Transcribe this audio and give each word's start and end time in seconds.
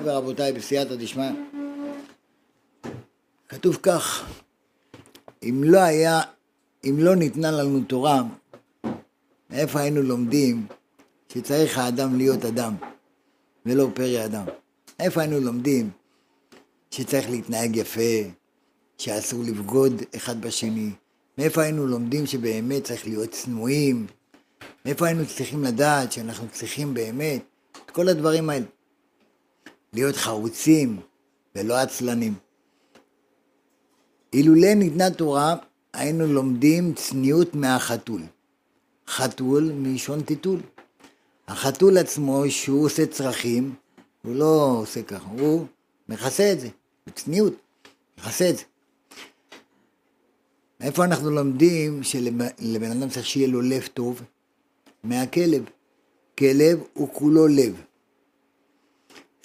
מוריי 0.00 0.14
ורבותיי 0.14 0.52
בסייעתא 0.52 0.94
דשמיא, 0.94 1.30
כתוב 3.48 3.78
כך, 3.82 4.26
אם 5.42 5.62
לא 5.64 5.78
היה, 5.78 6.20
אם 6.84 6.96
לא 6.98 7.16
ניתנה 7.16 7.50
לנו 7.50 7.80
תורה, 7.80 8.22
מאיפה 9.50 9.80
היינו 9.80 10.02
לומדים 10.02 10.66
שצריך 11.32 11.78
האדם 11.78 12.16
להיות 12.16 12.44
אדם 12.44 12.74
ולא 13.66 13.88
פרא 13.94 14.24
אדם? 14.24 14.44
איפה 15.00 15.20
היינו 15.20 15.40
לומדים 15.40 15.90
שצריך 16.90 17.30
להתנהג 17.30 17.76
יפה, 17.76 18.30
שאסור 18.98 19.42
לבגוד 19.44 20.02
אחד 20.16 20.40
בשני? 20.40 20.90
מאיפה 21.38 21.62
היינו 21.62 21.86
לומדים 21.86 22.26
שבאמת 22.26 22.84
צריך 22.84 23.06
להיות 23.06 23.30
צנועים? 23.30 24.06
מאיפה 24.84 25.06
היינו 25.06 25.26
צריכים 25.26 25.64
לדעת 25.64 26.12
שאנחנו 26.12 26.48
צריכים 26.52 26.94
באמת 26.94 27.42
את 27.84 27.90
כל 27.90 28.08
הדברים 28.08 28.50
האלה? 28.50 28.75
להיות 29.92 30.16
חרוצים 30.16 31.00
ולא 31.54 31.74
עצלנים. 31.74 32.34
אילולא 34.32 34.74
ניתנה 34.74 35.10
תורה, 35.10 35.56
היינו 35.92 36.26
לומדים 36.26 36.94
צניעות 36.94 37.54
מהחתול. 37.54 38.22
חתול 39.08 39.72
מלשון 39.74 40.22
טיטול. 40.22 40.60
החתול 41.48 41.98
עצמו, 41.98 42.44
שהוא 42.48 42.84
עושה 42.84 43.06
צרכים, 43.06 43.74
הוא 44.22 44.34
לא 44.34 44.76
עושה 44.80 45.02
ככה, 45.02 45.28
הוא 45.38 45.66
מכסה 46.08 46.52
את 46.52 46.60
זה, 46.60 46.68
בצניעות, 47.06 47.52
מכסה 48.18 48.50
את 48.50 48.56
זה. 48.56 48.62
מאיפה 50.80 51.04
אנחנו 51.04 51.30
לומדים 51.30 52.02
שלבן 52.02 52.90
אדם 52.90 53.08
צריך 53.08 53.26
שיהיה 53.26 53.48
לו 53.48 53.60
לב 53.60 53.88
טוב? 53.94 54.22
מהכלב. 55.04 55.64
כלב 56.38 56.78
הוא 56.92 57.08
כולו 57.12 57.48
לב. 57.48 57.82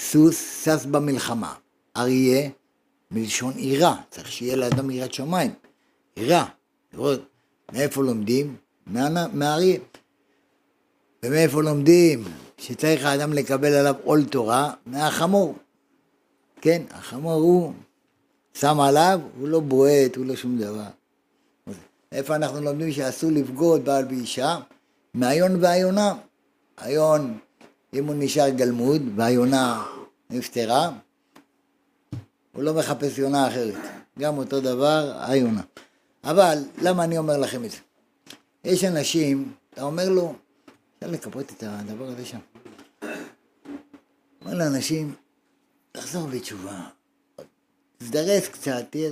סוס 0.01 0.65
שש 0.65 0.85
במלחמה. 0.85 1.53
אריה 1.97 2.49
מלשון 3.11 3.53
עירה, 3.53 3.95
צריך 4.09 4.31
שיהיה 4.31 4.55
לאדם 4.55 4.89
יראת 4.89 5.13
שמיים. 5.13 5.51
עירה, 6.15 6.45
לראות 6.93 7.21
מאיפה 7.71 8.03
לומדים? 8.03 8.55
מהאריה. 8.85 9.79
ומאיפה 11.25 11.61
לומדים 11.61 12.23
שצריך 12.57 13.05
האדם 13.05 13.33
לקבל 13.33 13.73
עליו 13.73 13.95
עול 14.03 14.25
תורה? 14.25 14.73
מהחמור. 14.85 15.55
כן, 16.61 16.81
החמור 16.91 17.33
הוא 17.33 17.73
שם 18.53 18.79
עליו, 18.79 19.19
הוא 19.39 19.47
לא 19.47 19.59
בועט, 19.59 20.15
הוא 20.15 20.25
לא 20.25 20.35
שום 20.35 20.57
דבר. 20.57 20.87
איפה 22.11 22.35
אנחנו 22.35 22.61
לומדים 22.61 22.91
שאסור 22.91 23.31
לבגוד 23.31 23.85
בעל 23.85 24.05
באישה? 24.05 24.59
מהיון 25.13 25.63
והיונה. 25.63 26.13
היון, 26.77 27.37
אם 27.93 28.07
הוא 28.07 28.15
נשאר 28.17 28.49
גלמוד 28.49 29.01
והיונה 29.15 29.85
נפטרה, 30.29 30.91
הוא 32.51 32.63
לא 32.63 32.73
מחפש 32.73 33.17
יונה 33.17 33.47
אחרת. 33.47 33.75
גם 34.19 34.37
אותו 34.37 34.61
דבר, 34.61 35.13
היונה. 35.21 35.61
אבל, 36.23 36.57
למה 36.81 37.03
אני 37.03 37.17
אומר 37.17 37.37
לכם 37.37 37.65
את 37.65 37.71
זה? 37.71 37.77
יש 38.63 38.83
אנשים, 38.83 39.53
אתה 39.73 39.83
אומר 39.83 40.09
לו, 40.09 40.35
אפשר 40.97 41.11
לקפות 41.11 41.51
את 41.51 41.63
הדבר 41.67 42.07
הזה 42.07 42.25
שם. 42.25 42.39
אומר 44.41 44.53
לאנשים, 44.53 45.15
תחזור 45.91 46.27
בתשובה, 46.27 46.87
תזדרז 47.97 48.47
קצת, 48.47 48.85
תהיה... 48.89 49.11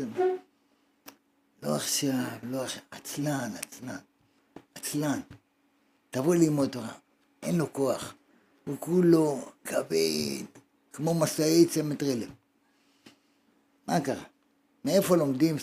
לא 1.63 1.75
עכשיו, 1.75 2.30
לא 2.44 2.63
עכשיו, 2.63 2.83
עצלן, 2.91 3.52
עצלן, 3.57 3.97
עצלן. 4.75 5.19
תבוא 6.11 6.35
ללמוד 6.35 6.69
תורה, 6.69 6.94
אין 7.44 7.57
לו 7.57 7.73
כוח. 7.73 8.13
הוא 8.70 8.78
כולו 8.80 9.42
כבד, 9.66 10.45
כמו 10.94 11.14
משאית 11.14 11.72
סמטרלם. 11.72 12.30
מה 13.88 14.00
קרה? 14.00 14.23
מאיפה 14.86 15.16
לומדים 15.16 15.56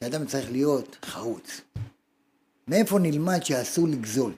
שאדם 0.00 0.26
צריך 0.26 0.50
להיות 0.50 0.96
חרוץ? 1.04 1.60
מאיפה 2.68 2.98
נלמד 2.98 3.44
שאסור 3.44 3.88
לגזול? 3.88 4.32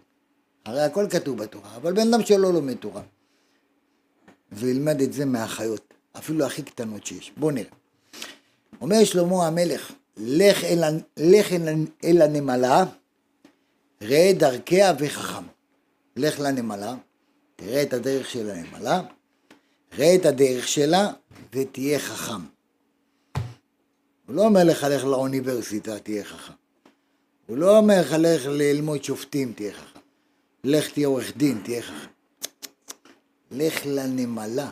הרי 0.64 0.82
הכל 0.82 1.06
כתוב 1.10 1.38
בתורה, 1.38 1.76
אבל 1.76 1.92
בן 1.92 2.14
אדם 2.14 2.22
שלא 2.22 2.52
לומד 2.52 2.76
תורה. 2.76 3.02
וילמד 4.52 5.00
את 5.00 5.12
זה 5.12 5.24
מהחיות, 5.24 5.94
אפילו 6.18 6.46
הכי 6.46 6.62
קטנות 6.62 7.06
שיש. 7.06 7.32
בואו 7.36 7.50
נראה. 7.50 7.70
אומר 8.80 9.04
שלמה 9.04 9.46
המלך, 9.46 9.92
לך 10.16 10.64
אל, 10.64 10.84
לך 11.16 11.52
אל, 11.52 11.84
אל 12.04 12.22
הנמלה, 12.22 12.84
ראה 14.02 14.32
דרכיה 14.38 14.92
וחכם. 14.98 15.44
לך 16.16 16.40
לנמלה, 16.40 16.94
תראה 17.60 17.82
את 17.82 17.92
הדרך 17.92 18.30
של 18.30 18.50
הנמלה, 18.50 19.02
ראה 19.98 20.14
את 20.14 20.26
הדרך 20.26 20.68
שלה 20.68 21.12
ותהיה 21.52 21.98
חכם. 21.98 22.40
הוא 24.26 24.36
לא 24.36 24.42
אומר 24.44 24.64
לך 24.64 24.82
לך 24.82 25.04
לאוניברסיטה, 25.04 25.98
תהיה 25.98 26.24
חכם. 26.24 26.52
הוא 27.46 27.56
לא 27.56 27.78
אומר 27.78 28.00
לך 28.00 28.12
לך 28.18 28.46
ללמוד 28.46 29.04
שופטים, 29.04 29.52
תהיה 29.52 29.72
חכם. 29.72 30.00
לך 30.64 30.90
תהיה 30.90 31.08
עורך 31.08 31.36
דין, 31.36 31.60
תהיה 31.64 31.82
חכם. 31.82 32.10
לך 33.50 33.86
לנמלה. 33.86 34.70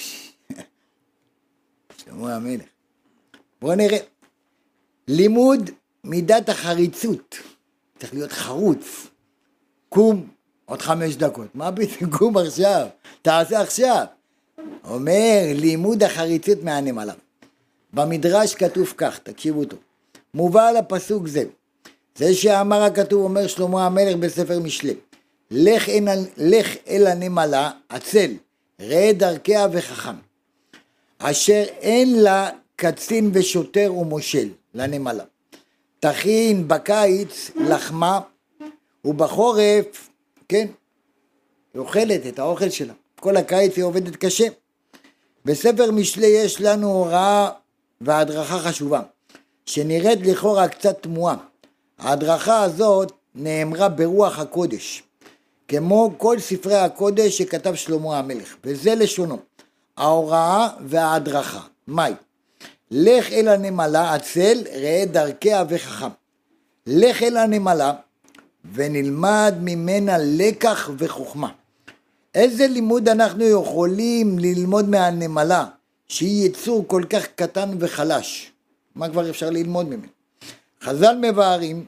שלמה 1.96 2.36
המלך. 2.36 2.68
בואו 3.60 3.74
נראה. 3.74 3.98
לימוד 5.08 5.70
מידת 6.04 6.48
החריצות. 6.48 7.36
צריך 7.98 8.14
להיות 8.14 8.32
חרוץ. 8.32 9.06
קום 9.88 10.28
עוד 10.70 10.82
חמש 10.82 11.16
דקות. 11.16 11.46
מה 11.54 11.70
פתאום 11.72 12.36
עכשיו? 12.36 12.86
תעשה 13.22 13.60
עכשיו. 13.60 14.04
אומר 14.84 15.42
לימוד 15.54 16.02
החריצות 16.02 16.58
מהנמלה. 16.62 17.12
במדרש 17.92 18.54
כתוב 18.54 18.94
כך, 18.96 19.18
תקשיבו 19.18 19.64
טוב. 19.64 19.78
מובא 20.34 20.68
על 20.68 20.76
הפסוק 20.76 21.28
זה. 21.28 21.44
זה 22.16 22.34
שאמר 22.34 22.82
הכתוב, 22.82 23.22
אומר 23.22 23.46
שלמה 23.46 23.86
המלך 23.86 24.16
בספר 24.16 24.58
משלי. 24.58 24.94
לך, 25.50 25.88
אין, 25.88 26.08
לך 26.36 26.76
אל 26.88 27.06
הנמלה, 27.06 27.70
עצל, 27.88 28.30
ראה 28.80 29.10
דרכיה 29.12 29.66
וחכם. 29.72 30.16
אשר 31.18 31.64
אין 31.80 32.22
לה 32.22 32.50
קצין 32.76 33.30
ושוטר 33.34 33.94
ומושל, 33.94 34.48
לנמלה. 34.74 35.24
תכין 36.00 36.68
בקיץ 36.68 37.50
לחמה, 37.56 38.20
ובחורף, 39.04 40.09
כן, 40.50 40.66
היא 41.74 41.80
אוכלת 41.80 42.26
את 42.26 42.38
האוכל 42.38 42.70
שלה. 42.70 42.92
כל 43.20 43.36
הקיץ 43.36 43.76
היא 43.76 43.84
עובדת 43.84 44.16
קשה. 44.16 44.46
בספר 45.44 45.90
משלי 45.90 46.26
יש 46.26 46.60
לנו 46.60 46.92
הוראה 46.92 47.50
והדרכה 48.00 48.58
חשובה, 48.58 49.02
שנראית 49.66 50.18
לכאורה 50.26 50.68
קצת 50.68 51.02
תמוהה. 51.02 51.36
ההדרכה 51.98 52.62
הזאת 52.62 53.12
נאמרה 53.34 53.88
ברוח 53.88 54.38
הקודש, 54.38 55.02
כמו 55.68 56.14
כל 56.16 56.38
ספרי 56.38 56.76
הקודש 56.76 57.38
שכתב 57.38 57.74
שלמה 57.74 58.18
המלך, 58.18 58.56
וזה 58.64 58.94
לשונו, 58.94 59.38
ההוראה 59.96 60.68
וההדרכה. 60.86 61.60
מהי? 61.86 62.12
לך 62.90 63.32
אל 63.32 63.48
הנמלה 63.48 64.14
עצל, 64.14 64.58
ראה 64.72 65.04
דרכיה 65.06 65.64
וחכם. 65.68 66.10
לך 66.86 67.22
אל 67.22 67.36
הנמלה 67.36 67.92
ונלמד 68.74 69.54
ממנה 69.60 70.16
לקח 70.18 70.90
וחוכמה. 70.98 71.48
איזה 72.34 72.66
לימוד 72.66 73.08
אנחנו 73.08 73.44
יכולים 73.44 74.38
ללמוד 74.38 74.88
מהנמלה? 74.88 75.66
שהיא 76.08 76.46
יצור 76.46 76.84
כל 76.86 77.04
כך 77.10 77.26
קטן 77.34 77.70
וחלש. 77.78 78.52
מה 78.94 79.08
כבר 79.08 79.30
אפשר 79.30 79.50
ללמוד 79.50 79.86
ממנו? 79.86 80.08
חז"ל 80.82 81.16
מבארים 81.22 81.84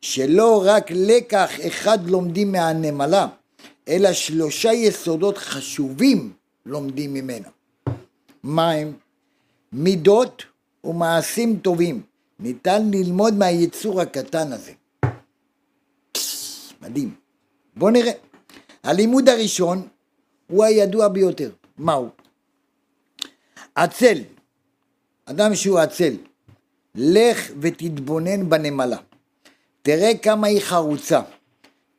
שלא 0.00 0.62
רק 0.66 0.90
לקח 0.90 1.50
אחד 1.66 2.06
לומדים 2.06 2.52
מהנמלה, 2.52 3.26
אלא 3.88 4.12
שלושה 4.12 4.72
יסודות 4.72 5.38
חשובים 5.38 6.32
לומדים 6.66 7.14
ממנה. 7.14 7.48
מה 8.42 8.70
הם? 8.70 8.92
מידות 9.72 10.44
ומעשים 10.84 11.58
טובים. 11.62 12.02
ניתן 12.40 12.90
ללמוד 12.90 13.34
מהיצור 13.34 14.00
הקטן 14.00 14.52
הזה. 14.52 14.72
מדהים. 16.86 17.14
בואו 17.76 17.90
נראה. 17.90 18.12
הלימוד 18.82 19.28
הראשון 19.28 19.88
הוא 20.46 20.64
הידוע 20.64 21.08
ביותר. 21.08 21.50
מהו? 21.78 22.08
עצל, 23.74 24.18
אדם 25.24 25.54
שהוא 25.54 25.78
עצל, 25.78 26.14
לך 26.94 27.50
ותתבונן 27.60 28.48
בנמלה. 28.48 28.98
תראה 29.82 30.18
כמה 30.22 30.46
היא 30.46 30.60
חרוצה. 30.60 31.20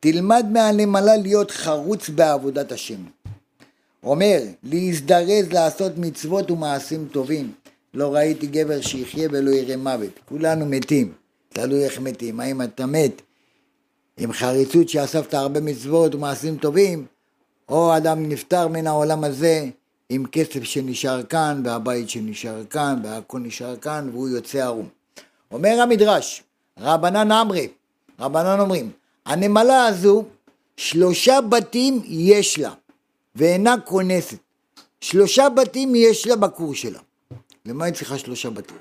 תלמד 0.00 0.46
מהנמלה 0.52 1.16
להיות 1.16 1.50
חרוץ 1.50 2.08
בעבודת 2.08 2.72
השם. 2.72 3.04
אומר, 4.02 4.42
להזדרז 4.62 5.52
לעשות 5.52 5.92
מצוות 5.96 6.50
ומעשים 6.50 7.08
טובים. 7.12 7.52
לא 7.94 8.14
ראיתי 8.14 8.46
גבר 8.46 8.80
שיחיה 8.80 9.28
ולא 9.32 9.50
יראה 9.50 9.76
מוות. 9.76 10.18
כולנו 10.24 10.66
מתים, 10.66 11.12
תלוי 11.48 11.84
איך 11.84 12.00
מתים. 12.00 12.40
האם 12.40 12.62
אתה 12.62 12.86
מת 12.86 13.22
עם 14.18 14.32
חריצות 14.32 14.88
שאספת 14.88 15.34
הרבה 15.34 15.60
מצוות 15.60 16.14
ומעשים 16.14 16.56
טובים, 16.56 17.06
או 17.68 17.96
אדם 17.96 18.28
נפטר 18.28 18.68
מן 18.68 18.86
העולם 18.86 19.24
הזה 19.24 19.66
עם 20.08 20.26
כסף 20.26 20.62
שנשאר 20.62 21.22
כאן, 21.22 21.62
והבית 21.64 22.10
שנשאר 22.10 22.64
כאן, 22.64 23.00
והכל 23.04 23.38
נשאר 23.38 23.76
כאן, 23.76 24.08
והוא 24.12 24.28
יוצא 24.28 24.58
ערום. 24.58 24.88
אומר 25.52 25.80
המדרש, 25.80 26.42
רבנן 26.78 27.32
אמרי, 27.32 27.68
רבנן 28.20 28.60
אומרים, 28.60 28.90
הנמלה 29.26 29.86
הזו, 29.86 30.24
שלושה 30.76 31.40
בתים 31.40 32.02
יש 32.04 32.58
לה, 32.58 32.72
ואינה 33.36 33.74
כונסת. 33.84 34.38
שלושה 35.00 35.48
בתים 35.48 35.94
יש 35.94 36.26
לה 36.26 36.36
בכור 36.36 36.74
שלה. 36.74 36.98
למה 37.66 37.84
היא 37.84 37.94
צריכה 37.94 38.18
שלושה 38.18 38.50
בתים? 38.50 38.76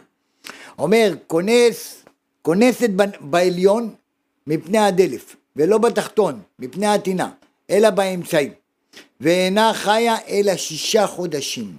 אומר, 0.79 1.13
כונס, 1.27 2.03
כונסת 2.41 2.89
בעליון 3.19 3.95
מפני 4.47 4.77
הדלף, 4.77 5.35
ולא 5.55 5.77
בתחתון, 5.77 6.41
מפני 6.59 6.87
הטינה, 6.87 7.29
אלא 7.69 7.89
באמצעים. 7.89 8.51
ואינה 9.21 9.71
חיה 9.73 10.15
אלא 10.27 10.57
שישה 10.57 11.07
חודשים. 11.07 11.77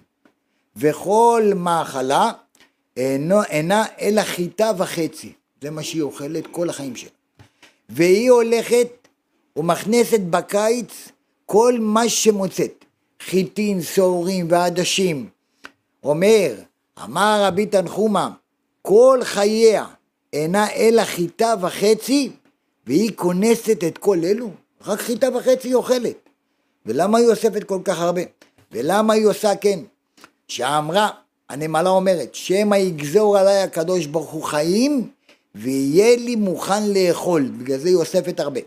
וכל 0.76 1.52
מאכלה 1.56 2.32
אינו, 2.96 3.42
אינה 3.42 3.84
אלא 4.00 4.22
חיטה 4.22 4.70
וחצי. 4.78 5.32
זה 5.62 5.70
מה 5.70 5.82
שהיא 5.82 6.02
אוכלת 6.02 6.46
כל 6.46 6.70
החיים 6.70 6.96
שלה. 6.96 7.10
והיא 7.88 8.30
הולכת 8.30 9.08
ומכנסת 9.56 10.20
בקיץ 10.20 11.08
כל 11.46 11.74
מה 11.80 12.08
שמוצאת. 12.08 12.84
חיטין, 13.22 13.82
שעורים 13.82 14.46
ועדשים. 14.50 15.28
אומר, 16.04 16.54
אמר 17.04 17.40
רבי 17.44 17.66
תנחומה, 17.66 18.30
כל 18.82 19.20
חייה 19.22 19.84
אינה 20.32 20.70
אלא 20.70 21.04
חיטה 21.04 21.54
וחצי, 21.60 22.30
והיא 22.88 23.11
כונסת 23.17 23.85
את 23.85 23.99
כל 23.99 24.19
אלו? 24.25 24.50
רק 24.87 25.00
חיטה 25.00 25.29
וחצי 25.37 25.69
היא 25.69 25.75
אוכלת. 25.75 26.17
ולמה 26.87 27.19
היא 27.19 27.29
אוספת 27.29 27.64
כל 27.64 27.81
כך 27.85 28.00
הרבה? 28.00 28.20
ולמה 28.73 29.14
היא 29.14 29.26
עושה 29.26 29.56
כן? 29.56 29.81
שאמרה, 30.49 31.11
הנמלה 31.49 31.90
אומרת, 31.90 32.35
שמא 32.35 32.75
יגזור 32.75 33.38
עליי 33.38 33.62
הקדוש 33.62 34.06
ברוך 34.06 34.31
הוא 34.31 34.44
חיים, 34.44 35.11
ויהיה 35.55 36.17
לי 36.17 36.37
מוכן 36.37 36.90
לאכול, 36.90 37.50
בגלל 37.58 37.79
זה 37.79 37.88
היא 37.88 37.96
אוספת 37.96 38.40
הרבה. 38.40 38.61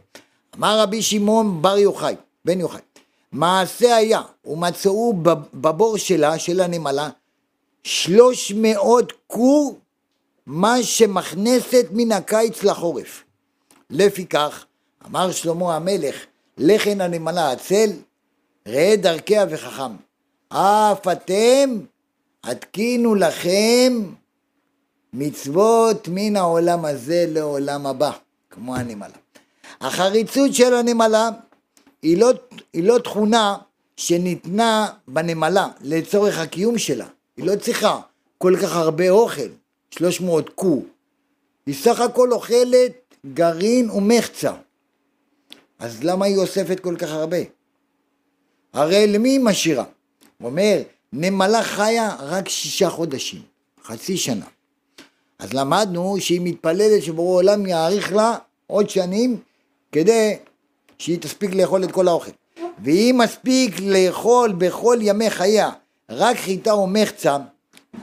אמר 0.57 0.79
רבי 0.79 1.01
שמעון 1.01 1.61
בר 1.61 1.77
יוחאי, 1.77 2.15
בן 2.45 2.59
יוחאי, 2.59 2.81
מעשה 3.31 3.95
היה, 3.95 4.21
ומצאו 4.45 5.13
בבור 5.53 5.97
שלה, 5.97 6.39
של 6.39 6.61
הנמלה, 6.61 7.09
שלוש 7.83 8.53
מאות 8.55 9.13
כור, 9.27 9.79
מה 10.45 10.83
שמכנסת 10.83 11.85
מן 11.91 12.11
הקיץ 12.11 12.63
לחורף. 12.63 13.23
לפיכך, 13.91 14.65
אמר 15.05 15.31
שלמה 15.31 15.75
המלך, 15.75 16.15
לחן 16.57 17.01
הנמלה 17.01 17.51
עצל, 17.51 17.89
ראה 18.67 18.95
דרכיה 18.97 19.45
וחכם. 19.49 19.91
אף 20.49 21.07
אתם 21.11 21.79
התקינו 22.43 23.15
לכם 23.15 24.03
מצוות 25.13 26.07
מן 26.11 26.35
העולם 26.35 26.85
הזה 26.85 27.25
לעולם 27.27 27.87
הבא, 27.87 28.11
כמו 28.49 28.75
הנמלה. 28.75 29.17
החריצות 29.81 30.53
של 30.53 30.73
הנמלה 30.73 31.29
היא 32.01 32.17
לא, 32.17 32.31
היא 32.73 32.83
לא 32.83 32.99
תכונה 32.99 33.57
שניתנה 33.97 34.87
בנמלה 35.07 35.67
לצורך 35.81 36.39
הקיום 36.39 36.77
שלה. 36.77 37.07
היא 37.37 37.45
לא 37.45 37.55
צריכה 37.55 37.99
כל 38.37 38.55
כך 38.61 38.75
הרבה 38.75 39.09
אוכל, 39.09 39.49
300 39.91 40.49
קו. 40.49 40.83
היא 41.65 41.75
סך 41.75 41.99
הכל 41.99 42.31
אוכלת 42.31 43.00
גרעין 43.25 43.89
ומחצה. 43.89 44.53
אז 45.79 46.03
למה 46.03 46.25
היא 46.25 46.37
אוספת 46.37 46.79
כל 46.79 46.95
כך 46.99 47.09
הרבה? 47.09 47.37
הרי 48.73 49.07
למי 49.07 49.29
היא 49.29 49.39
משאירה? 49.39 49.83
הוא 50.37 50.49
אומר, 50.49 50.81
נמלה 51.13 51.63
חיה 51.63 52.15
רק 52.19 52.49
שישה 52.49 52.89
חודשים, 52.89 53.41
חצי 53.83 54.17
שנה. 54.17 54.45
אז 55.39 55.53
למדנו 55.53 56.15
שהיא 56.19 56.41
מתפללת 56.43 57.03
שבורא 57.03 57.35
עולם 57.35 57.65
יאריך 57.65 58.13
לה 58.13 58.35
עוד 58.67 58.89
שנים 58.89 59.39
כדי 59.91 60.37
שהיא 60.97 61.19
תספיק 61.19 61.53
לאכול 61.53 61.83
את 61.83 61.91
כל 61.91 62.07
האוכל. 62.07 62.31
ואם 62.83 63.19
מספיק 63.23 63.79
לאכול 63.79 64.51
בכל 64.51 64.97
ימי 65.01 65.29
חייה 65.29 65.69
רק 66.09 66.37
חיטה 66.37 66.75
ומחצה, 66.75 67.37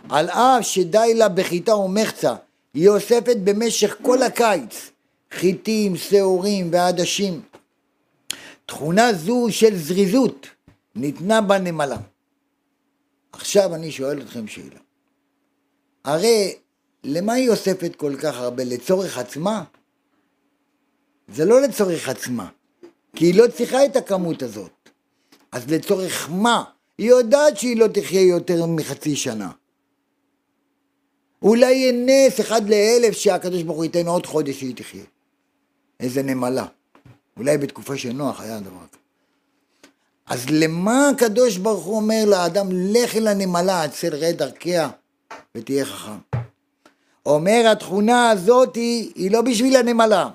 על 0.09 0.29
אף 0.29 0.67
שדי 0.67 1.15
לה 1.15 1.29
בחיטה 1.29 1.75
ומחצה, 1.75 2.35
היא 2.75 2.89
אוספת 2.89 3.37
במשך 3.37 3.97
כל 4.03 4.23
הקיץ 4.23 4.91
חיטים, 5.33 5.97
שעורים 5.97 6.69
ועדשים. 6.73 7.41
תכונה 8.67 9.13
זו 9.13 9.47
של 9.51 9.77
זריזות 9.77 10.47
ניתנה 10.95 11.41
בנמלה. 11.41 11.99
עכשיו 13.33 13.75
אני 13.75 13.93
שואל 13.93 14.23
אתכם 14.23 14.47
שאלה. 14.47 14.81
הרי 16.05 16.57
למה 17.05 17.33
היא 17.33 17.51
אוספת 17.51 17.97
כל 17.97 18.15
כך 18.23 18.37
הרבה? 18.37 18.65
לצורך 18.65 19.19
עצמה? 19.19 19.65
זה 21.29 21.45
לא 21.45 21.63
לצורך 21.63 22.09
עצמה, 22.09 22.49
כי 23.17 23.25
היא 23.25 23.35
לא 23.35 23.45
צריכה 23.57 23.85
את 23.85 23.97
הכמות 23.97 24.43
הזאת. 24.43 24.71
אז 25.53 25.71
לצורך 25.71 26.31
מה? 26.31 26.65
היא 26.99 27.09
יודעת 27.09 27.59
שהיא 27.59 27.77
לא 27.77 27.87
תחיה 27.87 28.23
יותר 28.23 28.67
מחצי 28.67 29.17
שנה. 29.17 29.51
אולי 31.43 31.73
יהיה 31.73 31.93
נס 31.93 32.41
אחד 32.41 32.69
לאלף 32.69 33.15
שהקדוש 33.15 33.63
ברוך 33.63 33.77
הוא 33.77 33.85
ייתן 33.85 34.07
עוד 34.07 34.27
חודש 34.27 34.59
שהיא 34.59 34.75
תחיה. 34.77 35.05
איזה 36.01 36.23
נמלה. 36.23 36.67
אולי 37.37 37.59
בתקופה 37.59 37.97
של 37.97 38.13
נוח 38.13 38.41
היה 38.41 38.61
דבר 38.61 38.87
כזה. 38.91 38.99
אז 40.27 40.47
למה 40.51 41.09
הקדוש 41.09 41.57
ברוך 41.57 41.85
הוא 41.85 41.97
אומר 41.97 42.25
לאדם, 42.27 42.69
לך 42.73 43.17
אל 43.17 43.27
הנמלה, 43.27 43.85
אצל 43.85 44.15
ראה 44.15 44.33
דרכיה 44.33 44.91
ותהיה 45.55 45.85
חכם. 45.85 46.39
אומר 47.27 47.69
התכונה 47.73 48.31
הזאת 48.31 48.77
היא, 48.77 49.13
היא 49.15 49.31
לא 49.31 49.43
בשביל 49.43 49.77
הנמלה. 49.77 50.29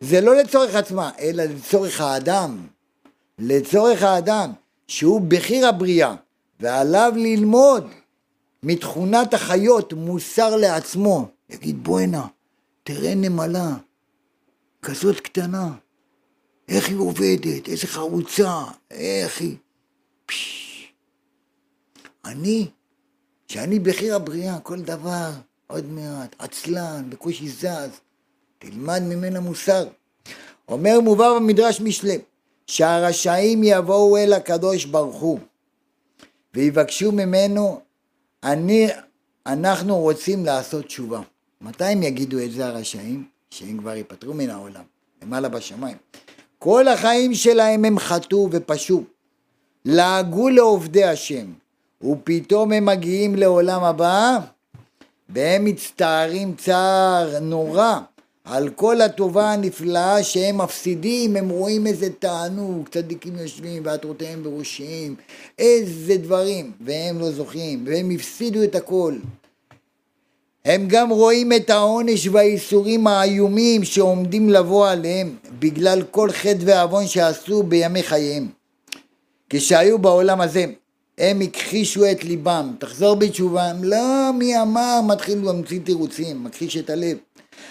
זה 0.00 0.20
לא 0.20 0.36
לצורך 0.36 0.74
עצמה, 0.74 1.10
אלא 1.18 1.44
לצורך 1.44 2.00
האדם. 2.00 2.66
לצורך 3.38 4.02
האדם, 4.02 4.52
שהוא 4.88 5.20
בחיר 5.20 5.68
הבריאה, 5.68 6.14
ועליו 6.60 7.12
ללמוד 7.16 7.86
מתכונת 8.62 9.34
החיות 9.34 9.92
מוסר 9.92 10.56
לעצמו. 10.56 11.28
יגיד 11.50 11.84
בוא 11.84 12.00
הנה, 12.00 12.26
תראה 12.84 13.14
נמלה, 13.14 13.70
כזאת 14.82 15.20
קטנה, 15.20 15.72
איך 16.68 16.88
היא 16.88 16.96
עובדת, 16.96 17.68
איזה 17.68 17.86
חרוצה, 17.86 18.64
איך 18.90 19.40
היא... 19.40 19.56
פש... 20.26 20.92
אני, 22.24 22.68
שאני 23.48 23.78
בחיר 23.78 24.16
הבריאה, 24.16 24.60
כל 24.60 24.80
דבר, 24.80 25.30
עוד 25.66 25.84
מעט, 25.86 26.36
עצלן, 26.38 27.10
בקושי 27.10 27.48
זז, 27.48 28.00
תלמד 28.58 29.02
ממנה 29.02 29.40
מוסר. 29.40 29.84
אומר 30.68 31.00
מובא 31.00 31.34
במדרש 31.34 31.80
משלי, 31.80 32.18
שהרשעים 32.66 33.60
יבואו 33.64 34.16
אל 34.16 34.32
הקדוש 34.32 34.84
ברוך 34.84 35.20
הוא 35.20 35.40
ויבקשו 36.54 37.12
ממנו, 37.12 37.80
אני, 38.42 38.88
אנחנו 39.46 39.98
רוצים 39.98 40.44
לעשות 40.44 40.86
תשובה. 40.86 41.20
מתי 41.60 41.84
הם 41.84 42.02
יגידו 42.02 42.38
את 42.44 42.52
זה 42.52 42.66
הרשעים? 42.66 43.31
שהם 43.52 43.78
כבר 43.78 43.96
ייפטרו 43.96 44.34
מן 44.34 44.50
העולם, 44.50 44.82
למעלה 45.22 45.48
בשמיים. 45.48 45.96
כל 46.58 46.88
החיים 46.88 47.34
שלהם 47.34 47.84
הם 47.84 47.98
חטאו 47.98 48.48
ופשעו, 48.52 49.02
לעגו 49.84 50.48
לעובדי 50.48 51.04
השם, 51.04 51.46
ופתאום 52.02 52.72
הם 52.72 52.86
מגיעים 52.86 53.34
לעולם 53.34 53.84
הבא, 53.84 54.38
והם 55.28 55.64
מצטערים 55.64 56.54
צער 56.54 57.38
נורא 57.40 57.98
על 58.44 58.70
כל 58.70 59.00
הטובה 59.00 59.52
הנפלאה 59.52 60.22
שהם 60.22 60.58
מפסידים, 60.58 61.36
הם 61.36 61.48
רואים 61.48 61.86
איזה 61.86 62.10
תענוג, 62.10 62.88
צדיקים 62.88 63.38
יושבים 63.38 63.82
ועטרותיהם 63.86 64.42
בראשיהם, 64.42 65.14
איזה 65.58 66.16
דברים, 66.16 66.72
והם 66.80 67.18
לא 67.18 67.30
זוכים, 67.30 67.84
והם 67.86 68.10
הפסידו 68.10 68.62
את 68.62 68.74
הכל. 68.74 69.14
הם 70.64 70.88
גם 70.88 71.10
רואים 71.10 71.52
את 71.52 71.70
העונש 71.70 72.26
והאיסורים 72.26 73.06
האיומים 73.06 73.84
שעומדים 73.84 74.50
לבוא 74.50 74.88
עליהם 74.88 75.36
בגלל 75.58 76.02
כל 76.10 76.30
חטא 76.30 76.58
ועוון 76.64 77.06
שעשו 77.06 77.62
בימי 77.62 78.02
חייהם. 78.02 78.48
כשהיו 79.50 79.98
בעולם 79.98 80.40
הזה, 80.40 80.64
הם 81.18 81.40
הכחישו 81.40 82.10
את 82.10 82.24
ליבם, 82.24 82.72
תחזור 82.78 83.14
בתשובה, 83.14 83.72
לא, 83.82 84.30
מי 84.38 84.62
אמר, 84.62 85.00
מתחיל 85.06 85.38
להמציא 85.44 85.80
תירוצים, 85.84 86.44
מכחיש 86.44 86.76
את 86.76 86.90
הלב. 86.90 87.16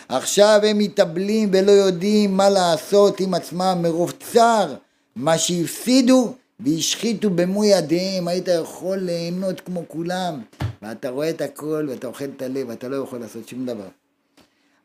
עכשיו 0.10 0.60
הם 0.64 0.78
מתאבלים 0.78 1.50
ולא 1.54 1.72
יודעים 1.72 2.38
מה 2.38 2.50
לעשות 2.50 3.20
עם 3.20 3.34
עצמם 3.34 3.80
מרוב 3.82 4.14
צער, 4.32 4.76
מה 5.16 5.38
שהפסידו 5.38 6.34
והשחיתו 6.60 7.30
במו 7.30 7.66
ידיהם, 7.66 8.28
היית 8.28 8.48
יכול 8.48 8.98
ליהנות 8.98 9.62
כמו 9.62 9.84
כולם, 9.88 10.42
ואתה 10.82 11.10
רואה 11.10 11.30
את 11.30 11.42
הכל 11.42 11.88
ואתה 11.90 12.08
אוכל 12.08 12.26
את 12.38 12.42
הלב 12.42 12.70
ואתה 12.70 12.88
לא 12.88 12.96
יכול 12.96 13.20
לעשות 13.20 13.48
שום 13.48 13.66
דבר. 13.66 13.88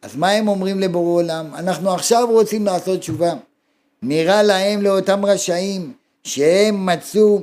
אז 0.02 0.16
מה 0.16 0.30
הם 0.30 0.48
אומרים 0.48 0.80
לבורא 0.80 1.22
עולם? 1.22 1.54
אנחנו 1.54 1.94
עכשיו 1.94 2.28
רוצים 2.30 2.66
לעשות 2.66 3.00
תשובה. 3.00 3.32
נראה 4.02 4.42
להם 4.42 4.82
לאותם 4.82 5.24
רשעים 5.24 5.92
שהם 6.24 6.86
מצאו 6.86 7.40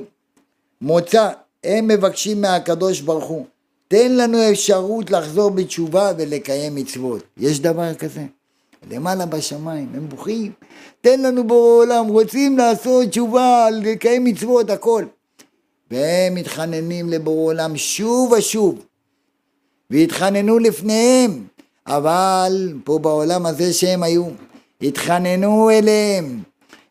מוצא 0.80 1.30
הם 1.64 1.88
מבקשים 1.88 2.40
מהקדוש 2.40 3.00
ברוך 3.00 3.24
הוא, 3.24 3.46
תן 3.88 4.12
לנו 4.12 4.38
אפשרות 4.50 5.10
לחזור 5.10 5.50
בתשובה 5.50 6.12
ולקיים 6.18 6.74
מצוות. 6.74 7.22
יש 7.36 7.60
דבר 7.60 7.94
כזה? 7.94 8.22
למעלה 8.90 9.26
בשמיים, 9.26 9.88
הם 9.94 10.08
בוכים, 10.08 10.52
תן 11.00 11.20
לנו 11.20 11.46
בורא 11.46 11.84
עולם, 11.84 12.06
רוצים 12.06 12.58
לעשות 12.58 13.08
תשובה, 13.08 13.68
לקיים 13.70 14.24
מצוות, 14.24 14.70
הכל. 14.70 15.04
והם 15.90 16.34
מתחננים 16.34 17.08
לבורא 17.08 17.52
עולם 17.52 17.76
שוב 17.76 18.32
ושוב, 18.32 18.84
והתחננו 19.90 20.58
לפניהם, 20.58 21.46
אבל 21.86 22.72
פה 22.84 22.98
בעולם 22.98 23.46
הזה 23.46 23.72
שהם 23.72 24.02
היו, 24.02 24.26
התחננו 24.82 25.70
אליהם, 25.70 26.42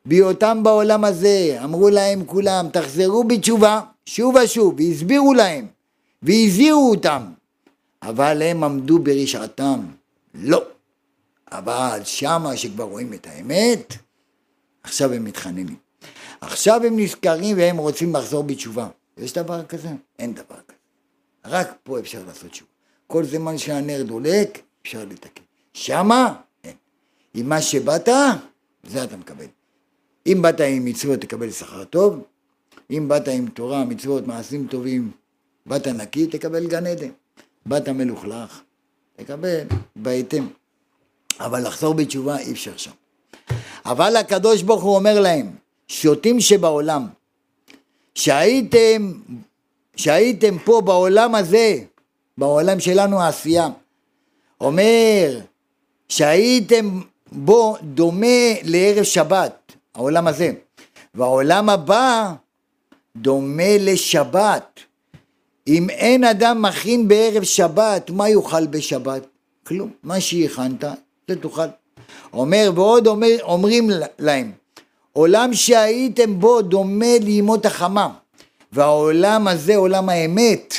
בהיותם 0.05 0.63
בעולם 0.63 1.03
הזה, 1.03 1.57
אמרו 1.63 1.89
להם 1.89 2.25
כולם, 2.25 2.67
תחזרו 2.73 3.23
בתשובה, 3.23 3.81
שוב 4.05 4.35
ושוב, 4.35 4.75
והסבירו 4.77 5.33
להם, 5.33 5.67
והזהירו 6.23 6.89
אותם, 6.89 7.23
אבל 8.03 8.41
הם 8.41 8.63
עמדו 8.63 8.99
ברשעתם, 8.99 9.79
לא. 10.33 10.63
אבל 11.51 12.01
שמה 12.03 12.57
שכבר 12.57 12.83
רואים 12.83 13.13
את 13.13 13.27
האמת, 13.27 13.93
עכשיו 14.83 15.13
הם 15.13 15.23
מתחננים. 15.23 15.82
עכשיו 16.43 16.81
הם 16.83 16.99
נזכרים 16.99 17.57
והם 17.57 17.77
רוצים 17.77 18.15
לחזור 18.15 18.43
בתשובה. 18.43 18.87
יש 19.17 19.33
דבר 19.33 19.65
כזה? 19.65 19.89
אין 20.19 20.33
דבר 20.33 20.55
כזה. 20.67 20.77
רק 21.45 21.73
פה 21.83 21.99
אפשר 21.99 22.23
לעשות 22.27 22.51
תשובה. 22.51 22.69
כל 23.07 23.23
זמן 23.23 23.57
שהנר 23.57 24.03
דולק, 24.03 24.61
אפשר 24.81 25.05
לתקן. 25.09 25.43
שמה, 25.73 26.33
אין. 26.63 26.75
עם 27.33 27.49
מה 27.49 27.61
שבאת, 27.61 28.09
זה 28.83 29.03
אתה 29.03 29.17
מקבל. 29.17 29.45
אם 30.27 30.41
באת 30.41 30.61
עם 30.61 30.85
מצוות, 30.85 31.21
תקבל 31.21 31.51
שכר 31.51 31.83
טוב. 31.83 32.23
אם 32.91 33.07
באת 33.07 33.27
עם 33.27 33.47
תורה, 33.47 33.85
מצוות, 33.85 34.27
מעשים 34.27 34.67
טובים, 34.67 35.11
באת 35.65 35.87
נקי, 35.87 36.27
תקבל 36.27 36.67
גן 36.67 36.85
עדן. 36.85 37.09
באת 37.65 37.89
מלוכלך, 37.89 38.61
תקבל 39.15 39.61
בהתאם. 39.95 40.47
אבל 41.39 41.67
לחזור 41.67 41.93
בתשובה 41.93 42.37
אי 42.37 42.51
אפשר 42.51 42.77
שם. 42.77 42.91
אבל 43.85 44.15
הקדוש 44.15 44.61
ברוך 44.61 44.83
הוא 44.83 44.95
אומר 44.95 45.19
להם, 45.19 45.55
שוטים 45.93 46.39
שבעולם, 46.39 47.07
שהייתם, 48.15 49.13
שהייתם 49.95 50.57
פה 50.65 50.81
בעולם 50.81 51.35
הזה, 51.35 51.77
בעולם 52.37 52.79
שלנו 52.79 53.21
העשייה, 53.21 53.69
אומר 54.61 55.39
שהייתם 56.09 57.01
בו 57.31 57.75
דומה 57.81 58.53
לערב 58.63 59.03
שבת, 59.03 59.73
העולם 59.95 60.27
הזה, 60.27 60.51
והעולם 61.13 61.69
הבא 61.69 62.33
דומה 63.15 63.77
לשבת. 63.79 64.79
אם 65.67 65.89
אין 65.89 66.23
אדם 66.23 66.61
מכין 66.61 67.07
בערב 67.07 67.43
שבת, 67.43 68.09
מה 68.09 68.29
יאכל 68.29 68.67
בשבת? 68.67 69.27
כלום. 69.63 69.91
מה 70.03 70.21
שהכנת, 70.21 70.83
זה 71.27 71.41
תאכל. 71.41 71.67
אומר, 72.33 72.71
ועוד 72.75 73.07
אומר, 73.07 73.37
אומרים 73.41 73.89
להם, 74.19 74.51
עולם 75.13 75.53
שהייתם 75.53 76.39
בו 76.39 76.61
דומה 76.61 77.17
לימות 77.21 77.65
החמה, 77.65 78.09
והעולם 78.71 79.47
הזה, 79.47 79.75
עולם 79.75 80.09
האמת, 80.09 80.73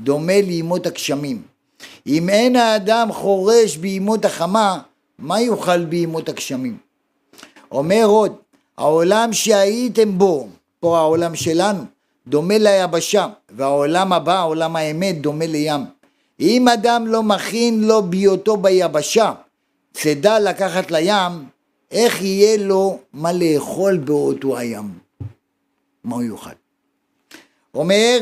דומה 0.00 0.40
לימות 0.40 0.86
הגשמים. 0.86 1.42
אם 2.06 2.28
אין 2.28 2.56
האדם 2.56 3.12
חורש 3.12 3.76
בימות 3.76 4.24
החמה, 4.24 4.78
מה 5.18 5.40
יאכל 5.40 5.84
בימות 5.84 6.28
הגשמים? 6.28 6.76
אומר 7.72 8.04
עוד, 8.04 8.32
העולם 8.78 9.32
שהייתם 9.32 10.18
בו, 10.18 10.48
פה 10.80 10.98
העולם 10.98 11.34
שלנו, 11.34 11.84
דומה 12.26 12.58
ליבשה, 12.58 13.26
והעולם 13.50 14.12
הבא, 14.12 14.42
עולם 14.42 14.76
האמת, 14.76 15.20
דומה 15.20 15.46
לים. 15.46 15.80
אם 16.40 16.68
אדם 16.68 17.06
לא 17.06 17.22
מכין 17.22 17.84
לו 17.84 18.02
בהיותו 18.02 18.56
ביבשה, 18.56 19.32
צידה 19.94 20.38
לקחת 20.38 20.90
לים, 20.90 21.53
איך 21.94 22.22
יהיה 22.22 22.56
לו 22.56 22.98
מה 23.12 23.32
לאכול 23.32 23.96
באותו 23.96 24.58
הים? 24.58 24.98
מה 26.04 26.14
הוא 26.14 26.22
יאכל? 26.22 26.50
אומר, 27.74 28.18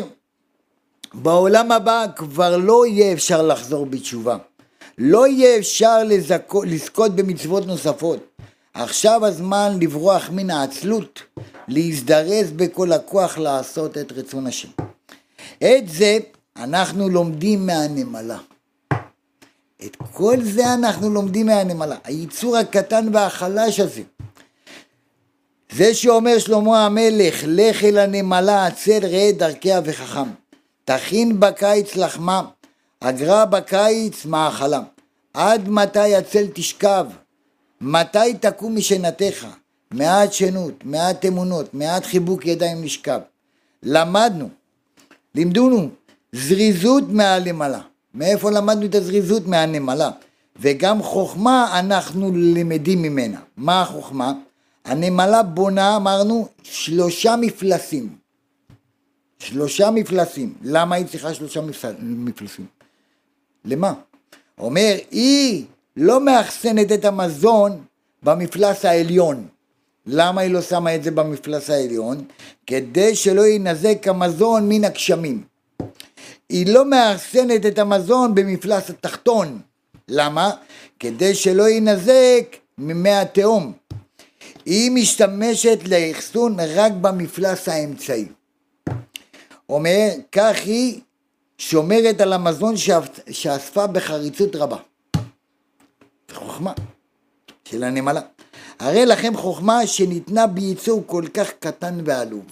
בעולם 1.14 1.72
הבא 1.72 2.06
כבר 2.16 2.56
לא 2.56 2.86
יהיה 2.86 3.12
אפשר 3.12 3.42
לחזור 3.42 3.86
בתשובה. 3.86 4.36
לא 4.98 5.26
יהיה 5.26 5.58
אפשר 5.58 6.04
לזכות, 6.04 6.64
לזכות 6.68 7.16
במצוות 7.16 7.66
נוספות. 7.66 8.18
עכשיו 8.74 9.26
הזמן 9.26 9.78
לברוח 9.80 10.30
מן 10.30 10.50
העצלות, 10.50 11.22
להזדרז 11.68 12.50
בכל 12.50 12.92
הכוח 12.92 13.38
לעשות 13.38 13.98
את 13.98 14.12
רצון 14.12 14.46
השם. 14.46 14.68
את 15.58 15.88
זה 15.88 16.18
אנחנו 16.56 17.08
לומדים 17.08 17.66
מהנמלה. 17.66 18.38
את 19.86 19.96
כל 20.12 20.36
זה 20.42 20.74
אנחנו 20.74 21.10
לומדים 21.10 21.46
מהנמלה. 21.46 21.96
היצור 22.04 22.56
הקטן 22.56 23.08
והחלש 23.12 23.80
הזה. 23.80 24.02
זה 25.72 25.94
שאומר 25.94 26.38
שלמה 26.38 26.86
המלך, 26.86 27.44
לך 27.46 27.84
אל 27.84 27.98
הנמלה, 27.98 28.66
עצל 28.66 29.06
ראה 29.06 29.30
דרכיה 29.32 29.80
וחכם. 29.84 30.28
תכין 30.84 31.40
בקיץ 31.40 31.96
לחמה, 31.96 32.42
אגרה 33.00 33.46
בקיץ 33.46 34.24
מאכלה. 34.24 34.80
עד 35.34 35.68
מתי 35.68 36.14
עצל 36.14 36.46
תשכב? 36.54 37.06
מתי 37.80 38.34
תקום 38.40 38.76
משנתך? 38.76 39.46
מעט 39.90 40.32
שנות, 40.32 40.74
מעט 40.84 41.24
אמונות, 41.24 41.74
מעט 41.74 42.06
חיבוק 42.06 42.46
ידיים 42.46 42.84
נשכב. 42.84 43.20
למדנו, 43.82 44.48
לימדונו, 45.34 45.88
זריזות 46.32 47.04
מהלמעלה. 47.08 47.80
מאיפה 48.14 48.50
למדנו 48.50 48.86
את 48.86 48.94
הזריזות? 48.94 49.46
מהנמלה. 49.46 50.10
וגם 50.60 51.02
חוכמה 51.02 51.78
אנחנו 51.78 52.32
למדים 52.34 53.02
ממנה. 53.02 53.40
מה 53.56 53.82
החוכמה? 53.82 54.32
הנמלה 54.84 55.42
בונה, 55.42 55.96
אמרנו, 55.96 56.48
שלושה 56.62 57.36
מפלסים. 57.36 58.16
שלושה 59.38 59.90
מפלסים. 59.90 60.54
למה 60.62 60.96
היא 60.96 61.06
צריכה 61.06 61.34
שלושה 61.34 61.60
מפלסים? 62.00 62.66
למה? 63.64 63.92
אומר, 64.58 64.94
היא 65.10 65.64
לא 65.96 66.20
מאחסנת 66.24 66.92
את 66.92 67.04
המזון 67.04 67.84
במפלס 68.22 68.84
העליון. 68.84 69.46
למה 70.06 70.40
היא 70.40 70.50
לא 70.50 70.62
שמה 70.62 70.94
את 70.94 71.02
זה 71.02 71.10
במפלס 71.10 71.70
העליון? 71.70 72.24
כדי 72.66 73.16
שלא 73.16 73.42
יינזק 73.42 74.08
המזון 74.08 74.68
מן 74.68 74.84
הגשמים. 74.84 75.44
היא 76.48 76.74
לא 76.74 76.84
מאחסנת 76.84 77.66
את 77.66 77.78
המזון 77.78 78.34
במפלס 78.34 78.90
התחתון. 78.90 79.60
למה? 80.08 80.50
כדי 80.98 81.34
שלא 81.34 81.68
יינזק 81.68 82.56
ממי 82.78 83.10
התהום. 83.10 83.72
היא 84.64 84.90
משתמשת 84.90 85.78
לאחסון 85.88 86.56
רק 86.60 86.92
במפלס 87.00 87.68
האמצעי. 87.68 88.26
אומר, 89.68 90.08
כך 90.32 90.56
היא 90.64 91.00
שומרת 91.58 92.20
על 92.20 92.32
המזון 92.32 92.74
שאספה 93.30 93.86
בחריצות 93.86 94.56
רבה. 94.56 94.76
חוכמה 96.32 96.72
של 97.64 97.84
הנמלה. 97.84 98.20
הרי 98.78 99.06
לכם 99.06 99.36
חוכמה 99.36 99.86
שניתנה 99.86 100.46
בייצור 100.46 101.02
כל 101.06 101.24
כך 101.34 101.50
קטן 101.58 101.98
ועלוב. 102.04 102.44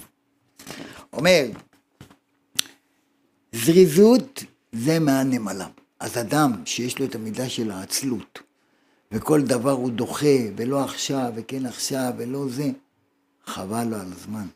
אומר, 1.12 1.47
זריזות 3.52 4.45
זה 4.73 4.99
מהנמלה. 4.99 5.69
אז 6.00 6.19
אדם 6.19 6.62
שיש 6.64 6.99
לו 6.99 7.04
את 7.04 7.14
המידה 7.14 7.49
של 7.49 7.71
העצלות, 7.71 8.38
וכל 9.12 9.42
דבר 9.42 9.71
הוא 9.71 9.90
דוחה, 9.90 10.37
ולא 10.57 10.85
עכשיו, 10.85 11.33
וכן 11.35 11.66
עכשיו, 11.66 12.12
ולא 12.16 12.49
זה, 12.49 12.71
חבל 13.47 13.85
לו 13.85 13.97
על 13.97 14.12
הזמן. 14.12 14.47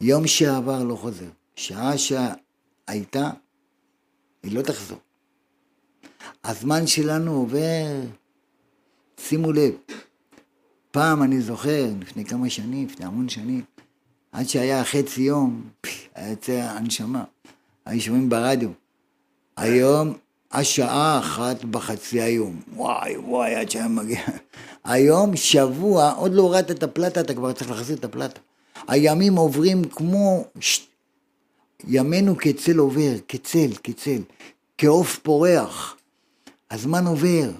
יום 0.00 0.26
שעבר 0.26 0.84
לא 0.84 0.96
חוזר. 0.96 1.28
שעה 1.56 1.92
שהייתה, 1.98 3.30
היא 4.42 4.54
לא 4.56 4.62
תחזור. 4.62 4.98
הזמן 6.44 6.86
שלנו 6.86 7.32
עובר, 7.32 8.00
שימו 9.18 9.52
לב, 9.52 9.74
פעם 10.90 11.22
אני 11.22 11.40
זוכר, 11.40 11.90
לפני 12.00 12.24
כמה 12.24 12.50
שנים, 12.50 12.86
לפני 12.86 13.06
המון 13.06 13.28
שנים, 13.28 13.64
עד 14.32 14.48
שהיה 14.48 14.84
חצי 14.84 15.22
יום, 15.22 15.68
היה 16.14 16.30
יוצא 16.30 16.52
הנשמה. 16.52 17.24
היו 17.86 18.00
שומעים 18.00 18.28
ברדיו. 18.28 18.68
היום 19.56 20.14
השעה 20.52 21.18
אחת 21.18 21.64
בחצי 21.64 22.20
היום. 22.20 22.60
וואי 22.76 23.16
וואי 23.16 23.54
עד 23.54 23.70
שהיה 23.70 23.88
מגיע. 23.88 24.20
היום 24.84 25.36
שבוע, 25.36 26.10
עוד 26.10 26.32
לא 26.32 26.42
הורדת 26.42 26.70
את 26.70 26.82
הפלטה, 26.82 27.20
אתה 27.20 27.34
כבר 27.34 27.52
צריך 27.52 27.70
להחזיר 27.70 27.96
את 27.96 28.04
הפלטה. 28.04 28.40
הימים 28.88 29.36
עוברים 29.36 29.84
כמו... 29.84 30.44
ש... 30.60 30.80
ימינו 31.88 32.36
כצל 32.36 32.78
עובר, 32.78 33.12
כצל, 33.28 33.68
כצל, 33.82 34.22
כעוף 34.78 35.18
פורח. 35.18 35.96
הזמן 36.70 37.06
עובר, 37.06 37.50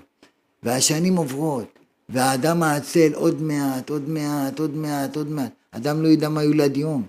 והשנים 0.63 1.17
עוברות, 1.17 1.79
והאדם 2.09 2.63
העצל 2.63 3.13
עוד 3.15 3.43
מעט, 3.43 3.91
עוד 3.91 4.09
מעט, 4.09 4.59
עוד 4.59 4.77
מעט, 4.77 5.17
עוד 5.17 5.31
מעט. 5.31 5.53
אדם 5.71 6.03
לא 6.03 6.09
ידע 6.09 6.29
מה 6.29 6.43
יולד 6.43 6.77
יום. 6.77 7.07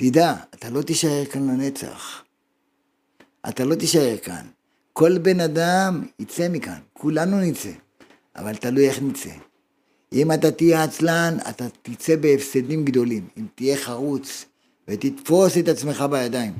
תדע, 0.00 0.34
אתה 0.54 0.70
לא 0.70 0.82
תישאר 0.82 1.24
כאן 1.24 1.50
לנצח. 1.50 2.22
אתה 3.48 3.64
לא 3.64 3.74
תישאר 3.74 4.16
כאן. 4.22 4.46
כל 4.92 5.18
בן 5.18 5.40
אדם 5.40 6.06
יצא 6.18 6.48
מכאן, 6.48 6.78
כולנו 6.92 7.40
נצא, 7.40 7.70
אבל 8.36 8.56
תלוי 8.56 8.88
איך 8.88 9.02
נצא. 9.02 9.30
אם 10.12 10.32
אתה 10.32 10.50
תהיה 10.50 10.84
עצלן, 10.84 11.36
אתה 11.48 11.64
תצא 11.82 12.16
בהפסדים 12.16 12.84
גדולים. 12.84 13.28
אם 13.38 13.46
תהיה 13.54 13.76
חרוץ 13.76 14.44
ותתפוס 14.88 15.58
את 15.58 15.68
עצמך 15.68 16.04
בידיים, 16.10 16.54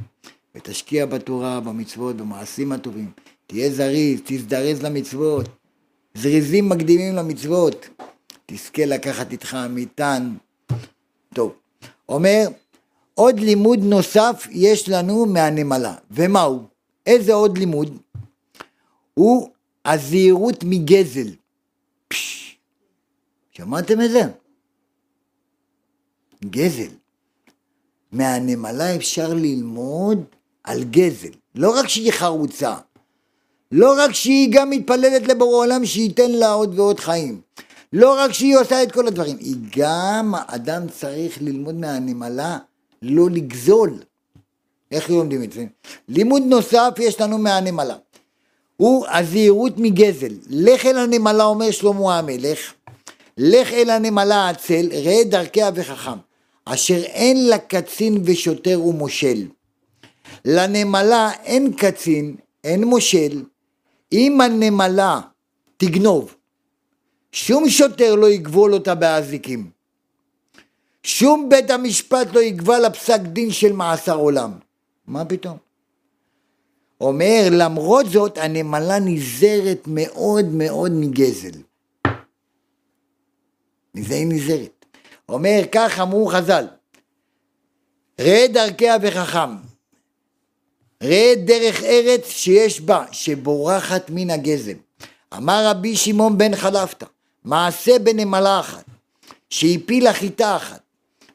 ותשקיע 0.55 1.07
בתורה, 1.07 1.61
במצוות, 1.61 2.17
במעשים 2.17 2.73
הטובים, 2.73 3.11
תהיה 3.47 3.71
זריז, 3.71 4.21
תזדרז 4.25 4.83
למצוות, 4.83 5.49
זריזים 6.15 6.69
מקדימים 6.69 7.15
למצוות, 7.17 7.89
תזכה 8.47 8.85
לקחת 8.87 9.33
איתך 9.33 9.57
מטען. 9.71 10.37
טוב, 11.35 11.53
אומר, 12.09 12.49
עוד 13.19 13.41
לימוד 13.41 13.79
נוסף 13.83 14.47
יש 14.51 14.89
לנו 14.89 15.27
מהנמלה, 15.27 15.95
ומהו? 16.11 16.63
איזה 17.07 17.33
עוד 17.33 17.59
לימוד? 17.59 17.99
הוא 19.15 19.49
הזהירות 19.85 20.65
מגזל. 20.65 21.29
פש, 22.09 22.57
שמעתם 23.51 24.01
את 24.01 24.11
זה? 24.11 24.23
גזל. 26.45 26.89
מהנמלה 28.13 28.97
אפשר 28.97 29.35
ללמוד 29.35 30.25
על 30.65 30.85
גזל. 30.85 31.33
לא 31.55 31.79
רק 31.79 31.89
שהיא 31.89 32.13
חרוצה, 32.13 32.75
לא 33.73 33.95
רק 33.99 34.13
שהיא 34.13 34.49
גם 34.53 34.71
מתפללת 34.71 35.29
לבורא 35.29 35.57
עולם 35.57 35.87
שייתן 35.87 36.31
לה 36.31 36.53
עוד 36.53 36.79
ועוד 36.79 37.01
חיים. 37.01 37.41
לא 37.93 38.19
רק 38.19 38.33
שהיא 38.33 38.57
עושה 38.57 38.83
את 38.83 38.93
כל 38.93 39.07
הדברים, 39.07 39.37
היא 39.39 39.57
גם, 39.77 40.35
אדם 40.47 40.89
צריך 40.89 41.43
ללמוד 41.43 41.75
מהנמלה 41.75 42.59
לא 43.03 43.31
לגזול. 43.31 43.99
איך 44.91 45.11
לומדים 45.11 45.43
את 45.43 45.53
זה? 45.53 45.65
לימוד 46.09 46.43
נוסף 46.43 46.95
יש 46.99 47.21
לנו 47.21 47.39
מהנמלה. 47.39 47.97
הוא 48.77 49.07
הזהירות 49.09 49.73
מגזל. 49.77 50.35
לך 50.51 50.87
אל 50.87 50.99
הנמלה, 50.99 51.45
אומר 51.45 51.71
שלמה 51.71 52.19
המלך, 52.19 52.73
לך 53.39 53.73
אל 53.73 53.91
הנמלה 53.91 54.49
עצל, 54.49 54.89
ראה 54.93 55.25
דרכיה 55.25 55.71
וחכם, 55.75 56.19
אשר 56.65 57.03
אין 57.03 57.49
לה 57.49 57.59
קצין 57.59 58.23
ושוטר 58.25 58.81
ומושל. 58.83 59.47
לנמלה 60.45 61.31
אין 61.45 61.73
קצין, 61.73 62.37
אין 62.65 62.85
מושל. 62.85 63.43
אם 64.13 64.41
הנמלה 64.41 65.21
תגנוב, 65.77 66.35
שום 67.33 67.69
שוטר 67.69 68.15
לא 68.15 68.31
יגבול 68.31 68.75
אותה 68.75 68.95
באזיקים. 68.95 69.78
שום 71.09 71.49
בית 71.49 71.71
המשפט 71.71 72.27
לא 72.33 72.41
יגבה 72.41 72.79
לה 72.79 72.91
פסק 72.91 73.21
דין 73.21 73.53
של 73.53 73.73
מאסר 73.73 74.17
עולם. 74.17 74.53
מה 75.07 75.25
פתאום? 75.25 75.57
אומר, 77.01 77.49
למרות 77.51 78.07
זאת, 78.07 78.39
הנמלה 78.39 78.99
נזהרת 78.99 79.83
מאוד 79.87 80.45
מאוד 80.45 80.93
מגזל. 80.93 81.59
מזה 83.95 84.15
היא 84.15 84.27
נזהרת. 84.27 84.85
אומר, 85.29 85.61
כך 85.73 85.99
אמרו 86.01 86.27
חז"ל, 86.27 86.67
ראה 88.21 88.47
דרכיה 88.53 88.97
וחכם, 89.03 89.57
ראה 91.03 91.35
דרך 91.45 91.83
ארץ 91.83 92.29
שיש 92.29 92.81
בה, 92.81 93.05
שבורחת 93.13 94.11
מן 94.11 94.31
הגזל. 94.31 94.77
אמר 95.37 95.67
רבי 95.71 95.97
שמעון 95.97 96.39
בן 96.39 96.57
חלפתא, 96.57 97.07
מעשה 97.45 97.99
בנמלה 97.99 98.61
אחת, 98.61 98.85
שהפילה 99.51 100.13
חיטה 100.13 100.57
אחת, 100.57 100.88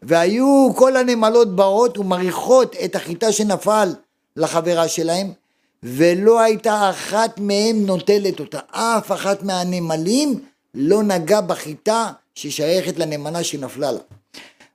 והיו 0.08 0.70
כל 0.76 0.98
הנמלות 0.98 1.56
באות 1.56 1.98
ומריחות 1.98 2.76
את 2.86 2.96
החיטה 2.96 3.32
שנפל 3.32 3.90
לחברה 4.36 4.88
שלהם, 4.88 5.32
ולא 5.84 6.42
הייתה 6.42 6.90
אחת 6.90 7.40
מהם 7.40 7.86
נוטלת 7.86 8.40
אותה. 8.40 8.60
אף 8.72 9.12
אחת 9.12 9.44
מהנמלים 9.44 10.40
לא 10.74 11.04
נגע 11.04 11.42
בחיטה 11.42 12.12
ששייכת 12.36 13.00
לנמלה 13.00 13.44
שנפלה 13.44 13.92
לה. 13.92 14.00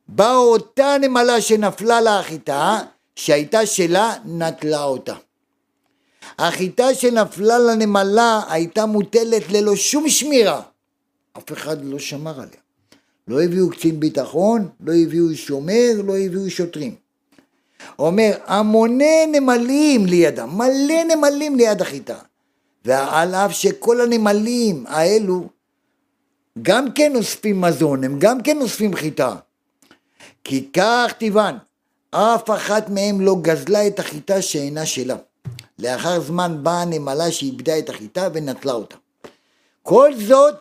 באה 0.09 0.37
אותה 0.37 0.97
נמלה 1.01 1.41
שנפלה 1.41 2.01
לה 2.01 2.19
החיטה, 2.19 2.79
שהייתה 3.17 3.67
שלה, 3.67 4.15
נטלה 4.25 4.85
אותה. 4.85 5.15
החיטה 6.39 6.95
שנפלה 6.95 7.59
לנמלה 7.59 8.41
הייתה 8.49 8.87
מוטלת 8.87 9.43
ללא 9.53 9.77
שום 9.77 10.09
שמירה. 10.09 10.61
אף 11.39 11.53
אחד 11.53 11.85
לא 11.85 11.99
שמר 11.99 12.35
עליה. 12.35 12.68
לא 13.29 13.43
הביאו 13.43 13.71
קצין 13.71 14.01
ביטחון, 14.01 14.69
לא 14.81 14.93
הביאו 14.93 15.35
שומר, 15.35 15.93
לא 16.05 16.19
הביאו 16.19 16.51
שוטרים. 16.51 16.95
אומר, 17.99 18.33
המוני 18.47 19.27
נמלים 19.27 20.07
לידם, 20.07 20.51
מלא 20.57 21.05
נמלים 21.15 21.57
ליד 21.57 21.81
החיטה. 21.81 22.19
ועל 22.85 23.35
אף 23.35 23.53
שכל 23.53 24.01
הנמלים 24.01 24.85
האלו 24.87 25.49
גם 26.63 26.93
כן 26.93 27.17
אוספים 27.17 27.61
מזון, 27.61 28.05
הם 28.05 28.19
גם 28.19 28.43
כן 28.43 28.61
אוספים 28.61 28.95
חיטה. 28.95 29.35
כי 30.45 30.69
כך 30.73 31.13
טבען, 31.19 31.55
אף 32.11 32.51
אחת 32.51 32.89
מהם 32.89 33.21
לא 33.21 33.37
גזלה 33.43 33.87
את 33.87 33.99
החיטה 33.99 34.43
שאינה 34.43 34.87
שלה. 34.87 35.17
לאחר 35.79 36.21
זמן 36.21 36.59
באה 36.63 36.83
הנמלה 36.83 37.31
שאיבדה 37.31 37.79
את 37.79 37.89
החיטה 37.89 38.29
ונטלה 38.33 38.73
אותה. 38.73 38.97
כל 39.83 40.13
זאת 40.15 40.55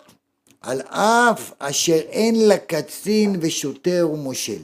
על 0.67 0.81
אף 0.81 1.51
אשר 1.59 1.95
אין 1.95 2.47
לה 2.47 2.57
קצין 2.57 3.35
ושוטר 3.41 4.09
ומושל. 4.13 4.61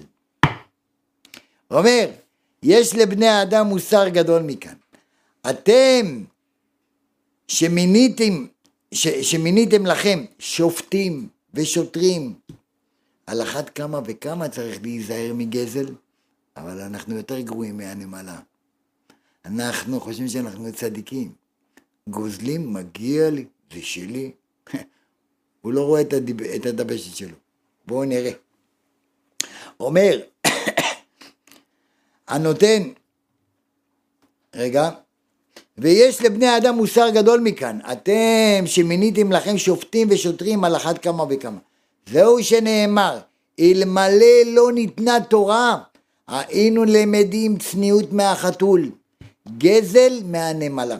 אומר, 1.71 2.11
יש 2.63 2.95
לבני 2.95 3.27
האדם 3.27 3.67
מוסר 3.67 4.09
גדול 4.09 4.41
מכאן. 4.41 4.73
אתם 5.49 6.23
שמיניתם, 7.47 8.45
ש, 8.93 9.07
שמיניתם 9.07 9.85
לכם 9.85 10.25
שופטים 10.39 11.27
ושוטרים, 11.53 12.33
על 13.27 13.41
אחת 13.41 13.69
כמה 13.69 13.99
וכמה 14.05 14.49
צריך 14.49 14.79
להיזהר 14.81 15.33
מגזל, 15.33 15.85
אבל 16.57 16.81
אנחנו 16.81 17.15
יותר 17.15 17.39
גרועים 17.39 17.77
מהנמלה. 17.77 18.39
אנחנו 19.45 19.99
חושבים 19.99 20.27
שאנחנו 20.27 20.73
צדיקים. 20.73 21.31
גוזלים, 22.09 22.73
מגיע 22.73 23.29
לי, 23.29 23.45
זה 23.73 23.81
שלי. 23.81 24.31
הוא 25.63 25.73
לא 25.73 25.85
רואה 25.85 26.01
את, 26.01 26.13
הדיב... 26.13 26.41
את 26.41 26.65
הדבשת 26.65 27.15
שלו. 27.15 27.35
בואו 27.87 28.05
נראה. 28.05 28.31
אומר, 29.79 30.19
הנותן, 32.27 32.83
רגע, 34.55 34.89
ויש 35.77 36.21
לבני 36.21 36.47
האדם 36.47 36.75
מוסר 36.75 37.09
גדול 37.09 37.39
מכאן, 37.39 37.79
אתם 37.91 38.65
שמיניתם 38.65 39.31
לכם 39.31 39.57
שופטים 39.57 40.07
ושוטרים 40.11 40.63
על 40.63 40.75
אחת 40.75 40.97
כמה 40.97 41.23
וכמה. 41.29 41.59
זהו 42.09 42.43
שנאמר, 42.43 43.19
אלמלא 43.59 44.43
לא 44.45 44.71
ניתנה 44.73 45.17
תורה, 45.29 45.77
היינו 46.27 46.85
למדים 46.85 47.57
צניעות 47.57 48.13
מהחתול, 48.13 48.91
גזל 49.57 50.21
מהנמלה. 50.25 50.97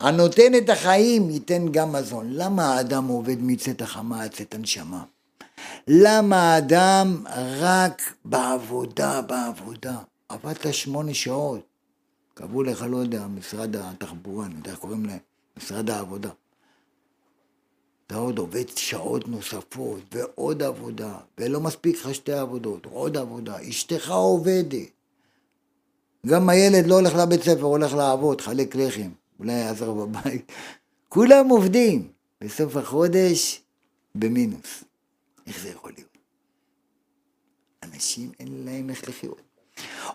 הנותן 0.00 0.54
את 0.54 0.70
החיים 0.70 1.30
ייתן 1.30 1.68
גם 1.72 1.92
מזון. 1.92 2.26
למה 2.30 2.74
האדם 2.74 3.08
עובד 3.08 3.36
מצאת 3.40 3.82
החמה 3.82 4.22
עד 4.22 4.30
צאת 4.30 4.54
הנשמה? 4.54 5.04
למה 5.88 6.54
האדם 6.54 7.24
רק 7.58 8.02
בעבודה, 8.24 9.22
בעבודה? 9.22 9.96
עבדת 10.28 10.74
שמונה 10.74 11.14
שעות. 11.14 11.60
קבעו 12.34 12.62
לך, 12.62 12.84
לא 12.88 12.96
יודע, 12.96 13.26
משרד 13.26 13.76
התחבורה, 13.76 14.46
אני 14.46 14.54
יודע 14.54 14.70
איך 14.70 14.78
קוראים 14.78 15.04
להם, 15.04 15.18
משרד 15.56 15.90
העבודה. 15.90 16.30
אתה 18.06 18.16
עוד 18.16 18.38
עובד 18.38 18.68
שעות 18.76 19.28
נוספות, 19.28 20.00
ועוד 20.12 20.62
עבודה, 20.62 21.14
ולא 21.38 21.60
מספיק 21.60 21.96
לך 21.96 22.14
שתי 22.14 22.32
עבודות, 22.32 22.86
עוד 22.86 23.16
עבודה, 23.16 23.54
אשתך 23.68 24.10
עובדת. 24.10 24.88
גם 26.26 26.48
הילד 26.48 26.86
לא 26.86 26.94
הולך 26.94 27.14
לבית 27.14 27.42
ספר, 27.42 27.62
הולך 27.62 27.94
לעבוד, 27.94 28.40
חלק 28.40 28.74
לחם, 28.74 29.10
אולי 29.40 29.52
יעזר 29.52 29.92
בבית. 29.94 30.52
כולם 31.08 31.48
עובדים, 31.48 32.12
בסוף 32.40 32.76
החודש 32.76 33.62
במינוס. 34.14 34.84
איך 35.46 35.62
זה 35.62 35.68
יכול 35.68 35.92
להיות? 35.96 36.18
אנשים 37.82 38.32
אין 38.40 38.64
להם 38.64 38.90
איך 38.90 39.08
לחיות. 39.08 39.42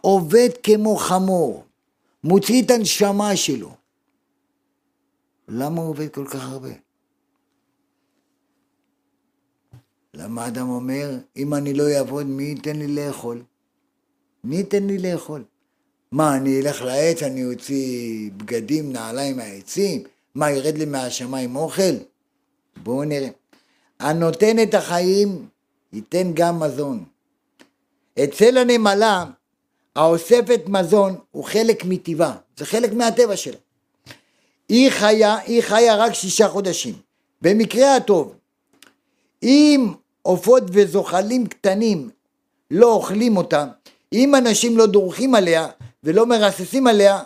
עובד 0.01 0.49
כמו 0.63 0.95
חמור, 0.95 1.65
מוציא 2.23 2.63
את 2.63 2.71
הנשמה 2.71 3.35
שלו. 3.35 3.75
למה 5.47 5.81
הוא 5.81 5.89
עובד 5.89 6.09
כל 6.09 6.27
כך 6.27 6.49
הרבה? 6.49 6.69
למה 10.13 10.47
אדם 10.47 10.69
אומר, 10.69 11.09
אם 11.35 11.53
אני 11.53 11.73
לא 11.73 11.83
אעבוד, 11.97 12.25
מי 12.25 12.43
ייתן 12.43 12.75
לי 12.75 12.87
לאכול? 12.87 13.43
מי 14.43 14.55
ייתן 14.55 14.87
לי 14.87 14.97
לאכול? 14.97 15.43
מה, 16.15 16.35
אני 16.35 16.61
אלך 16.61 16.81
לעץ, 16.81 17.23
אני 17.23 17.45
אוציא 17.45 18.29
בגדים, 18.37 18.93
נעליים 18.93 19.37
מהעצים? 19.37 20.03
מה, 20.35 20.51
ירד 20.51 20.77
לי 20.77 20.85
מהשמיים 20.85 21.55
אוכל? 21.55 21.95
בואו 22.83 23.03
נראה. 23.03 23.29
הנותן 23.99 24.63
את 24.63 24.73
החיים, 24.73 25.47
ייתן 25.93 26.31
גם 26.33 26.59
מזון. 26.59 27.03
אצל 28.23 28.57
הנמלה, 28.57 29.25
האוספת 29.95 30.61
מזון 30.67 31.15
הוא 31.31 31.43
חלק 31.43 31.85
מטבעה, 31.85 32.35
זה 32.57 32.65
חלק 32.65 32.93
מהטבע 32.93 33.37
שלה. 33.37 33.57
היא 34.69 34.89
חיה, 34.89 35.37
היא 35.37 35.61
חיה 35.61 35.95
רק 35.95 36.13
שישה 36.13 36.47
חודשים. 36.47 36.93
במקרה 37.41 37.95
הטוב, 37.95 38.35
אם 39.43 39.87
עופות 40.21 40.63
וזוחלים 40.67 41.47
קטנים 41.47 42.09
לא 42.71 42.93
אוכלים 42.93 43.37
אותה, 43.37 43.65
אם 44.13 44.35
אנשים 44.35 44.77
לא 44.77 44.85
דורכים 44.85 45.35
עליה 45.35 45.67
ולא 46.05 46.25
מרססים 46.25 46.87
עליה, 46.87 47.23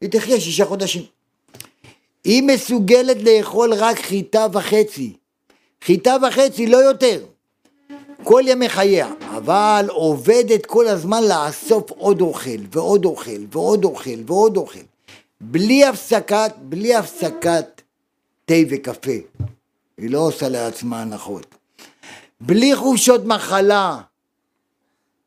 היא 0.00 0.10
תחיה 0.10 0.40
שישה 0.40 0.64
חודשים. 0.64 1.02
היא 2.24 2.42
מסוגלת 2.42 3.16
לאכול 3.22 3.74
רק 3.74 3.98
חיטה 3.98 4.46
וחצי. 4.52 5.12
חיטה 5.84 6.16
וחצי, 6.28 6.66
לא 6.66 6.76
יותר. 6.76 7.24
כל 8.24 8.42
ימי 8.46 8.68
חייה, 8.68 9.12
אבל 9.36 9.86
עובדת 9.88 10.66
כל 10.66 10.86
הזמן 10.86 11.22
לאסוף 11.24 11.90
עוד 11.90 12.20
אוכל, 12.20 12.60
ועוד 12.72 13.04
אוכל, 13.04 13.40
ועוד 13.52 13.84
אוכל, 13.84 14.20
ועוד 14.26 14.56
אוכל. 14.56 14.78
בלי 15.40 15.84
הפסקת, 15.84 16.52
בלי 16.58 16.94
הפסקת 16.94 17.82
תה 18.44 18.54
וקפה. 18.70 19.12
היא 19.98 20.10
לא 20.10 20.18
עושה 20.18 20.48
לעצמה 20.48 21.02
הנחות. 21.02 21.46
בלי 22.40 22.76
חופשות 22.76 23.24
מחלה. 23.24 24.00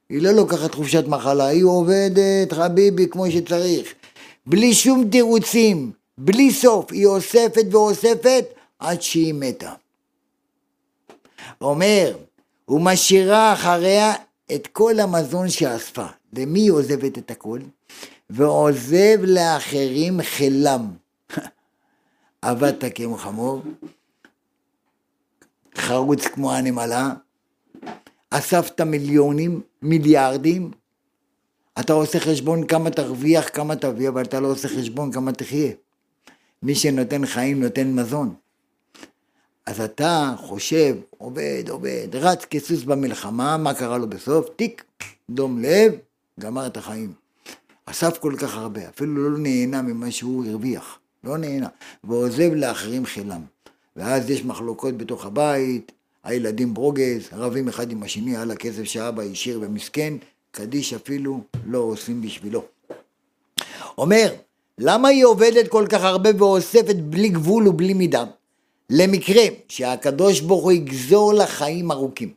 היא 0.09 0.21
לא 0.21 0.31
לוקחת 0.31 0.75
חופשת 0.75 1.07
מחלה, 1.07 1.47
היא 1.47 1.63
עובדת 1.63 2.53
חביבי 2.53 3.07
כמו 3.09 3.31
שצריך. 3.31 3.93
בלי 4.45 4.73
שום 4.73 5.09
תירוצים, 5.11 5.91
בלי 6.17 6.51
סוף, 6.51 6.91
היא 6.91 7.05
אוספת 7.05 7.65
ואוספת 7.71 8.45
עד 8.79 9.01
שהיא 9.01 9.33
מתה. 9.33 9.73
אומר, 11.61 12.17
ומשאירה 12.69 13.53
אחריה 13.53 14.13
את 14.55 14.67
כל 14.67 14.99
המזון 14.99 15.49
שאספה. 15.49 16.05
למי 16.33 16.59
היא 16.59 16.71
עוזבת 16.71 17.17
את 17.17 17.31
הכל? 17.31 17.59
ועוזב 18.29 19.17
לאחרים 19.21 20.21
חילם. 20.21 20.91
עבדת 22.41 22.95
כמו 22.95 23.17
חמור, 23.17 23.61
חרוץ 25.77 26.27
כמו 26.27 26.53
הנמלה, 26.53 27.13
אספת 28.29 28.81
מיליונים, 28.81 29.61
מיליארדים, 29.81 30.71
אתה 31.79 31.93
עושה 31.93 32.19
חשבון 32.19 32.67
כמה 32.67 32.89
תרוויח, 32.89 33.49
כמה 33.53 33.75
תביא, 33.75 34.09
אבל 34.09 34.21
אתה 34.21 34.39
לא 34.39 34.47
עושה 34.47 34.67
חשבון 34.67 35.11
כמה 35.11 35.31
תחיה. 35.31 35.71
מי 36.63 36.75
שנותן 36.75 37.25
חיים 37.25 37.63
נותן 37.63 37.93
מזון. 37.93 38.33
אז 39.65 39.81
אתה 39.81 40.33
חושב, 40.37 40.95
עובד, 41.17 41.63
עובד, 41.69 42.07
רץ 42.13 42.45
כסוס 42.45 42.83
במלחמה, 42.83 43.57
מה 43.57 43.73
קרה 43.73 43.97
לו 43.97 44.09
בסוף? 44.09 44.49
תיק, 44.55 44.83
דום 45.29 45.61
לב, 45.61 45.93
גמר 46.39 46.67
את 46.67 46.77
החיים. 46.77 47.13
אסף 47.85 48.17
כל 48.17 48.35
כך 48.39 48.57
הרבה, 48.57 48.89
אפילו 48.89 49.29
לא 49.29 49.37
נהנה 49.37 49.81
ממה 49.81 50.11
שהוא 50.11 50.45
הרוויח, 50.45 50.99
לא 51.23 51.37
נהנה, 51.37 51.67
ועוזב 52.03 52.53
לאחרים 52.53 53.05
חילם. 53.05 53.41
ואז 53.95 54.29
יש 54.29 54.45
מחלוקות 54.45 54.97
בתוך 54.97 55.25
הבית, 55.25 55.91
הילדים 56.27 56.73
ברוגז, 56.73 57.29
רבים 57.31 57.67
אחד 57.67 57.91
עם 57.91 58.03
השני 58.03 58.35
על 58.35 58.51
הכסף 58.51 58.83
שאבא 58.83 59.23
השאיר 59.23 59.59
ומסכן, 59.61 60.13
קדיש 60.51 60.93
אפילו 60.93 61.39
לא 61.65 61.77
עושים 61.77 62.21
בשבילו. 62.21 62.63
אומר, 63.97 64.33
למה 64.77 65.07
היא 65.07 65.25
עובדת 65.25 65.67
כל 65.67 65.85
כך 65.89 66.03
הרבה 66.03 66.29
ואוספת 66.37 66.95
בלי 66.95 67.29
גבול 67.29 67.67
ובלי 67.67 67.93
מידה? 67.93 68.25
למקרה 68.89 69.43
שהקדוש 69.69 70.39
ברוך 70.39 70.63
הוא 70.63 70.71
יגזור 70.71 71.33
לה 71.33 71.47
חיים 71.47 71.91
ארוכים. 71.91 72.33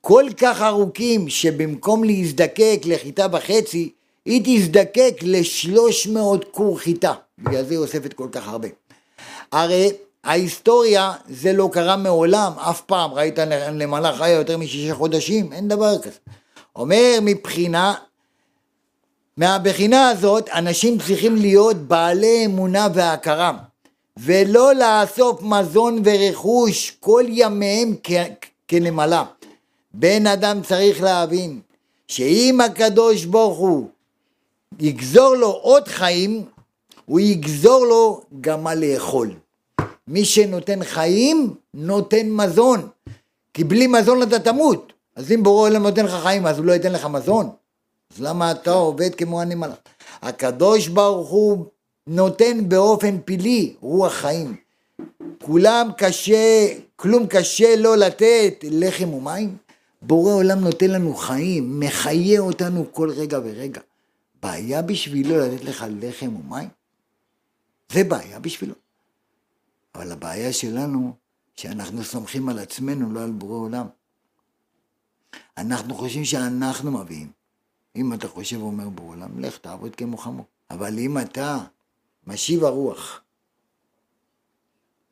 כל 0.00 0.24
כך 0.36 0.62
ארוכים 0.62 1.28
שבמקום 1.28 2.04
להזדקק 2.04 2.80
לחיטה 2.84 3.26
וחצי, 3.32 3.90
היא 4.24 4.42
תזדקק 4.44 5.14
לשלוש 5.22 6.06
מאות 6.06 6.44
כור 6.50 6.78
חיטה. 6.78 7.12
בגלל 7.38 7.64
זה 7.64 7.70
היא 7.70 7.78
אוספת 7.78 8.12
כל 8.12 8.28
כך 8.32 8.48
הרבה. 8.48 8.68
הרי 9.52 9.90
ההיסטוריה 10.24 11.12
זה 11.28 11.52
לא 11.52 11.68
קרה 11.72 11.96
מעולם, 11.96 12.52
אף 12.58 12.80
פעם. 12.80 13.14
ראית 13.14 13.38
למלאך 13.72 14.16
חיה 14.16 14.28
יותר 14.28 14.58
משישה 14.58 14.94
חודשים? 14.94 15.52
אין 15.52 15.68
דבר 15.68 15.98
כזה. 15.98 16.18
אומר 16.76 17.18
מבחינה, 17.22 17.94
מהבחינה 19.36 20.08
הזאת, 20.08 20.48
אנשים 20.48 20.98
צריכים 20.98 21.36
להיות 21.36 21.76
בעלי 21.76 22.46
אמונה 22.46 22.88
והכרה. 22.94 23.52
ולא 24.16 24.74
לאסוף 24.74 25.42
מזון 25.42 26.02
ורכוש 26.04 26.96
כל 27.00 27.24
ימיהם 27.28 27.94
כנמלה. 28.68 29.24
בן 29.94 30.26
אדם 30.26 30.62
צריך 30.62 31.02
להבין 31.02 31.60
שאם 32.08 32.58
הקדוש 32.64 33.24
ברוך 33.24 33.58
הוא 33.58 33.88
יגזור 34.80 35.34
לו 35.34 35.50
עוד 35.50 35.88
חיים, 35.88 36.44
הוא 37.04 37.20
יגזור 37.20 37.86
לו 37.86 38.22
גם 38.40 38.64
מה 38.64 38.74
לאכול. 38.74 39.43
מי 40.08 40.24
שנותן 40.24 40.84
חיים, 40.84 41.54
נותן 41.74 42.30
מזון. 42.30 42.88
כי 43.54 43.64
בלי 43.64 43.86
מזון 43.86 44.22
אתה 44.22 44.38
תמות. 44.38 44.92
אז 45.16 45.32
אם 45.32 45.42
בורא 45.42 45.68
עולם 45.68 45.82
נותן 45.82 46.04
לך 46.04 46.12
חיים, 46.22 46.46
אז 46.46 46.58
הוא 46.58 46.66
לא 46.66 46.72
ייתן 46.72 46.92
לך 46.92 47.04
מזון? 47.04 47.50
אז 48.14 48.20
למה 48.20 48.50
אתה 48.50 48.70
עובד 48.70 49.14
כמו 49.14 49.40
הנמלה? 49.40 49.74
הקדוש 50.22 50.88
ברוך 50.88 51.28
הוא 51.28 51.66
נותן 52.06 52.68
באופן 52.68 53.18
פילי 53.24 53.74
רוח 53.80 54.12
חיים. 54.12 54.56
כולם 55.42 55.90
קשה, 55.96 56.66
כלום 56.96 57.26
קשה 57.26 57.76
לא 57.76 57.96
לתת 57.96 58.64
לחם 58.70 59.14
ומים. 59.14 59.56
בורא 60.02 60.32
עולם 60.34 60.60
נותן 60.60 60.90
לנו 60.90 61.14
חיים, 61.14 61.80
מחיה 61.80 62.40
אותנו 62.40 62.84
כל 62.92 63.10
רגע 63.10 63.38
ורגע. 63.44 63.80
בעיה 64.42 64.82
בשבילו 64.82 65.38
לתת 65.38 65.64
לך 65.64 65.84
לחם 66.00 66.36
ומים? 66.36 66.68
זה 67.92 68.04
בעיה 68.04 68.38
בשבילו. 68.38 68.74
אבל 69.94 70.12
הבעיה 70.12 70.52
שלנו, 70.52 71.14
שאנחנו 71.56 72.04
סומכים 72.04 72.48
על 72.48 72.58
עצמנו, 72.58 73.12
לא 73.12 73.22
על 73.22 73.30
בורא 73.30 73.58
עולם. 73.58 73.86
אנחנו 75.58 75.94
חושבים 75.94 76.24
שאנחנו 76.24 76.90
מביאים. 76.90 77.30
אם 77.96 78.12
אתה 78.12 78.28
חושב 78.28 78.62
ואומר 78.62 78.88
בורא 78.88 79.08
עולם, 79.08 79.40
לך 79.40 79.58
תעבוד 79.58 79.96
כמו 79.96 80.16
חמור. 80.16 80.44
אבל 80.70 80.98
אם 80.98 81.18
אתה 81.18 81.58
משיב 82.26 82.64
הרוח. 82.64 83.20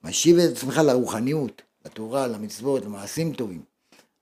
משיב 0.04 0.38
את 0.38 0.56
עצמך 0.56 0.78
לרוחניות, 0.78 1.62
לתורה, 1.84 2.26
למצוות, 2.26 2.84
למעשים 2.84 3.34
טובים. 3.34 3.62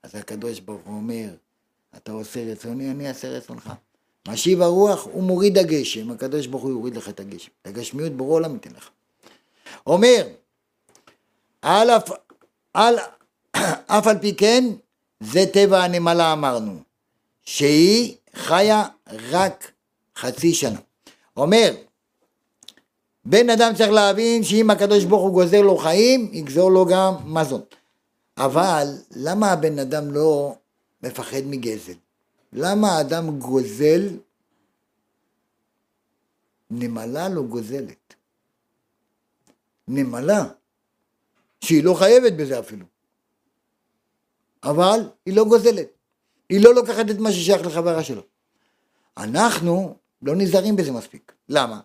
אז 0.03 0.15
הקדוש 0.15 0.59
ברוך 0.59 0.81
הוא 0.85 0.95
אומר, 0.95 1.35
אתה 1.97 2.11
עושה 2.11 2.51
רצוני, 2.51 2.91
אני 2.91 3.07
אעשה 3.07 3.29
רצונך. 3.29 3.69
משיב 4.27 4.61
הרוח, 4.61 5.05
הוא 5.05 5.23
מוריד 5.23 5.57
הגשם, 5.57 6.11
הקדוש 6.11 6.47
ברוך 6.47 6.63
הוא 6.63 6.71
יוריד 6.71 6.95
לך 6.95 7.09
את 7.09 7.19
הגשם. 7.19 7.51
את 7.61 7.67
הגשמיות 7.67 8.11
בורא 8.13 8.33
עולם 8.33 8.53
ייתן 8.53 8.71
לך. 8.71 8.89
אומר, 9.87 10.27
על 11.61 11.89
אף, 11.89 12.09
על, 12.73 12.95
אף 13.97 14.07
על 14.07 14.17
פי 14.19 14.35
כן, 14.35 14.63
זה 15.19 15.45
טבע 15.53 15.83
הנמלה 15.83 16.33
אמרנו, 16.33 16.79
שהיא 17.43 18.15
חיה 18.33 18.85
רק 19.31 19.71
חצי 20.17 20.53
שנה. 20.53 20.79
אומר, 21.37 21.75
בן 23.25 23.49
אדם 23.49 23.71
צריך 23.77 23.89
להבין 23.91 24.43
שאם 24.43 24.69
הקדוש 24.69 25.03
ברוך 25.03 25.21
הוא 25.21 25.33
גוזר 25.33 25.61
לו 25.61 25.77
חיים, 25.77 26.29
יגזור 26.33 26.71
לו 26.71 26.85
גם 26.85 27.13
מזון. 27.33 27.61
אבל 28.37 28.87
למה 29.15 29.51
הבן 29.51 29.79
אדם 29.79 30.11
לא 30.11 30.55
מפחד 31.03 31.41
מגזל? 31.45 31.93
למה 32.53 32.91
האדם 32.91 33.39
גוזל? 33.39 34.09
נמלה 36.71 37.29
לא 37.29 37.41
גוזלת. 37.41 38.15
נמלה, 39.87 40.43
שהיא 41.63 41.83
לא 41.83 41.93
חייבת 41.93 42.33
בזה 42.33 42.59
אפילו. 42.59 42.85
אבל 44.63 45.09
היא 45.25 45.35
לא 45.35 45.43
גוזלת. 45.43 45.87
היא 46.49 46.63
לא 46.63 46.75
לוקחת 46.75 47.09
את 47.09 47.17
מה 47.19 47.31
ששייך 47.31 47.65
לחברה 47.65 48.03
שלו. 48.03 48.21
אנחנו 49.17 49.95
לא 50.21 50.35
נזהרים 50.35 50.75
בזה 50.75 50.91
מספיק. 50.91 51.31
למה? 51.49 51.79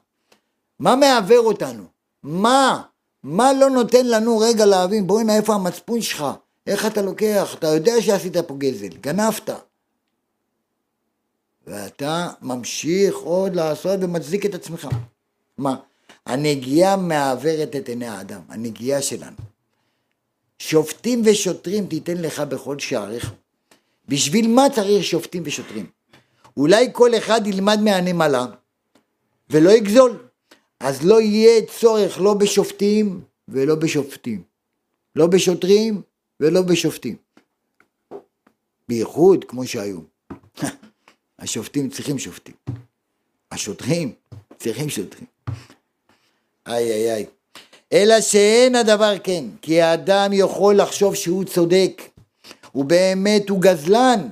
מה 0.79 0.97
מעוור 0.97 1.47
אותנו? 1.47 1.85
מה? 2.23 2.83
מה 3.23 3.53
לא 3.53 3.71
נותן 3.71 4.07
לנו 4.07 4.39
רגע 4.39 4.67
להבין, 4.67 5.07
בואי 5.07 5.23
הנה 5.23 5.37
איפה 5.37 5.55
המצפון 5.55 6.03
שלך? 6.03 6.25
איך 6.67 6.87
אתה 6.87 7.03
לוקח? 7.03 7.55
אתה 7.59 7.67
יודע 7.67 7.93
שעשית 8.01 8.37
פה 8.37 8.55
גזל, 8.59 8.89
גנבת. 8.89 9.51
ואתה 11.67 12.29
ממשיך 12.43 13.17
עוד 13.17 13.55
לעשות 13.55 13.99
ומצדיק 14.03 14.47
את 14.47 14.55
עצמך. 14.55 14.89
מה? 15.59 15.77
הנגיעה 16.27 16.97
מעוורת 16.97 17.77
את 17.77 17.89
עיני 17.89 18.07
האדם, 18.07 18.41
הנגיעה 18.49 19.03
שלנו. 19.03 19.37
שופטים 20.59 21.23
ושוטרים 21.25 21.87
תיתן 21.87 22.17
לך 22.17 22.41
בכל 22.41 22.79
שעריך. 22.79 23.33
בשביל 24.09 24.49
מה 24.49 24.63
צריך 24.75 25.05
שופטים 25.05 25.43
ושוטרים? 25.47 25.87
אולי 26.57 26.89
כל 26.93 27.11
אחד 27.19 27.47
ילמד 27.47 27.81
מהנמלה 27.81 28.47
ולא 29.51 29.71
יגזול. 29.71 30.27
אז 30.81 31.05
לא 31.05 31.21
יהיה 31.21 31.67
צורך 31.67 32.21
לא 32.21 32.35
בשופטים 32.35 33.21
ולא 33.49 33.75
בשופטים. 33.75 34.43
לא 35.17 35.27
בשוטרים 35.27 36.03
ולא 36.41 36.63
בשופטים. 36.63 37.17
בייחוד 38.89 39.45
כמו 39.45 39.67
שהיו. 39.67 40.01
השופטים 41.39 41.91
צריכים 41.91 42.19
שופטים. 42.19 42.55
השוטרים 43.53 44.13
צריכים 44.59 44.89
שוטרים. 44.89 45.27
איי 46.67 46.93
איי 46.93 47.13
איי. 47.13 47.27
אלא 47.93 48.21
שאין 48.21 48.75
הדבר 48.75 49.15
כן, 49.23 49.45
כי 49.63 49.83
האדם 49.83 50.31
יכול 50.33 50.77
לחשוב 50.77 51.15
שהוא 51.15 51.45
צודק, 51.45 52.03
ובאמת 52.75 53.49
הוא 53.49 53.61
גזלן. 53.61 54.29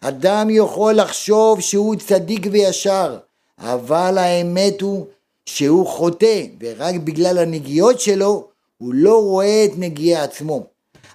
אדם 0.00 0.50
יכול 0.50 0.94
לחשוב 0.94 1.60
שהוא 1.60 1.96
צדיק 1.96 2.46
וישר, 2.52 3.18
אבל 3.58 4.18
האמת 4.18 4.80
הוא 4.80 5.06
שהוא 5.46 5.86
חוטא, 5.86 6.42
ורק 6.60 6.94
בגלל 6.94 7.38
הנגיעות 7.38 8.00
שלו, 8.00 8.48
הוא 8.78 8.94
לא 8.94 9.22
רואה 9.22 9.64
את 9.64 9.70
נגיע 9.76 10.22
עצמו. 10.24 10.66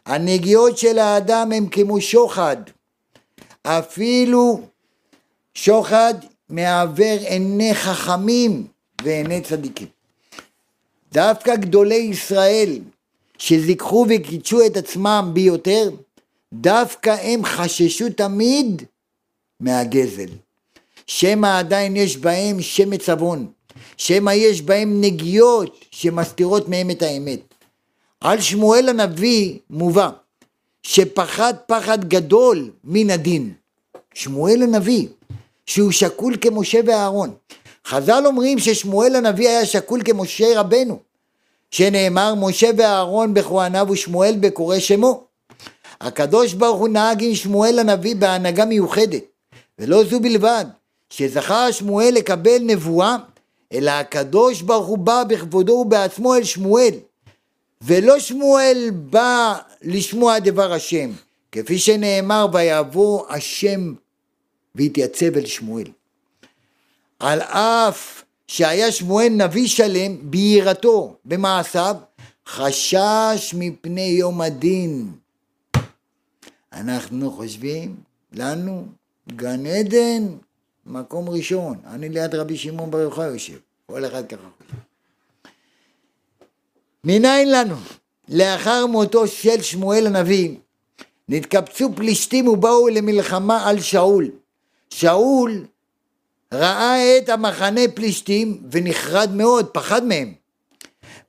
הנגיעות 0.05 0.77
של 0.77 0.99
האדם 0.99 1.51
הם 1.51 1.67
כמו 1.69 2.01
שוחד. 2.01 2.57
אפילו 3.63 4.61
שוחד 5.53 6.13
מעוור 6.49 7.17
עיני 7.27 7.75
חכמים 7.75 8.67
ועיני 9.03 9.41
צדיקים. 9.41 9.96
דווקא 11.11 11.55
גדולי 11.55 11.95
ישראל 11.95 12.79
שזיככו 13.37 14.05
וקידשו 14.09 14.65
את 14.65 14.77
עצמם 14.77 15.31
ביותר, 15.33 15.89
דווקא 16.53 17.09
הם 17.09 17.45
חששו 17.45 18.09
תמיד 18.09 18.83
מהגזל. 19.59 20.29
שמא 21.07 21.59
עדיין 21.59 21.95
יש 21.95 22.17
בהם 22.17 22.61
שמץ 22.61 23.09
עוון, 23.09 23.47
שמא 23.97 24.31
יש 24.31 24.61
בהם 24.61 25.01
נגיעות 25.01 25.85
שמסתירות 25.91 26.69
מהם 26.69 26.91
את 26.91 27.01
האמת. 27.01 27.39
על 28.21 28.41
שמואל 28.41 28.89
הנביא 28.89 29.59
מובא 29.69 30.09
שפחד 30.83 31.53
פחד 31.67 32.09
גדול 32.09 32.71
מן 32.83 33.09
הדין. 33.09 33.53
שמואל 34.13 34.63
הנביא, 34.63 35.07
שהוא 35.65 35.91
שקול 35.91 36.37
כמשה 36.41 36.79
ואהרון. 36.85 37.33
חז"ל 37.87 38.23
אומרים 38.25 38.59
ששמואל 38.59 39.15
הנביא 39.15 39.49
היה 39.49 39.65
שקול 39.65 40.01
כמשה 40.05 40.59
רבנו, 40.59 40.99
שנאמר 41.71 42.35
משה 42.35 42.69
ואהרון 42.77 43.33
בכהניו 43.33 43.87
ושמואל 43.89 44.35
בקורא 44.39 44.79
שמו. 44.79 45.23
הקדוש 46.01 46.53
ברוך 46.53 46.79
הוא 46.79 46.89
נהג 46.89 47.23
עם 47.23 47.35
שמואל 47.35 47.79
הנביא 47.79 48.15
בהנהגה 48.15 48.65
מיוחדת, 48.65 49.23
ולא 49.79 50.03
זו 50.03 50.19
בלבד, 50.19 50.65
שזכה 51.09 51.71
שמואל 51.71 52.13
לקבל 52.13 52.57
נבואה, 52.61 53.17
אלא 53.73 53.91
הקדוש 53.91 54.61
ברוך 54.61 54.87
הוא 54.87 54.97
בא 54.97 55.23
בכבודו 55.23 55.73
ובעצמו 55.73 56.35
אל 56.35 56.43
שמואל, 56.43 56.93
ולא 57.81 58.19
שמואל 58.19 58.89
בא 58.93 59.55
לשמוע 59.81 60.39
דבר 60.39 60.73
השם, 60.73 61.11
כפי 61.51 61.79
שנאמר 61.79 62.47
ויבוא 62.53 63.23
השם 63.29 63.93
והתייצב 64.75 65.37
אל 65.37 65.45
שמואל. 65.45 65.96
על 67.19 67.41
אף 67.41 68.23
שהיה 68.47 68.91
שמואל 68.91 69.29
נביא 69.29 69.67
שלם 69.67 70.31
ביראתו 70.31 71.17
במעשיו, 71.25 71.95
חשש 72.47 73.53
מפני 73.57 74.01
יום 74.01 74.41
הדין. 74.41 75.11
אנחנו 76.73 77.31
חושבים, 77.31 77.95
לנו, 78.33 78.85
גן 79.35 79.65
עדן, 79.65 80.27
מקום 80.85 81.29
ראשון. 81.29 81.77
אני 81.85 82.09
ליד 82.09 82.35
רבי 82.35 82.57
שמעון 82.57 82.91
בר 82.91 82.99
יוחאי 82.99 83.25
יושב, 83.25 83.57
כל 83.85 84.05
אחד 84.05 84.27
ככה. 84.27 84.47
מניין 87.03 87.51
לנו? 87.51 87.75
לאחר 88.29 88.85
מותו 88.85 89.27
של 89.27 89.61
שמואל 89.61 90.07
הנביא, 90.07 90.55
נתקבצו 91.29 91.89
פלישתים 91.95 92.47
ובאו 92.47 92.87
למלחמה 92.87 93.69
על 93.69 93.79
שאול. 93.81 94.31
שאול 94.89 95.65
ראה 96.53 97.17
את 97.17 97.29
המחנה 97.29 97.81
פלישתים 97.93 98.63
ונחרד 98.71 99.31
מאוד, 99.31 99.67
פחד 99.67 100.03
מהם. 100.03 100.33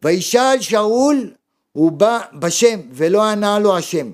וישאל 0.02 0.60
שאול, 0.60 1.30
הוא 1.72 1.92
בא 1.92 2.20
בשם 2.34 2.80
ולא 2.92 3.22
ענה 3.22 3.58
לו 3.58 3.76
השם. 3.76 4.10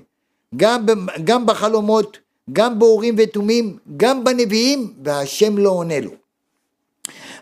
גם, 0.55 0.85
גם 1.23 1.45
בחלומות, 1.45 2.17
גם 2.53 2.79
באורים 2.79 3.15
ותומים, 3.17 3.77
גם 3.97 4.23
בנביאים, 4.23 4.93
והשם 5.03 5.57
לא 5.57 5.69
עונה 5.69 5.99
לו. 5.99 6.11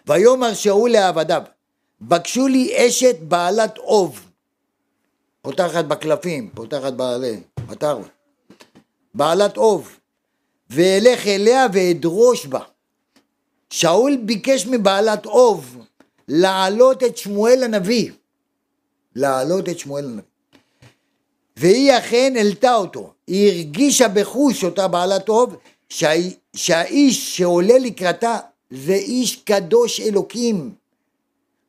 ויאמר 0.08 0.54
שאול 0.54 0.90
לעבדיו, 0.90 1.42
בקשו 2.02 2.48
לי 2.48 2.88
אשת 2.88 3.16
בעלת 3.20 3.78
אוב, 3.78 4.20
פותחת 5.42 5.86
בקלפים, 5.86 6.50
פותחת 6.54 6.94
בעלי, 6.94 7.40
מטרות, 7.68 8.08
בעלת 9.14 9.58
אוב, 9.58 10.00
ואלך 10.70 11.28
אליה 11.28 11.68
ואדרוש 11.74 12.46
בה. 12.46 12.60
שאול 13.74 14.18
ביקש 14.26 14.66
מבעלת 14.66 15.26
אוב 15.26 15.78
להעלות 16.28 17.04
את 17.04 17.18
שמואל 17.18 17.64
הנביא, 17.64 18.12
להעלות 19.16 19.70
את 19.70 19.80
שמואל 19.80 20.06
הנביא. 20.06 20.22
והיא 21.58 21.98
אכן 21.98 22.34
העלתה 22.36 22.76
אותו, 22.76 23.14
היא 23.28 23.52
הרגישה 23.52 24.08
בחוש 24.08 24.64
אותה 24.64 24.88
בעלת 24.88 25.30
אוב 25.30 25.56
שה... 25.90 26.12
שהאיש 26.56 27.38
שעולה 27.38 27.78
לקראתה 27.78 28.38
זה 28.72 28.94
איש 28.94 29.36
קדוש 29.36 30.00
אלוקים, 30.00 30.74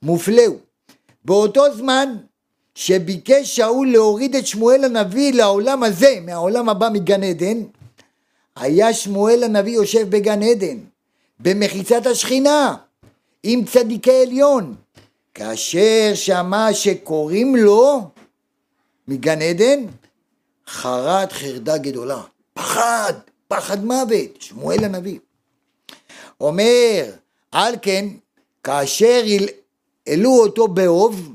מופלא 0.03 0.47
הוא. 0.47 0.59
באותו 1.25 1.75
זמן 1.75 2.17
שביקש 2.75 3.57
שאול 3.57 3.93
להוריד 3.93 4.37
את 4.37 4.47
שמואל 4.47 4.85
הנביא 4.85 5.33
לעולם 5.33 5.83
הזה, 5.83 6.19
מהעולם 6.23 6.69
הבא 6.69 6.89
מגן 6.93 7.23
עדן, 7.23 7.63
היה 8.57 8.95
שמואל 8.95 9.45
הנביא 9.45 9.73
יושב 9.73 10.11
בגן 10.11 10.43
עדן, 10.43 10.79
במחיצת 11.41 12.07
השכינה, 12.07 12.77
עם 13.43 13.65
צדיקי 13.65 14.23
עליון. 14.23 14.75
כאשר 15.35 16.13
שמע 16.15 16.69
שקוראים 16.73 17.57
לו 17.57 18.11
מגן 19.09 19.43
עדן, 19.43 19.85
חרד 20.67 21.33
חרדה 21.33 21.79
גדולה. 21.79 22.23
פחד, 22.55 23.13
פחד 23.49 23.85
מוות, 23.85 24.41
שמואל 24.43 24.85
הנביא. 24.85 25.19
אומר, 26.41 27.11
על 27.53 27.75
כן, 27.83 28.07
כאשר 28.63 29.23
העלו 30.07 30.31
אותו 30.31 30.69
באוב, 30.69 31.35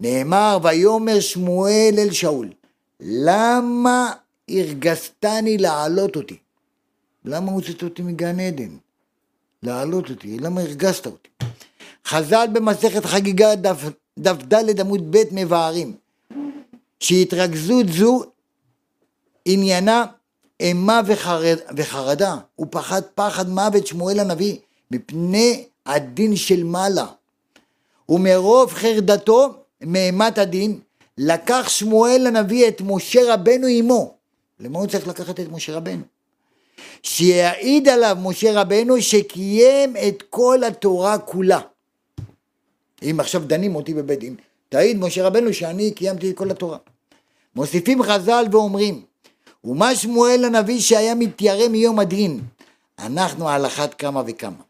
נאמר, 0.00 0.58
ויאמר 0.62 1.20
שמואל 1.20 1.94
אל 1.98 2.12
שאול, 2.12 2.48
למה 3.00 4.12
הרגזתני 4.50 5.58
להעלות 5.58 6.16
אותי? 6.16 6.36
למה 7.24 7.52
הוצאת 7.52 7.82
אותי 7.82 8.02
מגן 8.02 8.40
עדן? 8.40 8.76
להעלות 9.62 10.10
אותי, 10.10 10.38
למה 10.38 10.60
הרגזת 10.60 11.06
אותי? 11.06 11.28
חז"ל 12.06 12.46
במסכת 12.52 13.04
חגיגה 13.04 13.54
דף, 13.54 13.84
ד' 14.18 14.80
עמוד 14.80 15.16
ב' 15.16 15.22
מבארים 15.32 15.94
שהתרכזות 17.00 17.86
זו 17.88 18.22
עניינה 19.44 20.04
אימה 20.60 21.00
וחרד, 21.06 21.58
וחרדה, 21.76 22.36
הוא 22.56 22.66
פחד 22.70 23.02
פחד 23.14 23.48
מוות 23.48 23.86
שמואל 23.86 24.20
הנביא 24.20 24.56
מפני 24.90 25.64
הדין 25.86 26.36
של 26.36 26.64
מעלה 26.64 27.06
ומרוב 28.08 28.72
חרדתו 28.72 29.54
מאימת 29.80 30.38
הדין 30.38 30.80
לקח 31.18 31.68
שמואל 31.68 32.26
הנביא 32.26 32.68
את 32.68 32.80
משה 32.80 33.34
רבנו 33.34 33.66
עמו 33.66 34.14
למה 34.60 34.78
הוא 34.78 34.86
צריך 34.86 35.08
לקחת 35.08 35.40
את 35.40 35.48
משה 35.50 35.76
רבנו? 35.76 36.02
שיעיד 37.02 37.88
עליו 37.88 38.16
משה 38.22 38.60
רבנו 38.60 39.02
שקיים 39.02 39.96
את 40.08 40.22
כל 40.30 40.64
התורה 40.64 41.18
כולה. 41.18 41.60
אם 43.02 43.20
עכשיו 43.20 43.42
דנים 43.46 43.76
אותי 43.76 43.94
בבית 43.94 44.18
דין, 44.18 44.36
תעיד 44.68 44.96
משה 44.96 45.26
רבנו 45.26 45.52
שאני 45.52 45.90
קיימתי 45.90 46.30
את 46.30 46.36
כל 46.36 46.50
התורה. 46.50 46.78
מוסיפים 47.56 48.02
חז"ל 48.02 48.44
ואומרים, 48.52 49.02
ומה 49.64 49.94
שמואל 49.94 50.44
הנביא 50.44 50.80
שהיה 50.80 51.14
מתיירא 51.14 51.68
מיום 51.68 51.98
הדין, 51.98 52.40
אנחנו 52.98 53.48
על 53.48 53.66
אחת 53.66 53.94
כמה 53.94 54.22
וכמה. 54.26 54.62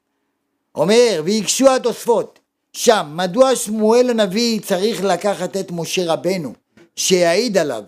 אומר, 0.75 1.23
והקשו 1.25 1.71
התוספות, 1.71 2.39
שם, 2.73 3.13
מדוע 3.17 3.57
שמואל 3.57 4.11
הנביא 4.11 4.61
צריך 4.61 5.05
לקחת 5.05 5.57
את 5.57 5.71
משה 5.71 6.13
רבנו, 6.13 6.53
שיעיד 6.97 7.59
עליו? 7.59 7.85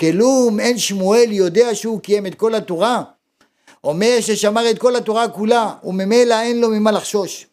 כלום 0.00 0.60
אין 0.60 0.78
שמואל 0.78 1.32
יודע 1.32 1.74
שהוא 1.74 2.00
קיים 2.00 2.26
את 2.26 2.34
כל 2.34 2.54
התורה? 2.54 3.02
אומר 3.84 4.16
ששמר 4.20 4.70
את 4.70 4.78
כל 4.78 4.96
התורה 4.96 5.28
כולה, 5.28 5.74
וממילא 5.84 6.40
אין 6.40 6.60
לו 6.60 6.68
ממה 6.68 6.90
לחשוש. 6.90 7.46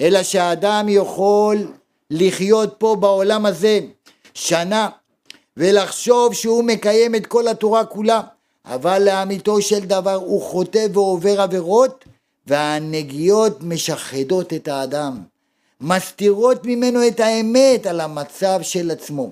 אלא 0.00 0.22
שהאדם 0.22 0.86
יכול 0.88 1.72
לחיות 2.10 2.74
פה 2.78 2.96
בעולם 3.00 3.46
הזה 3.46 3.80
שנה 4.34 4.88
ולחשוב 5.56 6.34
שהוא 6.34 6.64
מקיים 6.64 7.14
את 7.14 7.26
כל 7.26 7.48
התורה 7.48 7.84
כולה, 7.84 8.20
אבל 8.64 9.02
לאמיתו 9.02 9.62
של 9.62 9.80
דבר 9.80 10.14
הוא 10.14 10.42
חוטא 10.42 10.86
ועובר 10.92 11.40
עבירות 11.40 12.04
והנגיעות 12.46 13.58
משחדות 13.62 14.52
את 14.52 14.68
האדם, 14.68 15.22
מסתירות 15.80 16.60
ממנו 16.64 17.06
את 17.06 17.20
האמת 17.20 17.86
על 17.86 18.00
המצב 18.00 18.58
של 18.62 18.90
עצמו. 18.90 19.30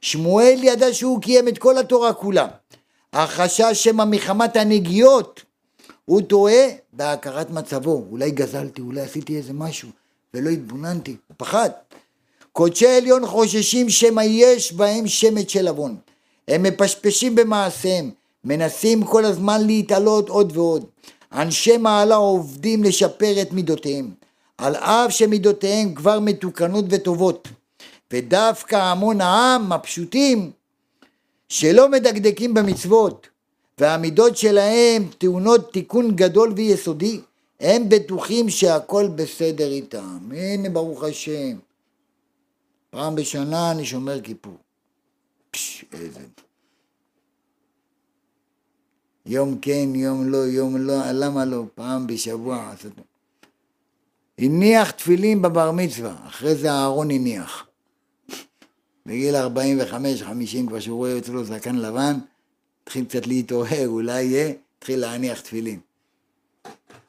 שמואל 0.00 0.58
ידע 0.62 0.94
שהוא 0.94 1.22
קיים 1.22 1.48
את 1.48 1.58
כל 1.58 1.78
התורה 1.78 2.12
כולה. 2.12 2.46
החשש 3.12 3.70
שמא 3.72 4.04
מחמת 4.04 4.56
הנגיעות 4.56 5.42
הוא 6.06 6.22
טועה 6.22 6.66
בהכרת 6.92 7.50
מצבו, 7.50 8.04
אולי 8.10 8.30
גזלתי, 8.30 8.80
אולי 8.80 9.00
עשיתי 9.00 9.36
איזה 9.36 9.52
משהו, 9.52 9.88
ולא 10.34 10.50
התבוננתי, 10.50 11.16
הוא 11.28 11.34
פחד. 11.36 11.70
קודשי 12.52 12.86
עליון 12.86 13.26
חוששים 13.26 13.90
שמא 13.90 14.22
יש 14.24 14.72
בהם 14.72 15.06
שמץ 15.06 15.48
של 15.48 15.68
עוון. 15.68 15.96
הם 16.48 16.62
מפשפשים 16.62 17.34
במעשיהם, 17.34 18.10
מנסים 18.44 19.04
כל 19.04 19.24
הזמן 19.24 19.66
להתעלות 19.66 20.28
עוד 20.28 20.56
ועוד. 20.56 20.84
אנשי 21.32 21.76
מעלה 21.76 22.14
עובדים 22.14 22.84
לשפר 22.84 23.42
את 23.42 23.52
מידותיהם, 23.52 24.10
על 24.58 24.74
אף 24.74 25.12
שמידותיהם 25.12 25.94
כבר 25.94 26.20
מתוקנות 26.20 26.84
וטובות. 26.88 27.48
ודווקא 28.12 28.76
המון 28.76 29.20
העם 29.20 29.72
הפשוטים 29.72 30.50
שלא 31.48 31.88
מדקדקים 31.88 32.54
במצוות 32.54 33.28
והמידות 33.80 34.36
שלהם 34.36 35.08
טעונות 35.18 35.72
תיקון 35.72 36.16
גדול 36.16 36.52
ויסודי 36.56 37.20
הם 37.60 37.88
בטוחים 37.88 38.50
שהכל 38.50 39.08
בסדר 39.14 39.70
איתם. 39.70 40.18
הנה 40.32 40.68
ברוך 40.68 41.04
השם. 41.04 41.58
פעם 42.90 43.14
בשנה 43.14 43.70
אני 43.70 43.84
שומר 43.84 44.20
כיפור. 44.20 44.56
פש, 45.50 45.84
איזה... 45.92 46.20
יום 49.26 49.58
כן, 49.62 49.88
יום 49.94 50.28
לא, 50.28 50.36
יום 50.36 50.76
לא, 50.76 50.94
למה 51.12 51.44
לא? 51.44 51.64
פעם 51.74 52.06
בשבוע. 52.06 52.74
הניח 54.38 54.90
תפילין 54.90 55.42
בבר 55.42 55.70
מצווה, 55.72 56.16
אחרי 56.26 56.54
זה 56.54 56.70
אהרון 56.70 57.10
הניח. 57.10 57.66
בגיל 59.06 59.36
45-50 59.36 59.38
כבר 60.68 60.80
שהוא 60.80 60.96
רואה 60.96 61.18
אצלו 61.18 61.44
זקן 61.44 61.76
לבן, 61.76 62.18
התחיל 62.86 63.04
קצת 63.04 63.26
להתעורר, 63.26 63.88
אולי 63.88 64.22
יהיה, 64.22 64.52
התחיל 64.78 65.00
להניח 65.00 65.40
תפילין. 65.40 65.80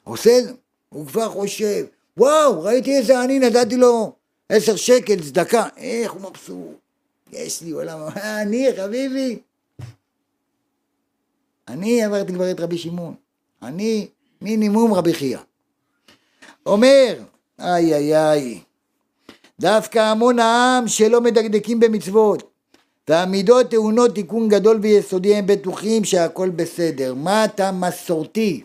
עושה, 0.04 0.40
הוא 0.88 1.06
כבר 1.06 1.28
חושב, 1.28 1.84
וואו, 2.16 2.62
ראיתי 2.62 2.96
איזה 2.96 3.20
עני, 3.20 3.38
נתתי 3.38 3.76
לו 3.76 4.12
עשר 4.48 4.76
שקל 4.76 5.22
צדקה, 5.22 5.68
איך 5.76 6.12
הוא 6.12 6.20
מבסוט, 6.20 6.76
יש 7.32 7.62
לי 7.62 7.70
עולם, 7.70 7.98
אני 8.16 8.68
חביבי. 8.76 9.38
אני 11.68 12.04
עברתי 12.04 12.32
כבר 12.32 12.50
את 12.50 12.60
רבי 12.60 12.78
שמעון, 12.78 13.14
אני 13.62 14.08
מינימום 14.40 14.94
רבי 14.94 15.14
חייא. 15.14 15.38
אומר, 16.66 17.18
איי 17.58 17.94
איי 17.94 18.16
איי, 18.16 18.60
דווקא 19.60 19.98
המון 19.98 20.38
העם 20.38 20.88
שלא 20.88 21.20
מדקדקים 21.20 21.80
במצוות 21.80 22.47
והמידות 23.08 23.70
טעונות 23.70 24.14
תיקון 24.14 24.48
גדול 24.48 24.78
ויסודי 24.82 25.34
הם 25.34 25.46
בטוחים 25.46 26.04
שהכל 26.04 26.50
בסדר. 26.50 27.14
מה 27.14 27.44
אתה 27.44 27.72
מסורתי? 27.72 28.64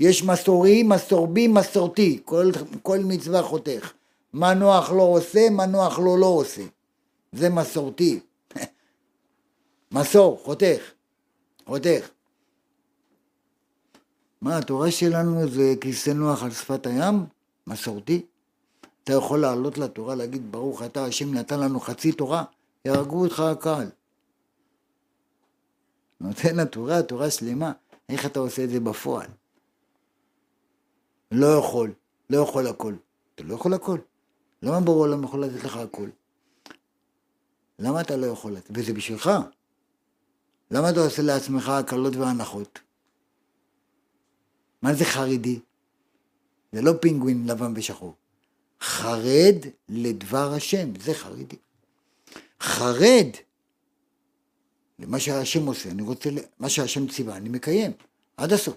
יש 0.00 0.24
מסורי, 0.24 0.82
מסורבי, 0.82 1.48
מסורתי, 1.48 2.20
כל, 2.24 2.50
כל 2.82 2.98
מצווה 2.98 3.42
חותך. 3.42 3.92
מה 4.32 4.54
נוח 4.54 4.92
לא 4.92 5.02
עושה, 5.02 5.50
מה 5.50 5.66
נוח 5.66 5.98
לא 5.98 6.18
לא 6.18 6.26
עושה. 6.26 6.62
זה 7.32 7.50
מסורתי. 7.50 8.20
מסור, 9.92 10.40
חותך, 10.44 10.80
חותך. 11.66 12.08
מה, 14.40 14.58
התורה 14.58 14.90
שלנו 14.90 15.48
זה 15.48 15.74
כיסא 15.80 16.10
נוח 16.10 16.42
על 16.42 16.50
שפת 16.50 16.86
הים? 16.86 17.24
מסורתי? 17.66 18.22
אתה 19.04 19.12
יכול 19.12 19.40
לעלות 19.40 19.78
לתורה, 19.78 20.14
להגיד 20.14 20.52
ברוך 20.52 20.82
אתה 20.82 21.04
השם 21.04 21.34
נתן 21.34 21.60
לנו 21.60 21.80
חצי 21.80 22.12
תורה, 22.12 22.44
יהרגו 22.84 23.24
אותך 23.24 23.40
הקהל. 23.40 23.90
נותן 26.20 26.56
לתורה, 26.56 27.02
תורה 27.02 27.30
שלמה, 27.30 27.72
איך 28.08 28.26
אתה 28.26 28.38
עושה 28.38 28.64
את 28.64 28.70
זה 28.70 28.80
בפועל? 28.80 29.26
לא 31.30 31.46
יכול, 31.46 31.92
לא 32.30 32.38
יכול 32.42 32.66
הכל. 32.66 32.94
אתה 33.34 33.42
לא 33.42 33.54
יכול 33.54 33.74
הכל. 33.74 33.98
למה 34.62 34.80
ברור 34.80 35.04
העולם 35.04 35.24
יכול 35.24 35.44
לתת 35.44 35.64
לך 35.64 35.76
הכל? 35.76 36.08
למה 37.78 38.00
אתה 38.00 38.16
לא 38.16 38.26
יכול 38.26 38.52
לתת? 38.52 38.70
וזה 38.74 38.92
בשבילך. 38.92 39.30
למה 40.70 40.90
אתה 40.90 41.00
עושה 41.00 41.22
לעצמך 41.22 41.68
הקלות 41.68 42.16
והנחות? 42.16 42.78
מה 44.82 44.94
זה 44.94 45.04
חרדי? 45.04 45.60
זה 46.72 46.82
לא 46.82 46.92
פינגווין 47.00 47.46
לבן 47.46 47.72
ושחור. 47.76 48.14
חרד 48.80 49.56
לדבר 49.88 50.52
השם, 50.52 51.00
זה 51.00 51.14
חרדי. 51.14 51.56
חרד 52.64 53.26
למה 54.98 55.20
שהשם 55.20 55.66
עושה, 55.66 55.90
אני 55.90 56.02
רוצה, 56.02 56.30
מה 56.58 56.68
שהשם 56.68 57.08
ציווה, 57.08 57.36
אני 57.36 57.48
מקיים, 57.48 57.92
עד 58.36 58.52
הסוף. 58.52 58.74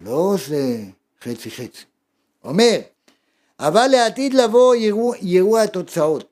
לא 0.00 0.10
עושה 0.10 0.76
חצי 1.24 1.50
חצי. 1.50 1.84
אומר, 2.44 2.78
אבל 3.58 3.86
לעתיד 3.86 4.34
לבוא 4.34 4.74
יראו, 4.74 5.12
יראו 5.20 5.58
התוצאות. 5.58 6.24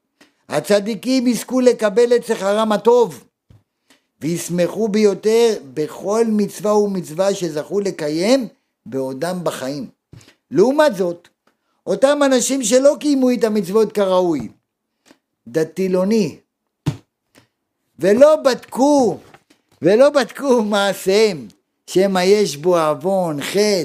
הצדיקים 0.49 1.27
יזכו 1.27 1.61
לקבל 1.61 2.17
את 2.17 2.25
שכרם 2.25 2.73
הטוב, 2.73 3.25
וישמחו 4.21 4.89
ביותר 4.89 5.55
בכל 5.75 6.25
מצווה 6.29 6.77
ומצווה 6.77 7.35
שזכו 7.35 7.81
לקיים 7.81 8.49
בעודם 8.87 9.39
בחיים. 9.43 9.89
לעומת 10.51 10.97
זאת, 10.97 11.29
אותם 11.87 12.19
אנשים 12.27 12.63
שלא 12.63 12.97
קיימו 13.01 13.31
את 13.31 13.45
המצוות 13.45 13.93
כראוי, 13.93 14.49
דתילוני, 15.53 16.37
ולא 17.99 18.37
בדקו, 18.37 19.19
ולא 19.83 20.11
בדקו 20.11 20.63
מעשיהם, 20.63 21.49
שמא 21.87 22.19
יש 22.19 22.57
בו 22.57 22.79
עוון, 22.79 23.43
חטא. 23.43 23.85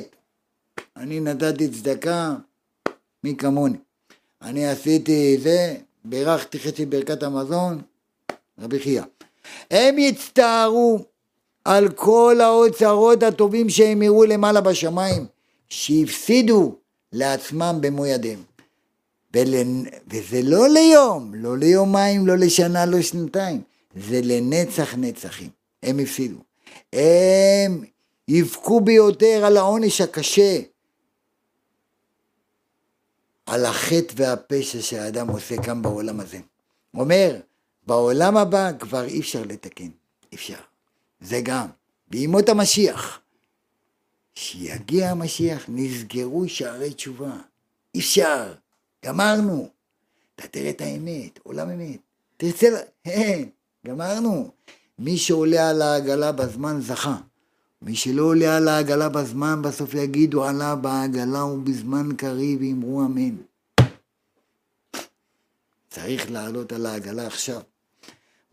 אני 0.97 1.19
נתתי 1.19 1.67
צדקה, 1.67 2.35
מי 3.23 3.35
כמוני. 3.37 3.77
אני 4.41 4.67
עשיתי 4.67 5.37
זה, 5.41 5.75
בירכתי 6.05 6.59
חצי 6.59 6.85
ברכת 6.85 7.23
המזון, 7.23 7.81
רבי 8.59 8.79
חייא. 8.79 9.03
הם 9.71 9.99
יצטערו 9.99 10.99
על 11.65 11.89
כל 11.89 12.37
האוצרות 12.41 13.23
הטובים 13.23 13.69
שהם 13.69 14.01
יראו 14.01 14.25
למעלה 14.25 14.61
בשמיים, 14.61 15.25
שהפסידו 15.69 16.75
לעצמם 17.13 17.77
במו 17.81 18.05
ידיהם. 18.05 18.52
ול... 19.35 19.53
וזה 20.07 20.41
לא 20.43 20.69
ליום, 20.69 21.33
לא 21.35 21.57
ליומיים, 21.57 22.27
לא 22.27 22.37
לשנה, 22.37 22.85
לא 22.85 23.01
שנתיים, 23.01 23.61
זה 23.95 24.21
לנצח 24.23 24.95
נצחים. 24.97 25.49
הם 25.83 25.99
הפסידו. 25.99 26.37
הם 26.93 27.83
יבכו 28.27 28.81
ביותר 28.81 29.45
על 29.45 29.57
העונש 29.57 30.01
הקשה, 30.01 30.59
על 33.45 33.65
החטא 33.65 34.13
והפשע 34.15 34.81
שהאדם 34.81 35.27
עושה 35.27 35.61
כאן 35.61 35.81
בעולם 35.81 36.19
הזה. 36.19 36.39
אומר, 36.93 37.39
בעולם 37.87 38.37
הבא 38.37 38.71
כבר 38.79 39.03
אי 39.03 39.19
אפשר 39.19 39.43
לתקן, 39.43 39.89
אי 40.31 40.35
אפשר. 40.35 40.59
זה 41.21 41.41
גם, 41.43 41.67
בימות 42.07 42.49
המשיח. 42.49 43.19
כשיגיע 44.35 45.09
המשיח 45.09 45.65
נסגרו 45.67 46.49
שערי 46.49 46.93
תשובה. 46.93 47.31
אי 47.95 47.99
אפשר. 47.99 48.53
גמרנו. 49.03 49.69
אתה 50.35 50.47
תראה 50.47 50.69
את 50.69 50.81
האמת, 50.81 51.39
עולם 51.43 51.69
אמת. 51.69 51.99
תרצה, 52.37 52.67
אה, 53.07 53.43
גמרנו. 53.87 54.51
מי 54.99 55.17
שעולה 55.17 55.69
על 55.69 55.81
העגלה 55.81 56.31
בזמן 56.31 56.81
זכה. 56.81 57.17
מי 57.81 57.95
שלא 57.95 58.23
עולה 58.23 58.57
על 58.57 58.67
העגלה 58.67 59.09
בזמן, 59.09 59.61
בסוף 59.61 59.93
יגידו 59.93 60.43
עלה 60.45 60.75
בעגלה 60.75 61.43
ובזמן 61.43 62.15
קריב 62.17 62.61
אמרו 62.61 63.05
אמן. 63.05 63.35
צריך 65.89 66.31
לעלות 66.31 66.71
על 66.71 66.85
העגלה 66.85 67.27
עכשיו. 67.27 67.61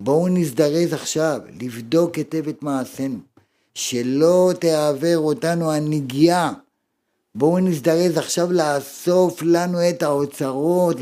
בואו 0.00 0.28
נזדרז 0.28 0.92
עכשיו, 0.92 1.40
לבדוק 1.60 2.14
היטב 2.14 2.48
את 2.48 2.62
מעשינו, 2.62 3.18
שלא 3.74 4.52
תעוור 4.60 5.16
אותנו 5.16 5.72
הנגיעה 5.72 6.52
בואו 7.34 7.58
נזדרז 7.58 8.16
עכשיו 8.16 8.52
לאסוף 8.52 9.42
לנו 9.42 9.88
את 9.90 10.02
האוצרות 10.02 10.96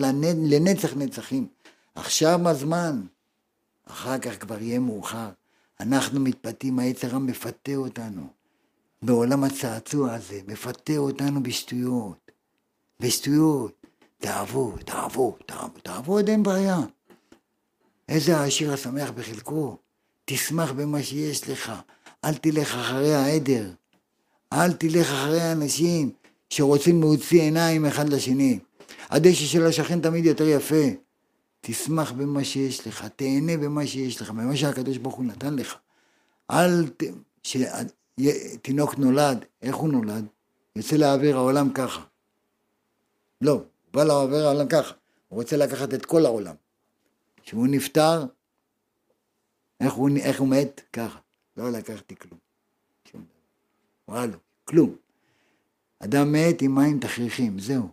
לנצח 0.45 0.97
נצחים. 0.97 1.47
עכשיו 1.95 2.49
הזמן, 2.49 3.03
אחר 3.87 4.19
כך 4.19 4.41
כבר 4.41 4.63
יהיה 4.63 4.79
מאוחר. 4.79 5.29
אנחנו 5.81 6.21
מתפתים, 6.21 6.79
היצר 6.79 7.09
רע 7.09 7.19
מפתה 7.19 7.77
אותנו. 7.77 8.27
בעולם 9.03 9.45
הצעצוע 9.45 10.15
הזה, 10.15 10.41
מפתה 10.47 10.97
אותנו 10.97 11.43
בשטויות. 11.43 12.31
בשטויות. 13.01 13.73
תאהבו, 14.19 14.73
תאהבו, 14.85 15.37
תאהבו, 15.47 15.79
תאהבו, 15.83 16.19
אין 16.19 16.43
בעיה. 16.43 16.79
איזה 18.09 18.37
העשיר 18.37 18.73
השמח 18.73 19.11
בחלקו. 19.11 19.77
תשמח 20.25 20.73
במה 20.73 21.03
שיש 21.03 21.49
לך. 21.49 21.73
אל 22.25 22.35
תלך 22.35 22.75
אחרי 22.75 23.15
העדר. 23.15 23.71
אל 24.53 24.73
תלך 24.73 25.11
אחרי 25.11 25.41
האנשים 25.41 26.11
שרוצים 26.51 27.01
להוציא 27.01 27.43
עיניים 27.43 27.87
אחד 27.87 28.09
לשני. 28.09 28.59
הדשא 29.11 29.45
של 29.45 29.67
השכן 29.67 30.01
תמיד 30.01 30.25
יותר 30.25 30.49
יפה. 30.49 30.85
תשמח 31.61 32.13
במה 32.13 32.45
שיש 32.45 32.87
לך, 32.87 33.07
תהנה 33.17 33.57
במה 33.57 33.87
שיש 33.87 34.21
לך, 34.21 34.31
במה 34.31 34.57
שהקדוש 34.57 34.97
ברוך 34.97 35.15
הוא 35.15 35.25
נתן 35.25 35.55
לך. 35.55 35.77
אל 36.51 36.89
ת... 36.89 37.03
ש... 37.43 37.57
תינוק 38.63 38.99
נולד, 38.99 39.45
איך 39.63 39.77
הוא 39.77 39.89
נולד? 39.89 40.27
יוצא 40.77 40.97
לאוויר 40.97 41.37
העולם 41.37 41.73
ככה. 41.73 42.03
לא, 43.41 43.63
בא 43.93 44.05
לאוויר 44.05 44.47
העולם 44.47 44.69
ככה. 44.69 44.95
הוא 45.29 45.41
רוצה 45.41 45.57
לקחת 45.57 45.95
את 45.95 46.07
כל 46.07 46.27
העולם. 46.27 46.55
כשהוא 47.43 47.67
נפטר, 47.71 48.25
איך 49.81 49.93
הוא, 49.93 50.11
איך 50.21 50.41
הוא 50.41 50.49
מת? 50.49 50.81
ככה. 50.93 51.19
לא 51.57 51.71
לקחתי 51.73 52.17
כלום. 52.17 52.48
וואלו, 54.09 54.39
כלום. 54.65 54.95
אדם 56.01 56.33
מת 56.33 56.63
עם 56.63 56.75
מים 56.75 56.99
תכריכים, 56.99 57.59
זהו. 57.59 57.89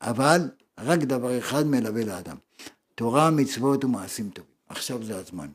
אבל 0.00 0.50
רק 0.78 0.98
דבר 0.98 1.38
אחד 1.38 1.66
מלווה 1.66 2.04
לאדם. 2.04 2.36
תורה, 2.94 3.30
מצוות 3.30 3.84
ומעשים 3.84 4.30
טובים. 4.30 4.50
עכשיו 4.68 5.04
זה 5.04 5.16
הזמן. 5.18 5.48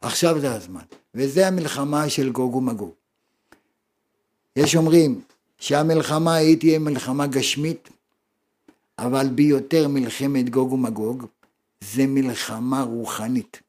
עכשיו 0.00 0.40
זה 0.40 0.54
הזמן. 0.54 0.82
וזה 1.14 1.48
המלחמה 1.48 2.10
של 2.10 2.32
גוג 2.32 2.54
ומגוג. 2.54 2.90
יש 4.56 4.76
אומרים 4.76 5.20
שהמלחמה 5.58 6.34
היא 6.34 6.58
תהיה 6.58 6.78
מלחמה 6.78 7.26
גשמית, 7.26 7.88
אבל 8.98 9.28
ביותר 9.28 9.88
מלחמת 9.88 10.50
גוג 10.50 10.72
ומגוג, 10.72 11.26
זה 11.80 12.06
מלחמה 12.06 12.82
רוחנית. 12.82 13.60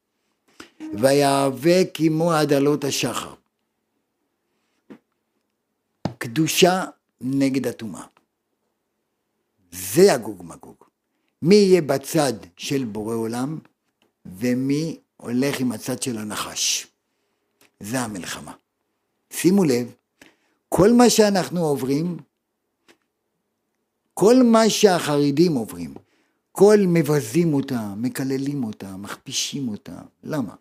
ויאבק 0.93 1.89
עמו 1.99 2.32
עד 2.34 2.53
עלות 2.53 2.84
השחר. 2.84 3.34
קדושה 6.24 6.86
נגד 7.21 7.67
הטומאה. 7.67 8.05
זה 9.71 10.13
הגוג 10.13 10.43
מגוג. 10.45 10.76
מי 11.41 11.55
יהיה 11.55 11.82
בצד 11.82 12.34
של 12.57 12.84
בורא 12.84 13.15
עולם 13.15 13.59
ומי 14.26 14.99
הולך 15.17 15.59
עם 15.59 15.71
הצד 15.71 16.01
של 16.01 16.17
הנחש. 16.17 16.88
זה 17.80 17.99
המלחמה. 17.99 18.53
שימו 19.34 19.63
לב, 19.63 19.95
כל 20.69 20.91
מה 20.91 21.09
שאנחנו 21.09 21.65
עוברים, 21.65 22.17
כל 24.13 24.36
מה 24.43 24.69
שהחרדים 24.69 25.53
עוברים, 25.53 25.93
כל 26.51 26.78
מבזים 26.88 27.53
אותה, 27.53 27.93
מקללים 27.97 28.63
אותה, 28.63 28.97
מכפישים 28.97 29.67
אותה, 29.67 30.01
למה? 30.24 30.55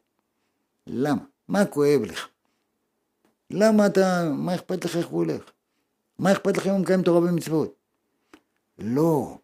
למה? 0.87 1.23
מה 1.49 1.67
כואב 1.67 2.01
לך? 2.03 2.29
למה 3.53 3.87
אתה, 3.87 4.31
מה 4.33 4.55
אכפת 4.55 4.85
לך 4.85 4.97
איך 4.97 5.07
הוא 5.07 5.19
הולך? 5.19 5.43
מה 6.19 6.33
אכפת 6.33 6.57
לך 6.57 6.67
אם 6.67 6.73
הוא 6.73 6.81
מקיים 6.81 7.03
תורה 7.03 7.19
ומצוות? 7.19 7.75
לא, 8.79 9.39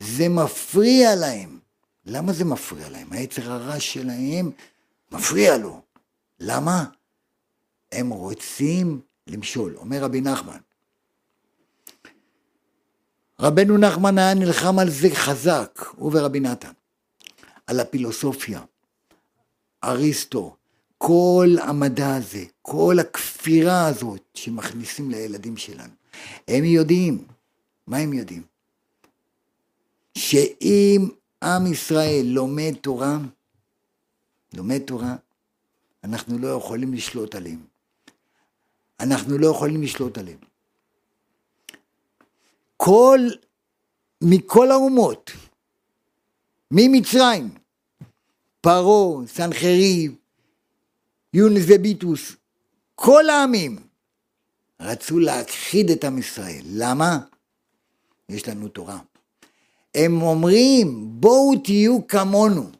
זה 0.00 0.28
מפריע 0.28 1.14
להם. 1.14 1.58
למה 2.06 2.32
זה 2.32 2.44
מפריע 2.44 2.88
להם? 2.88 3.12
היצר 3.12 3.52
הרע 3.52 3.80
שלהם 3.80 4.50
מפריע 5.12 5.56
לו. 5.56 5.80
למה? 6.40 6.84
הם 7.92 8.10
רוצים 8.10 9.00
למשול. 9.26 9.76
אומר 9.76 9.98
רבי 10.02 10.20
נחמן, 10.20 10.58
רבנו 13.40 13.78
נחמן 13.78 14.18
היה 14.18 14.34
נלחם 14.34 14.78
על 14.78 14.90
זה 14.90 15.08
חזק, 15.14 15.84
הוא 15.96 16.10
ורבי 16.14 16.40
נתן, 16.40 16.72
על 17.66 17.80
הפילוסופיה, 17.80 18.60
אריסטו, 19.84 20.56
כל 21.06 21.48
המדע 21.62 22.14
הזה, 22.14 22.44
כל 22.62 22.96
הכפירה 23.00 23.86
הזאת 23.86 24.22
שמכניסים 24.34 25.10
לילדים 25.10 25.56
שלנו. 25.56 25.92
הם 26.48 26.64
יודעים, 26.64 27.24
מה 27.86 27.96
הם 27.96 28.12
יודעים? 28.12 28.42
שאם 30.18 31.08
עם 31.44 31.66
ישראל 31.72 32.22
לומד 32.24 32.74
תורה, 32.80 33.18
לומד 34.54 34.78
תורה, 34.78 35.16
אנחנו 36.04 36.38
לא 36.38 36.48
יכולים 36.48 36.94
לשלוט 36.94 37.34
עליהם. 37.34 37.64
אנחנו 39.00 39.38
לא 39.38 39.46
יכולים 39.46 39.82
לשלוט 39.82 40.18
עליהם. 40.18 40.38
כל, 42.76 43.20
מכל 44.22 44.70
האומות, 44.70 45.30
ממצרים, 46.70 47.50
פרעה, 48.60 49.26
סנחריב, 49.26 50.21
יונס 51.34 51.62
וביטוס, 51.68 52.36
כל 52.94 53.30
העמים 53.30 53.78
רצו 54.80 55.18
להכחיד 55.18 55.90
את 55.90 56.04
עם 56.04 56.18
ישראל. 56.18 56.62
למה? 56.64 57.18
יש 58.28 58.48
לנו 58.48 58.68
תורה. 58.68 58.98
הם 59.94 60.22
אומרים, 60.22 61.06
בואו 61.20 61.58
תהיו 61.64 62.06
כמונו, 62.06 62.70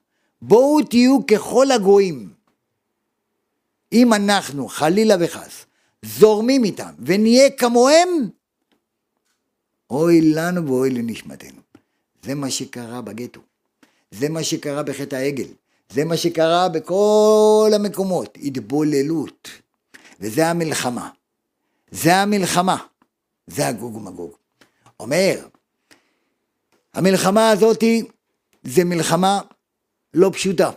בואו 0.42 0.84
תהיו 0.84 1.26
ככל 1.26 1.70
הגויים. 1.70 2.32
אם 3.92 4.12
אנחנו, 4.12 4.68
חלילה 4.68 5.14
וחס, 5.20 5.66
זורמים 6.05 6.64
איתם 6.64 6.92
ונהיה 6.98 7.50
כמוהם, 7.50 8.09
אוי 9.90 10.20
לנו 10.20 10.66
ואוי 10.66 10.90
לנשמתנו. 10.90 11.61
זה 12.22 12.34
מה 12.34 12.50
שקרה 12.50 13.03
בגטו. 13.03 13.40
זה 14.11 14.28
מה 14.28 14.44
שקרה 14.44 14.82
בחטא 14.82 15.16
העגל. 15.16 15.48
זה 15.91 16.05
מה 16.05 16.16
שקרה 16.16 16.68
בכל 16.68 17.70
המקומות. 17.74 18.39
התבוללות. 18.43 19.49
וזה 20.20 20.47
המלחמה. 20.47 21.11
זה 21.91 22.16
המלחמה. 22.16 22.76
זה 23.47 23.66
הגוג 23.66 23.97
ומגוג. 23.97 24.33
אומר, 25.01 25.47
המלחמה 26.95 27.51
הזאתי 27.51 28.03
זה 28.62 28.85
מלחמה 28.85 29.41
לא 30.14 30.30
פשוטה. 30.33 30.70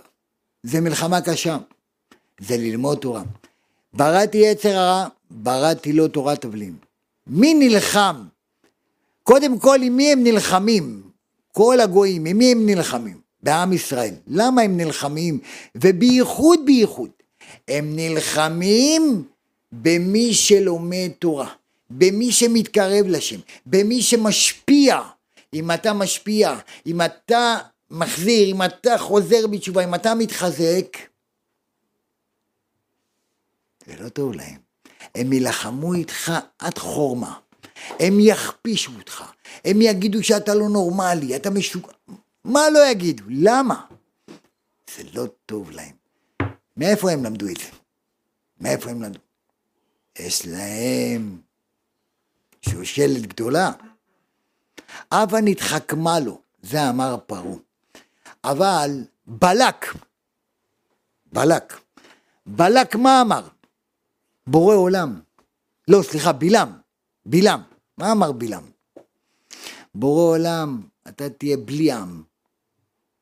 זה 0.63 0.81
מלחמה 0.81 1.21
קשה. 1.21 1.57
זה 2.39 2.57
ללמוד 2.57 2.97
תורה. 2.97 3.23
בראתי 3.93 4.37
יצר 4.37 4.77
הרע, 4.77 5.07
בראתי 5.31 5.93
לו 5.93 6.07
תורת 6.07 6.41
תבלין. 6.41 6.75
מי 7.27 7.53
נלחם? 7.53 8.23
קודם 9.23 9.59
כל, 9.59 9.79
עם 9.81 9.97
מי 9.97 10.11
הם 10.11 10.23
נלחמים? 10.23 11.09
כל 11.51 11.79
הגויים, 11.79 12.25
עם 12.25 12.37
מי 12.37 12.51
הם 12.51 12.65
נלחמים? 12.65 13.24
בעם 13.45 13.73
ישראל. 13.73 14.13
למה 14.27 14.61
הם 14.61 14.77
נלחמים? 14.77 15.39
ובייחוד 15.75 16.59
בייחוד. 16.65 17.09
הם 17.67 17.95
נלחמים 17.95 19.23
במי 19.71 20.33
שלומד 20.33 21.11
תורה, 21.19 21.49
במי 21.89 22.31
שמתקרב 22.31 23.05
לשם, 23.07 23.39
במי 23.65 24.01
שמשפיע. 24.01 25.01
אם 25.53 25.71
אתה 25.71 25.93
משפיע, 25.93 26.55
אם 26.85 27.01
אתה 27.01 27.57
מחזיר, 27.91 28.47
אם 28.47 28.61
אתה 28.61 28.97
חוזר 28.97 29.47
בתשובה, 29.47 29.83
אם 29.83 29.95
אתה 29.95 30.15
מתחזק, 30.15 30.97
זה 33.87 33.93
לא 33.99 34.09
טוב 34.09 34.33
להם. 34.33 34.57
הם 35.15 35.33
יילחמו 35.33 35.93
איתך 35.93 36.33
עד 36.59 36.77
חורמה. 36.77 37.33
הם 37.99 38.17
יכפישו 38.19 38.91
אותך. 38.99 39.23
הם 39.65 39.81
יגידו 39.81 40.23
שאתה 40.23 40.55
לא 40.55 40.69
נורמלי, 40.69 41.35
אתה 41.35 41.49
משוגע. 41.49 41.93
מה 42.45 42.69
לא 42.69 42.79
יגידו? 42.91 43.23
למה? 43.27 43.85
זה 44.95 45.03
לא 45.13 45.25
טוב 45.45 45.71
להם. 45.71 45.95
מאיפה 46.77 47.11
הם 47.11 47.23
למדו 47.23 47.47
את 47.49 47.57
זה? 47.57 47.69
מאיפה 48.61 48.89
הם 48.89 49.01
למדו? 49.01 49.19
יש 50.19 50.45
להם 50.45 51.41
שושלת 52.61 53.21
גדולה. 53.21 53.71
הבה 55.11 55.37
נתחכמה 55.41 56.19
לו, 56.19 56.41
זה 56.61 56.89
אמר 56.89 57.17
פרעה. 57.27 57.55
אבל 58.43 59.03
בלק, 59.27 59.95
בלק, 61.33 61.79
בלק 62.45 62.95
מה 62.95 63.21
אמר? 63.21 63.47
בורא 64.47 64.75
עולם. 64.75 65.19
לא, 65.87 66.01
סליחה, 66.03 66.31
בלעם. 66.31 66.71
בלעם. 67.25 67.61
מה 67.97 68.11
אמר 68.11 68.31
בלעם? 68.31 68.63
בורא 69.95 70.23
עולם, 70.23 70.81
אתה 71.07 71.29
תהיה 71.29 71.57
בלי 71.57 71.91
עם. 71.91 72.23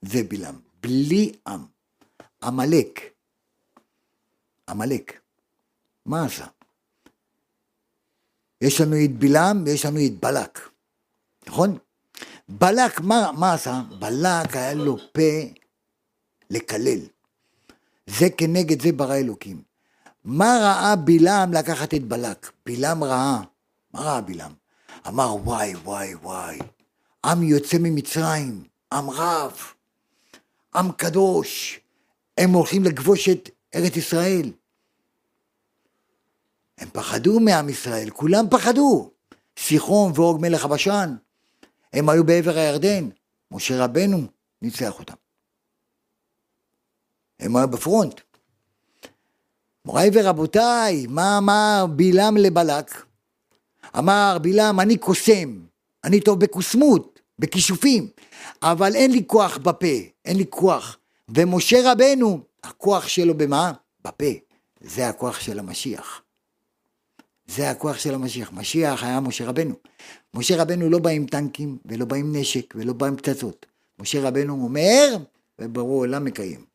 זה 0.03 0.23
בלעם. 0.29 0.59
בלי 0.83 1.31
עם. 1.47 1.65
עמלק. 2.43 2.99
עמלק. 4.69 5.19
מה 6.05 6.25
עשה? 6.25 6.45
יש 8.61 8.81
לנו 8.81 8.95
את 9.05 9.11
בלעם 9.11 9.63
ויש 9.65 9.85
לנו 9.85 9.99
את 10.05 10.19
בלק, 10.19 10.69
נכון? 11.47 11.77
בלק, 12.49 12.99
מה, 12.99 13.31
מה 13.31 13.53
עשה? 13.53 13.81
בלק 13.99 14.55
היה 14.55 14.73
לו 14.73 14.97
פה 15.13 15.53
לקלל. 16.49 16.99
זה 18.07 18.29
כנגד 18.37 18.81
זה 18.81 18.91
ברא 18.91 19.15
אלוקים. 19.15 19.61
מה 20.23 20.57
ראה 20.61 20.95
בלעם 20.95 21.53
לקחת 21.53 21.93
את 21.93 22.03
בלק? 22.03 22.51
בלעם 22.65 23.03
ראה. 23.03 23.41
מה 23.93 24.01
ראה 24.01 24.21
בלעם? 24.21 24.51
אמר 25.07 25.35
וואי 25.43 25.75
וואי 25.75 26.15
וואי, 26.15 26.59
עם 27.25 27.43
יוצא 27.43 27.77
ממצרים, 27.79 28.63
עם 28.93 29.09
רב, 29.09 29.57
עם 30.75 30.91
קדוש, 30.91 31.79
הם 32.37 32.49
הולכים 32.49 32.83
לכבוש 32.83 33.29
את 33.29 33.49
ארץ 33.75 33.95
ישראל. 33.95 34.51
הם 36.77 36.89
פחדו 36.93 37.39
מעם 37.39 37.69
ישראל, 37.69 38.09
כולם 38.09 38.45
פחדו. 38.49 39.13
סיחון 39.59 40.11
ואוג 40.15 40.41
מלך 40.41 40.65
הבשן, 40.65 41.15
הם 41.93 42.09
היו 42.09 42.23
בעבר 42.23 42.57
הירדן, 42.57 43.09
משה 43.51 43.85
רבנו 43.85 44.27
ניצח 44.61 44.99
אותם. 44.99 45.13
הם 47.39 47.55
היו 47.55 47.67
בפרונט. 47.67 48.21
מוריי 49.85 50.09
ורבותיי, 50.13 51.07
מה 51.09 51.37
אמר 51.37 51.85
בלעם 51.95 52.37
לבלק? 52.37 53.05
אמר 53.97 54.37
בלעם, 54.41 54.79
אני 54.79 54.97
קוסם, 54.97 55.59
אני 56.03 56.21
טוב 56.21 56.39
בקוסמות, 56.39 57.12
בכישופים, 57.43 58.07
אבל 58.61 58.95
אין 58.95 59.11
לי 59.11 59.23
כוח 59.27 59.57
בפה, 59.57 59.97
אין 60.25 60.37
לי 60.37 60.45
כוח. 60.49 60.97
ומשה 61.35 61.91
רבנו, 61.91 62.39
הכוח 62.63 63.07
שלו 63.07 63.37
במה? 63.37 63.71
בפה. 64.05 64.25
זה 64.81 65.07
הכוח 65.09 65.39
של 65.39 65.59
המשיח. 65.59 66.21
זה 67.47 67.69
הכוח 67.69 67.97
של 67.97 68.13
המשיח. 68.13 68.51
משיח 68.53 69.03
היה 69.03 69.19
משה 69.19 69.45
רבנו. 69.45 69.75
משה 70.33 70.61
רבנו 70.61 70.89
לא 70.89 70.99
בא 70.99 71.09
עם 71.09 71.25
טנקים, 71.25 71.77
ולא 71.85 72.05
בא 72.05 72.15
עם 72.15 72.35
נשק, 72.35 72.73
ולא 72.77 72.93
בא 72.93 73.07
עם 73.07 73.15
פצצות. 73.15 73.65
משה 73.99 74.21
רבנו 74.21 74.53
אומר, 74.53 75.17
וברור 75.59 75.99
עולם 75.99 76.25
מקיים. 76.25 76.65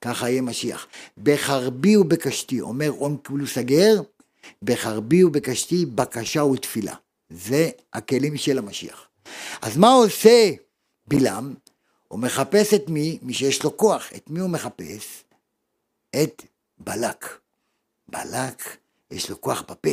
ככה 0.00 0.30
יהיה 0.30 0.42
משיח. 0.42 0.86
בחרבי 1.18 1.96
ובקשתי, 1.96 2.60
אומר 2.60 2.90
און 2.90 3.16
פולוס 3.22 3.58
הגר, 3.58 4.00
בחרבי 4.62 5.24
ובקשתי 5.24 5.86
בקשה 5.86 6.44
ותפילה. 6.44 6.94
זה 7.30 7.70
הכלים 7.92 8.36
של 8.36 8.58
המשיח. 8.58 9.05
אז 9.62 9.76
מה 9.76 9.92
עושה 9.92 10.50
בלעם? 11.06 11.54
הוא 12.08 12.20
מחפש 12.20 12.74
את 12.74 12.88
מי? 12.88 13.18
מי 13.22 13.34
שיש 13.34 13.64
לו 13.64 13.76
כוח. 13.76 14.12
את 14.16 14.30
מי 14.30 14.40
הוא 14.40 14.50
מחפש? 14.50 15.24
את 16.22 16.42
בלק. 16.78 17.38
בלק, 18.08 18.76
יש 19.10 19.30
לו 19.30 19.40
כוח 19.40 19.62
בפה. 19.62 19.90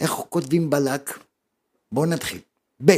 איך 0.00 0.10
כותבים 0.10 0.70
בלק? 0.70 1.18
בואו 1.92 2.06
נתחיל. 2.06 2.40
ב' 2.84 2.96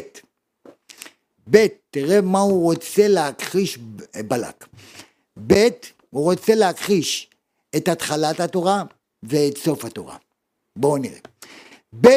ב', 1.50 1.66
תראה 1.90 2.20
מה 2.20 2.40
הוא 2.40 2.62
רוצה 2.62 3.08
להכחיש 3.08 3.78
בלק. 4.26 4.66
ב', 5.46 5.68
הוא 6.10 6.24
רוצה 6.24 6.54
להכחיש 6.54 7.30
את 7.76 7.88
התחלת 7.88 8.40
התורה 8.40 8.82
ואת 9.22 9.56
סוף 9.56 9.84
התורה. 9.84 10.16
בואו 10.76 10.98
נראה. 10.98 11.18
ב', 12.00 12.08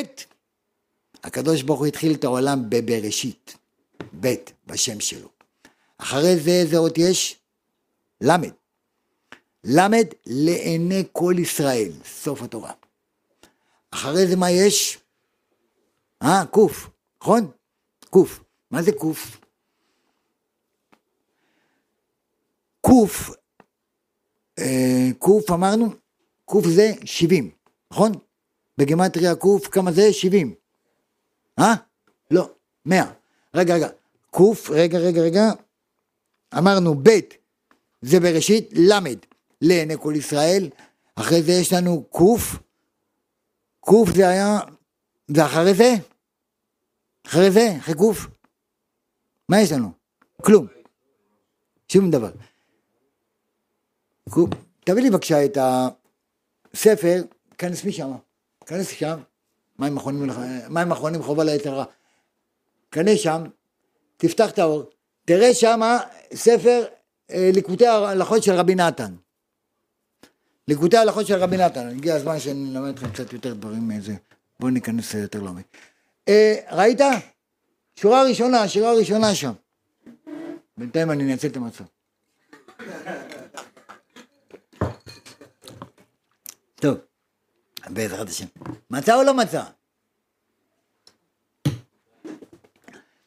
הקדוש 1.25 1.61
ברוך 1.61 1.79
הוא 1.79 1.87
התחיל 1.87 2.13
את 2.13 2.23
העולם 2.23 2.69
בבראשית. 2.69 3.57
ב', 4.19 4.33
בשם 4.67 4.99
שלו. 4.99 5.29
אחרי 5.97 6.37
זה 6.37 6.51
איזה 6.51 6.77
אות 6.77 6.97
יש? 6.97 7.39
ל'. 8.21 8.35
ל' 9.63 9.79
לעיני 10.25 11.03
כל 11.11 11.33
ישראל, 11.37 11.91
סוף 12.05 12.41
התורה. 12.41 12.71
אחרי 13.91 14.27
זה 14.27 14.35
מה 14.35 14.51
יש? 14.51 14.99
אה, 16.23 16.43
ק', 16.45 16.57
נכון? 17.21 17.51
ק'. 18.11 18.17
מה 18.71 18.83
זה 18.83 18.91
ק'? 18.91 19.05
ק', 22.85 22.89
ק' 25.19 25.51
אמרנו, 25.51 25.89
ק' 26.45 26.67
זה 26.75 26.91
70, 27.05 27.51
נכון? 27.91 28.11
בגימטריה 28.77 29.35
ק' 29.35 29.67
כמה 29.71 29.91
זה? 29.91 30.13
70. 30.13 30.64
אה? 31.59 31.73
לא, 32.31 32.49
100. 32.85 33.11
רגע, 33.55 33.75
רגע. 33.75 33.89
ק', 34.31 34.69
רגע, 34.69 34.97
רגע, 34.97 35.21
רגע. 35.21 35.51
אמרנו 36.57 36.95
ב' 36.95 37.19
זה 38.01 38.19
בראשית, 38.19 38.69
ל' 38.73 38.99
לעיני 39.61 39.95
כל 40.01 40.13
ישראל. 40.15 40.69
אחרי 41.15 41.43
זה 41.43 41.51
יש 41.51 41.73
לנו 41.73 42.03
ק', 42.03 42.19
ק' 43.89 44.15
זה 44.15 44.29
היה, 44.29 44.59
ואחרי 45.29 45.73
זה? 45.73 45.93
אחרי 47.27 47.51
זה, 47.51 47.77
אחרי 47.79 47.93
ק', 47.93 48.29
מה 49.49 49.61
יש 49.61 49.71
לנו? 49.71 49.91
כלום. 50.41 50.67
שום 51.87 52.11
דבר. 52.11 52.31
תביא 54.79 55.03
לי 55.03 55.09
בבקשה 55.09 55.45
את 55.45 55.57
הספר, 56.73 57.23
כנס 57.57 57.85
משם, 57.85 58.11
כנס 58.65 58.87
שם, 58.87 59.19
מים 59.79 59.97
אחרונים, 59.97 60.29
מים 60.69 60.91
אחרונים 60.91 61.23
חובה 61.23 61.43
הרע. 61.65 61.85
כנס 62.91 63.19
שם, 63.19 63.43
תפתח 64.17 64.49
את 64.49 64.59
האור, 64.59 64.83
תראה 65.25 65.53
שם 65.53 65.79
ספר 66.33 66.85
אה, 67.31 67.49
ליקוטי 67.53 67.87
ההלכות 67.87 68.43
של 68.43 68.51
רבי 68.53 68.75
נתן. 68.75 69.15
ליקוטי 70.67 70.97
ההלכות 70.97 71.27
של 71.27 71.35
רבי 71.35 71.57
נתן, 71.57 71.87
הגיע 71.87 72.15
הזמן 72.15 72.39
שאני 72.39 72.69
אלמד 72.71 72.89
אתכם 72.89 73.11
קצת 73.11 73.33
יותר 73.33 73.53
דברים 73.53 73.87
מאיזה, 73.87 74.13
בואו 74.59 74.71
ניכנס 74.71 75.13
יותר 75.13 75.41
לעומק. 75.41 75.65
אה, 76.27 76.55
ראית? 76.71 76.99
שורה 77.95 78.23
ראשונה, 78.23 78.67
שורה 78.67 78.93
ראשונה 78.93 79.35
שם. 79.35 79.51
בינתיים 80.77 81.11
אני 81.11 81.33
אנצל 81.33 81.47
את 81.47 81.57
המצב. 81.57 81.83
טוב, 86.75 86.97
בעזרת 87.89 88.29
השם. 88.29 88.45
מצא 88.91 89.15
או 89.15 89.23
לא 89.23 89.33
מצא? 89.33 89.63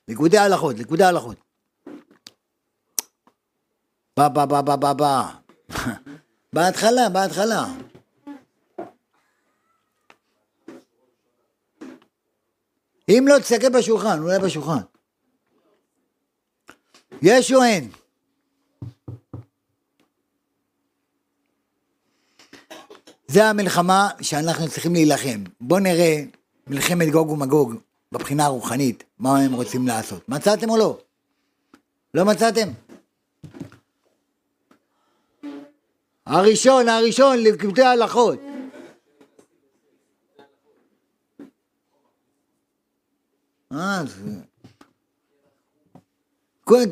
ליכודי 0.09 0.39
הלכות, 0.39 0.77
ליכודי 0.77 1.05
הלכות. 1.05 1.37
בא, 4.17 4.29
בא, 4.29 4.45
בא, 4.45 4.61
בא, 4.61 4.77
בא, 4.77 4.93
בא. 4.93 5.33
בהתחלה, 6.53 7.09
בהתחלה. 7.09 7.65
אם 13.09 13.25
לא, 13.29 13.39
תסתכל 13.39 13.79
בשולחן, 13.79 14.23
אולי 14.23 14.39
בשולחן. 14.39 14.81
יש 17.23 17.53
או 17.53 17.63
אין? 17.63 17.91
זה 23.39 23.45
המלחמה 23.45 24.09
שאנחנו 24.21 24.69
צריכים 24.69 24.93
להילחם. 24.93 25.45
בואו 25.61 25.81
נראה 25.81 26.23
מלחמת 26.67 27.11
גוג 27.11 27.31
ומגוג 27.31 27.75
בבחינה 28.13 28.45
הרוחנית, 28.45 29.05
מה 29.19 29.39
הם 29.39 29.53
רוצים 29.53 29.87
לעשות. 29.87 30.29
מצאתם 30.29 30.71
או 30.71 30.77
לא? 30.77 30.99
לא 32.15 32.25
מצאתם? 32.25 32.69
הראשון, 36.27 36.89
הראשון, 36.89 37.39
לקבוצי 37.39 37.83
ההלכות. 37.83 38.39
אה, 43.73 44.03
זה... 44.07 44.31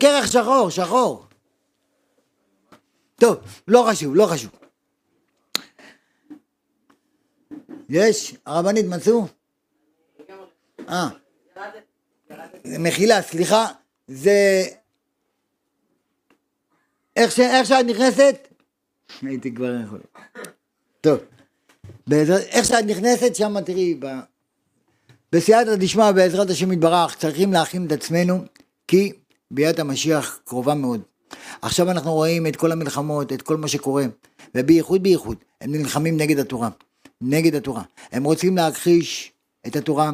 קרח 0.01 0.27
שחור, 0.27 0.71
שחור. 0.71 1.27
טוב, 3.17 3.37
לא 3.69 3.87
חשוב, 3.91 4.17
לא 4.17 4.27
חשוב. 4.27 4.51
יש? 7.89 8.37
הרבנית 8.47 8.87
מצאו? 8.87 9.27
אה. 10.89 11.09
מחילה, 12.65 13.23
סליחה, 13.23 13.67
זה... 14.09 14.65
איך, 17.17 17.33
ש... 17.33 17.41
איך 17.41 17.67
שאת 17.67 17.87
נכנסת? 17.87 18.49
הייתי 19.23 19.55
כבר 19.55 19.81
יכול. 19.85 20.01
טוב. 21.01 21.19
בעזרת... 22.07 22.43
איך 22.43 22.65
שאת 22.65 22.85
נכנסת, 22.85 23.35
שם 23.35 23.61
תראי, 23.61 23.95
ב... 23.99 24.07
בסייעתא 25.33 25.77
דשמיא, 25.77 26.13
בעזרת 26.13 26.51
השם 26.51 26.73
יתברך, 26.73 27.17
צריכים 27.17 27.53
להכין 27.53 27.87
את 27.87 27.93
עצמנו, 27.93 28.45
כי 28.89 29.13
ביאת 29.51 29.79
המשיח 29.79 30.41
קרובה 30.45 30.75
מאוד. 30.75 31.01
עכשיו 31.63 31.91
אנחנו 31.91 32.13
רואים 32.13 32.47
את 32.47 32.57
כל 32.57 32.73
המלחמות, 32.73 33.33
את 33.33 33.43
כל 33.43 33.57
מה 33.57 33.69
שקורה, 33.69 34.05
ובייחוד 34.55 35.03
בייחוד, 35.03 35.37
הם 35.61 35.73
נלחמים 35.73 36.17
נגד 36.17 36.39
התורה. 36.39 36.69
נגד 37.21 37.55
התורה. 37.55 37.83
הם 38.13 38.25
רוצים 38.25 38.57
להכחיש 38.57 39.33
את 39.67 39.77
התורה, 39.77 40.11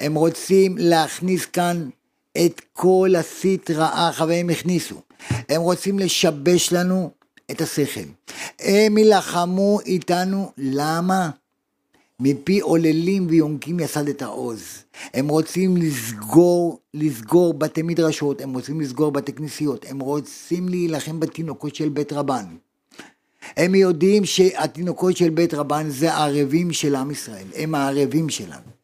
הם 0.00 0.14
רוצים 0.14 0.78
להכניס 0.78 1.46
כאן 1.46 1.88
את 2.44 2.60
כל 2.72 3.10
הסטרא 3.18 3.88
אחא 3.92 4.22
והם 4.22 4.50
הכניסו. 4.50 5.00
הם 5.48 5.60
רוצים 5.60 5.98
לשבש 5.98 6.72
לנו 6.72 7.10
את 7.50 7.60
השכל. 7.60 8.00
הם 8.60 8.98
יילחמו 8.98 9.80
איתנו, 9.80 10.52
למה? 10.58 11.30
מפי 12.20 12.60
עוללים 12.60 13.26
ויונקים 13.30 13.80
יסד 13.80 14.08
את 14.08 14.22
העוז. 14.22 14.62
הם 15.14 15.28
רוצים 15.28 15.76
לסגור, 15.76 16.80
לסגור 16.94 17.54
בתי 17.54 17.82
מדרשות, 17.82 18.40
הם 18.40 18.54
רוצים 18.54 18.80
לסגור 18.80 19.12
בתי 19.12 19.32
כנסיות, 19.32 19.84
הם 19.88 19.98
רוצים 19.98 20.68
להילחם 20.68 21.20
בתינוקות 21.20 21.74
של 21.74 21.88
בית 21.88 22.12
רבן. 22.12 22.44
הם 23.56 23.74
יודעים 23.74 24.24
שהתינוקות 24.24 25.16
של 25.16 25.30
בית 25.30 25.54
רבן 25.54 25.90
זה 25.90 26.12
הערבים 26.14 26.72
של 26.72 26.94
עם 26.94 27.10
ישראל, 27.10 27.46
הם 27.54 27.74
הערבים 27.74 28.28
שלנו. 28.28 28.76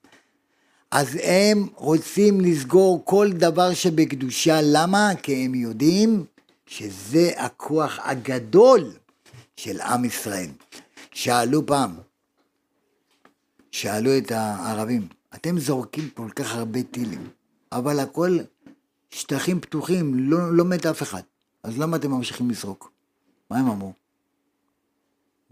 אז 0.90 1.18
הם 1.22 1.68
רוצים 1.74 2.40
לסגור 2.40 3.02
כל 3.04 3.30
דבר 3.32 3.74
שבקדושה, 3.74 4.60
למה? 4.62 5.10
כי 5.22 5.44
הם 5.44 5.54
יודעים 5.54 6.24
שזה 6.66 7.30
הכוח 7.36 7.98
הגדול 8.02 8.92
של 9.56 9.80
עם 9.80 10.04
ישראל. 10.04 10.48
שאלו 11.14 11.66
פעם, 11.66 11.94
שאלו 13.70 14.18
את 14.18 14.30
הערבים, 14.30 15.08
אתם 15.34 15.58
זורקים 15.58 16.10
כל 16.14 16.30
כך 16.36 16.54
הרבה 16.54 16.82
טילים, 16.82 17.28
אבל 17.72 18.00
הכל 18.00 18.38
שטחים 19.10 19.60
פתוחים, 19.60 20.30
לא, 20.30 20.56
לא 20.56 20.64
מת 20.64 20.86
אף 20.86 21.02
אחד, 21.02 21.22
אז 21.62 21.78
למה 21.78 21.96
אתם 21.96 22.10
ממשיכים 22.10 22.50
לזרוק? 22.50 22.92
מה 23.50 23.58
הם 23.58 23.70
אמרו? 23.70 23.92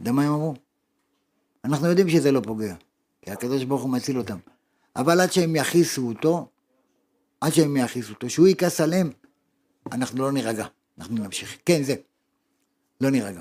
יודע 0.00 0.12
מה 0.12 0.24
הם 0.24 0.32
אמרו? 0.32 0.54
אנחנו 1.64 1.86
יודעים 1.86 2.08
שזה 2.08 2.32
לא 2.32 2.40
פוגע, 2.40 2.74
כי 3.22 3.30
הקדוש 3.30 3.64
ברוך 3.64 3.82
הוא 3.82 3.90
מציל 3.90 4.18
אותם. 4.18 4.38
אבל 4.96 5.20
עד 5.20 5.32
שהם 5.32 5.56
יכעיסו 5.56 6.08
אותו, 6.08 6.48
עד 7.40 7.52
שהם 7.52 7.76
יכעיסו 7.76 8.12
אותו, 8.12 8.30
שהוא 8.30 8.48
יכעס 8.48 8.80
עליהם, 8.80 9.10
אנחנו 9.92 10.22
לא 10.22 10.32
נירגע, 10.32 10.66
אנחנו 10.98 11.24
נמשיך. 11.24 11.56
כן, 11.66 11.82
זה. 11.82 11.94
לא 13.00 13.10
נירגע. 13.10 13.40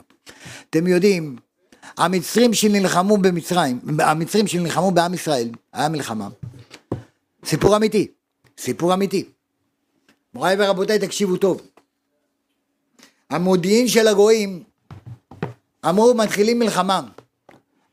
אתם 0.70 0.88
יודעים, 0.88 1.38
המצרים 1.98 2.54
שנלחמו 2.54 3.18
במצרים, 3.18 3.80
המצרים 4.00 4.48
שנלחמו 4.48 4.92
בעם 4.92 5.14
ישראל, 5.14 5.50
היה 5.74 5.90
מלחמה. 5.90 6.30
סיפור 7.46 7.76
אמיתי, 7.76 8.08
סיפור 8.58 8.94
אמיתי. 8.94 9.26
מוריי 10.34 10.56
ורבותיי, 10.60 11.00
תקשיבו 11.00 11.38
טוב. 11.38 11.62
המודיעין 13.30 13.88
של 13.88 14.08
הגויים 14.08 14.64
אמרו 15.86 16.14
מתחילים 16.14 16.60
מלחמה, 16.60 17.02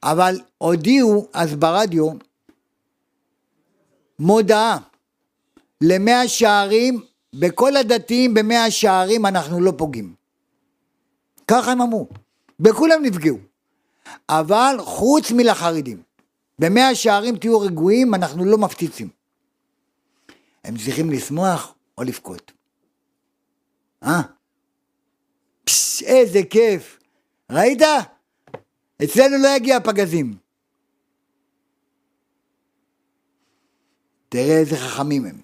אבל 0.03 0.41
הודיעו 0.59 1.29
אז 1.33 1.55
ברדיו 1.55 2.11
מודעה 4.19 4.79
למאה 5.81 6.29
שערים, 6.29 7.03
בכל 7.35 7.77
הדתיים 7.77 8.35
במאה 8.35 8.71
שערים 8.71 9.27
אנחנו 9.27 9.61
לא 9.61 9.73
פוגעים. 9.77 10.15
ככה 11.49 11.73
הם 11.73 11.83
אמרו, 11.83 12.09
בכולם 12.61 13.03
נפגעו. 13.03 13.39
אבל 14.29 14.77
חוץ 14.81 15.31
מלחרדים, 15.31 16.03
במאה 16.59 16.95
שערים 16.95 17.37
תהיו 17.37 17.61
רגועים, 17.61 18.15
אנחנו 18.15 18.45
לא 18.45 18.59
מפציצים. 18.59 19.09
הם 20.65 20.77
צריכים 20.77 21.11
לשמוח 21.11 21.75
או 21.99 22.03
לבכות. 22.03 22.53
אה? 24.03 24.21
פש, 25.65 26.03
איזה 26.03 26.41
כיף. 26.51 26.96
ראית? 27.51 27.83
אצלנו 29.05 29.37
לא 29.43 29.49
יגיע 29.49 29.81
פגזים. 29.81 30.35
תראה 34.29 34.59
איזה 34.59 34.77
חכמים 34.77 35.25
הם. 35.25 35.41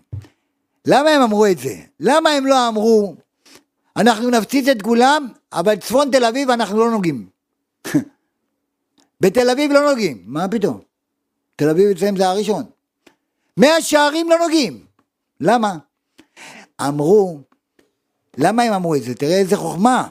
למה 0.86 1.11
הם 1.11 1.22
אמרו 1.22 1.46
את 1.46 1.59
זה? 1.59 1.74
למה 2.00 2.30
הם 2.30 2.46
לא 2.46 2.68
אמרו, 2.68 3.14
אנחנו 3.96 4.30
נפציץ 4.30 4.68
את 4.68 4.82
כולם, 4.82 5.28
אבל 5.53 5.76
צפון 5.76 6.11
תל 6.11 6.24
אביב 6.24 6.50
אנחנו 6.50 6.78
לא 6.78 6.90
נוגעים. 6.90 7.28
בתל 9.20 9.50
אביב 9.50 9.72
לא 9.72 9.90
נוגעים, 9.90 10.22
מה 10.26 10.48
פתאום? 10.48 10.80
תל 11.57 11.68
אביב 11.70 11.90
אצלם 11.90 12.16
זה 12.16 12.28
הראשון. 12.28 12.64
מאה 13.57 13.82
שערים 13.82 14.30
לא 14.30 14.38
נוגעים. 14.38 14.86
למה? 15.40 15.76
אמרו, 16.80 17.40
למה 18.36 18.62
הם 18.62 18.72
אמרו 18.72 18.94
את 18.94 19.03
זה? 19.03 19.14
תראה 19.14 19.38
איזה 19.38 19.57
חוכמה. 19.57 20.09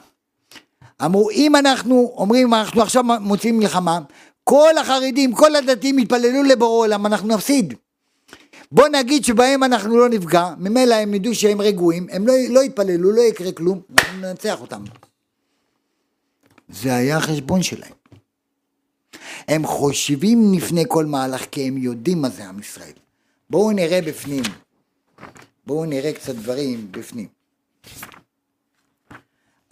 אמרו, 1.04 1.30
אם 1.30 1.56
אנחנו 1.56 2.12
אומרים, 2.16 2.54
אנחנו 2.54 2.82
עכשיו 2.82 3.04
מוצאים 3.20 3.58
מלחמה, 3.58 4.00
כל 4.44 4.78
החרדים, 4.80 5.32
כל 5.32 5.56
הדתיים 5.56 5.98
יתפללו 5.98 6.42
לבורא 6.42 6.78
עולם, 6.78 7.06
אנחנו 7.06 7.28
נפסיד. 7.28 7.74
בוא 8.72 8.88
נגיד 8.88 9.24
שבהם 9.24 9.64
אנחנו 9.64 9.98
לא 9.98 10.08
נפגע, 10.08 10.54
ממילא 10.58 10.94
הם 10.94 11.14
ידעו 11.14 11.34
שהם 11.34 11.60
רגועים, 11.60 12.06
הם 12.10 12.26
לא, 12.26 12.34
לא 12.50 12.62
יתפללו, 12.62 13.12
לא 13.12 13.20
יקרה 13.20 13.52
כלום, 13.52 13.80
אנחנו 13.98 14.20
ננצח 14.20 14.60
אותם. 14.60 14.84
זה 16.68 16.94
היה 16.94 17.16
החשבון 17.16 17.62
שלהם. 17.62 17.92
הם 19.48 19.66
חושבים 19.66 20.52
לפני 20.54 20.84
כל 20.88 21.06
מהלך 21.06 21.44
כי 21.50 21.68
הם 21.68 21.78
יודעים 21.78 22.22
מה 22.22 22.28
זה 22.28 22.48
עם 22.48 22.58
ישראל. 22.58 22.92
בואו 23.50 23.70
נראה 23.72 24.00
בפנים. 24.06 24.42
בואו 25.66 25.84
נראה 25.84 26.12
קצת 26.12 26.34
דברים 26.34 26.88
בפנים. 26.90 27.28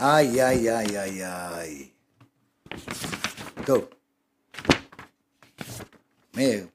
איי 0.02 0.42
איי 0.44 0.70
איי 0.70 0.98
איי 0.98 1.26
איי. 1.26 1.88
טוב. 3.66 3.84
מאיר. 6.36 6.66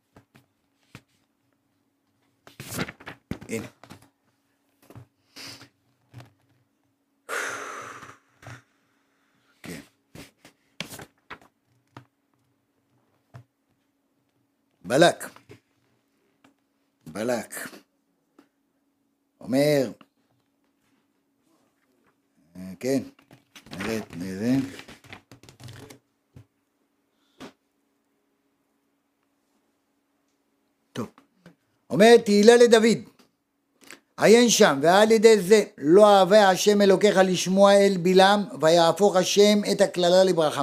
כן. 3.48 3.62
בלק. 14.86 15.30
בלק. 17.08 17.54
אומר, 19.40 19.92
אה, 22.56 22.74
כן, 22.80 23.02
את 23.82 24.04
זה. 24.20 24.56
טוב. 30.94 31.08
אומר 31.90 32.18
תהילה 32.18 32.56
לדוד, 32.56 32.98
עיין 34.18 34.50
שם, 34.50 34.80
ועל 34.82 35.12
ידי 35.12 35.40
זה 35.42 35.64
לא 35.78 36.08
אהבה 36.08 36.50
השם 36.50 36.82
אלוקיך 36.82 37.18
לשמוע 37.18 37.74
אל 37.74 37.98
בלעם, 38.02 38.44
ויהפוך 38.62 39.16
השם 39.16 39.62
את 39.72 39.82
הקללה 39.82 40.24
לברכה. 40.24 40.62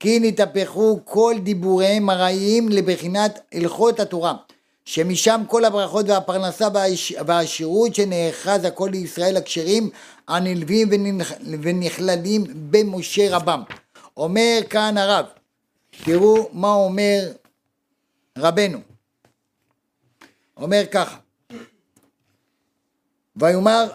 כי 0.00 0.18
נתהפכו 0.20 1.00
כל 1.04 1.34
דיבוריהם 1.42 2.10
הרעים 2.10 2.68
לבחינת 2.68 3.40
הלכות 3.54 4.00
התורה. 4.00 4.34
שמשם 4.84 5.42
כל 5.48 5.64
הברכות 5.64 6.08
והפרנסה 6.08 6.68
והשירות 7.26 7.94
שנאחז 7.94 8.64
הכל 8.64 8.88
לישראל 8.92 9.36
הכשרים 9.36 9.90
הנלווים 10.28 10.88
ונכללים 11.62 12.44
במשה 12.70 13.36
רבם. 13.36 13.62
אומר 14.16 14.58
כאן 14.70 14.98
הרב, 14.98 15.26
תראו 16.04 16.48
מה 16.52 16.72
אומר 16.72 17.32
רבנו. 18.38 18.78
אומר 20.56 20.82
ככה, 20.90 21.16
ויאמר, 23.36 23.88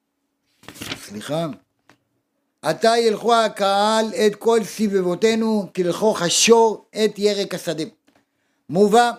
סליחה, 1.04 1.46
עתה 2.62 2.98
ילכו 2.98 3.34
הקהל 3.34 4.06
את 4.26 4.36
כל 4.36 4.64
סביבותינו 4.64 5.66
כלכו 5.76 6.14
חשור 6.14 6.84
את 7.04 7.18
ירק 7.18 7.54
השדה. 7.54 7.84
מובא 8.68 9.10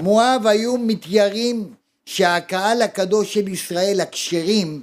מואב 0.00 0.46
היו 0.46 0.78
מתיירים 0.78 1.74
שהקהל 2.06 2.82
הקדוש 2.82 3.34
של 3.34 3.48
ישראל, 3.48 4.00
הכשרים, 4.00 4.82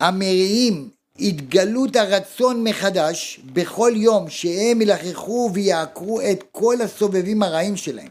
המריעים, 0.00 0.88
התגלות 1.18 1.96
הרצון 1.96 2.64
מחדש 2.64 3.40
בכל 3.52 3.92
יום 3.96 4.30
שהם 4.30 4.82
ילחכו 4.82 5.50
ויעקרו 5.54 6.20
את 6.20 6.44
כל 6.52 6.76
הסובבים 6.80 7.42
הרעים 7.42 7.76
שלהם, 7.76 8.08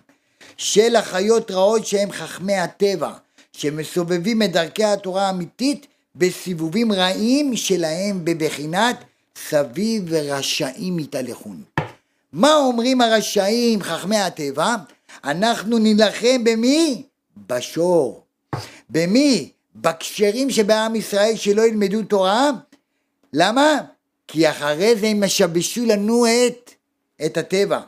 של 0.58 0.96
החיות 0.96 1.52
רעות 1.52 1.86
שהם 1.86 2.12
חכמי 2.12 2.56
הטבע, 2.56 3.12
שמסובבים 3.54 4.42
את 4.42 4.52
דרכי 4.52 4.84
התורה 4.84 5.28
האמיתית 5.28 5.88
בסיבובים 6.16 6.92
רעים 6.92 7.56
שלהם 7.56 8.26
בבחינת 8.26 9.04
סביב 9.50 10.04
ורשעים 10.08 11.00
יתהלכון. 11.00 11.64
מה 12.34 12.56
אומרים 12.56 13.02
הרשעים 13.02 13.82
חכמי 13.82 14.18
הטבע? 14.18 14.76
אנחנו 15.24 15.78
נילחם 15.78 16.44
במי? 16.44 17.04
בשור. 17.48 18.24
במי? 18.90 19.52
בכשרים 19.76 20.50
שבעם 20.50 20.96
ישראל 20.96 21.36
שלא 21.36 21.68
ילמדו 21.68 22.04
תורה? 22.04 22.52
למה? 23.34 23.78
כי 24.28 24.50
אחרי 24.50 24.96
זה 24.96 25.08
הם 25.08 25.24
משבשו 25.24 25.86
לנו 25.86 26.26
את, 26.26 26.72
את 27.26 27.38
הטבע. 27.38 27.80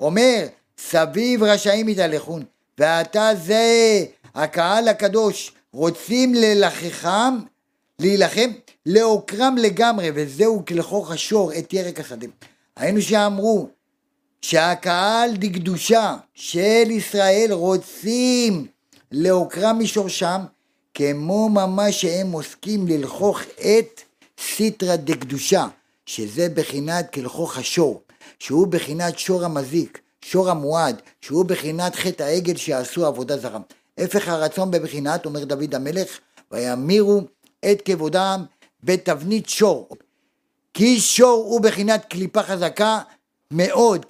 אומר, 0.00 0.46
סביב 0.78 1.42
רשעים 1.42 1.88
יתהלכון, 1.88 2.42
ועתה 2.78 3.30
זה 3.46 4.04
הקהל 4.34 4.88
הקדוש 4.88 5.52
רוצים 5.72 6.34
ללחכם, 6.34 7.34
להילחם, 7.98 8.50
לעוקרם 8.86 9.56
לגמרי, 9.58 10.10
וזהו 10.14 10.64
כלכוך 10.68 11.10
השור 11.10 11.52
את 11.58 11.72
ירק 11.72 12.00
השדה. 12.00 12.26
היינו 12.76 13.02
שאמרו, 13.02 13.68
שהקהל 14.44 15.36
דקדושה 15.36 16.16
של 16.34 16.90
ישראל 16.90 17.48
רוצים 17.50 18.66
לעוקרם 19.12 19.78
משורשם, 19.78 20.40
כמו 20.94 21.48
ממש 21.48 22.00
שהם 22.00 22.32
עוסקים 22.32 22.88
ללכוך 22.88 23.40
את 23.40 24.00
סיטרא 24.40 24.96
דקדושה, 24.96 25.66
שזה 26.06 26.48
בחינת 26.54 27.12
כלכוך 27.12 27.58
השור, 27.58 28.02
שהוא 28.38 28.66
בחינת 28.66 29.18
שור 29.18 29.44
המזיק, 29.44 30.00
שור 30.20 30.50
המועד, 30.50 31.02
שהוא 31.20 31.44
בחינת 31.44 31.96
חטא 31.96 32.22
העגל 32.22 32.56
שעשו 32.56 33.06
עבודה 33.06 33.38
זרה. 33.38 33.60
הפך 33.98 34.28
הרצון 34.28 34.70
בבחינת, 34.70 35.26
אומר 35.26 35.44
דוד 35.44 35.74
המלך, 35.74 36.18
וימירו 36.52 37.20
את 37.70 37.82
כבודם 37.84 38.44
בתבנית 38.82 39.48
שור. 39.48 39.88
כי 40.74 41.00
שור 41.00 41.44
הוא 41.48 41.60
בחינת 41.60 42.04
קליפה 42.04 42.42
חזקה 42.42 43.00
מאוד, 43.50 44.04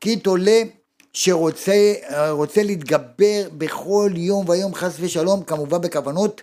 כי 0.00 0.16
תולה 0.16 0.62
שרוצה 1.12 2.62
להתגבר 2.64 3.48
בכל 3.58 4.10
יום 4.14 4.48
ויום 4.48 4.74
חס 4.74 4.96
ושלום, 5.00 5.42
כמובן 5.42 5.80
בכוונות 5.80 6.42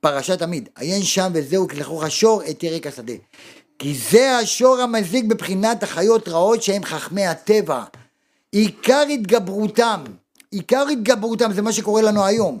פרשת 0.00 0.38
תמיד. 0.38 0.68
עיין 0.76 1.02
שם 1.02 1.30
וזהו 1.34 1.68
כלכוך 1.68 2.02
השור 2.02 2.42
את 2.50 2.62
ירק 2.62 2.86
השדה. 2.86 3.12
כי 3.78 3.94
זה 4.10 4.36
השור 4.36 4.80
המזיק 4.80 5.24
בבחינת 5.24 5.82
החיות 5.82 6.28
רעות 6.28 6.62
שהם 6.62 6.84
חכמי 6.84 7.26
הטבע. 7.26 7.84
עיקר 8.52 9.02
התגברותם, 9.14 10.04
עיקר 10.50 10.86
התגברותם 10.92 11.52
זה 11.52 11.62
מה 11.62 11.72
שקורה 11.72 12.02
לנו 12.02 12.24
היום, 12.24 12.58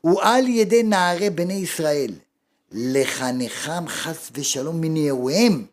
הוא 0.00 0.22
על 0.22 0.48
ידי 0.48 0.82
נערי 0.82 1.30
בני 1.30 1.54
ישראל, 1.54 2.10
לחנכם 2.72 3.88
חס 3.88 4.30
ושלום 4.34 4.80
מנעוריהם, 4.80 5.64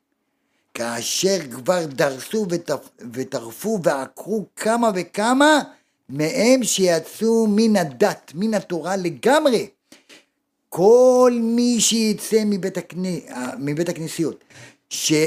כאשר 0.73 1.37
כבר 1.51 1.85
דרסו 1.85 2.47
וטרפו 3.13 3.79
ועקרו 3.83 4.45
כמה 4.55 4.91
וכמה 4.95 5.61
מהם 6.09 6.63
שיצאו 6.63 7.47
מן 7.47 7.75
הדת, 7.75 8.31
מן 8.35 8.53
התורה 8.53 8.95
לגמרי. 8.95 9.67
כל 10.69 11.33
מי 11.41 11.77
שיצא 11.79 12.43
מבית, 12.45 12.77
הכני, 12.77 13.21
מבית 13.59 13.89
הכנסיות 13.89 14.43
של, 14.89 15.25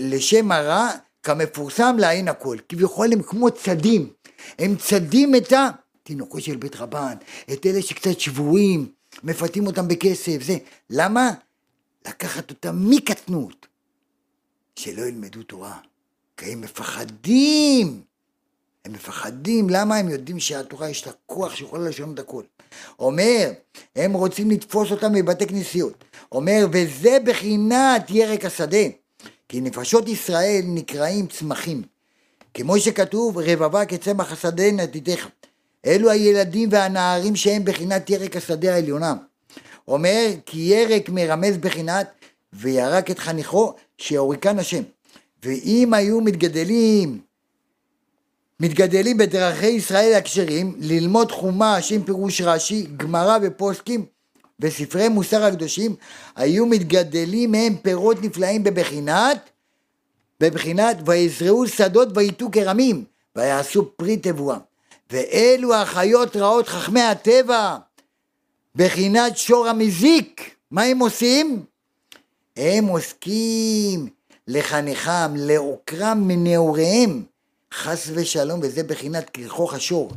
לשם 0.00 0.52
הרע, 0.52 0.90
כמפורסם 1.22 1.96
לעין 1.98 2.28
הכל. 2.28 2.56
כביכול 2.68 3.12
הם 3.12 3.22
כמו 3.22 3.50
צדים, 3.50 4.10
הם 4.58 4.76
צדים 4.76 5.34
את 5.34 5.52
התינוקות 5.52 6.42
של 6.42 6.56
בית 6.56 6.76
רבן, 6.76 7.14
את 7.52 7.66
אלה 7.66 7.82
שקצת 7.82 8.20
שבויים, 8.20 8.86
מפתים 9.24 9.66
אותם 9.66 9.88
בכסף, 9.88 10.42
זה. 10.42 10.56
למה? 10.90 11.30
לקחת 12.08 12.50
אותם 12.50 12.90
מקטנות, 12.90 13.66
שלא 14.78 15.02
ילמדו 15.02 15.42
תורה, 15.42 15.78
כי 16.36 16.52
הם 16.52 16.60
מפחדים. 16.60 18.02
הם 18.84 18.92
מפחדים, 18.92 19.70
למה? 19.70 19.96
הם 19.96 20.08
יודעים 20.08 20.40
שהתורה 20.40 20.90
יש 20.90 21.06
לה 21.06 21.12
כוח 21.26 21.54
שיכולה 21.54 21.88
לשנות 21.88 22.18
הכל. 22.18 22.42
אומר, 22.98 23.50
הם 23.96 24.12
רוצים 24.12 24.50
לתפוס 24.50 24.90
אותם 24.90 25.12
מבתי 25.12 25.46
כנסיות. 25.46 26.04
אומר, 26.32 26.66
וזה 26.72 27.18
בחינת 27.24 28.10
ירק 28.10 28.44
השדה. 28.44 28.86
כי 29.48 29.60
נפשות 29.60 30.08
ישראל 30.08 30.62
נקראים 30.64 31.26
צמחים. 31.26 31.82
כמו 32.54 32.80
שכתוב, 32.80 33.38
רבבה 33.38 33.84
כצמח 33.84 34.32
השדה 34.32 34.72
נתיתך. 34.72 35.28
אלו 35.86 36.10
הילדים 36.10 36.68
והנערים 36.72 37.36
שהם 37.36 37.64
בחינת 37.64 38.10
ירק 38.10 38.36
השדה 38.36 38.74
העליונה. 38.74 39.14
אומר, 39.88 40.26
כי 40.46 40.58
ירק 40.58 41.08
מרמז 41.08 41.56
בחינת 41.56 42.10
וירק 42.52 43.10
את 43.10 43.18
חניכו 43.18 43.74
שהוריקן 43.98 44.58
השם. 44.58 44.82
ואם 45.42 45.94
היו 45.94 46.20
מתגדלים 46.20 47.20
מתגדלים 48.60 49.18
בדרכי 49.18 49.66
ישראל 49.66 50.14
הכשרים, 50.14 50.76
ללמוד 50.78 51.32
חומש 51.32 51.92
עם 51.92 52.02
פירוש 52.02 52.40
רש"י, 52.40 52.86
גמרא 52.96 53.38
ופוסקים 53.42 54.04
וספרי 54.60 55.08
מוסר 55.08 55.44
הקדושים, 55.44 55.94
היו 56.36 56.66
מתגדלים 56.66 57.52
מהם 57.52 57.76
פירות 57.76 58.22
נפלאים 58.22 58.64
בבחינת, 58.64 59.50
בבחינת 60.40 60.96
ויזרעו 61.06 61.66
שדות 61.66 62.08
ויטו 62.14 62.50
כרמים, 62.52 63.04
ויעשו 63.36 63.96
פרי 63.96 64.16
תבואה. 64.16 64.58
ואלו 65.10 65.74
החיות 65.74 66.36
רעות 66.36 66.68
חכמי 66.68 67.02
הטבע, 67.02 67.76
בחינת 68.74 69.38
שור 69.38 69.68
המזיק, 69.68 70.54
מה 70.70 70.82
הם 70.82 70.98
עושים? 70.98 71.62
הם 72.58 72.86
עוסקים 72.86 74.08
לחנכם, 74.48 75.36
לעוקרם 75.36 76.28
מנעוריהם, 76.28 77.22
חס 77.74 78.10
ושלום, 78.14 78.60
וזה 78.62 78.82
בחינת 78.82 79.30
כרכוך 79.30 79.74
השור. 79.74 80.12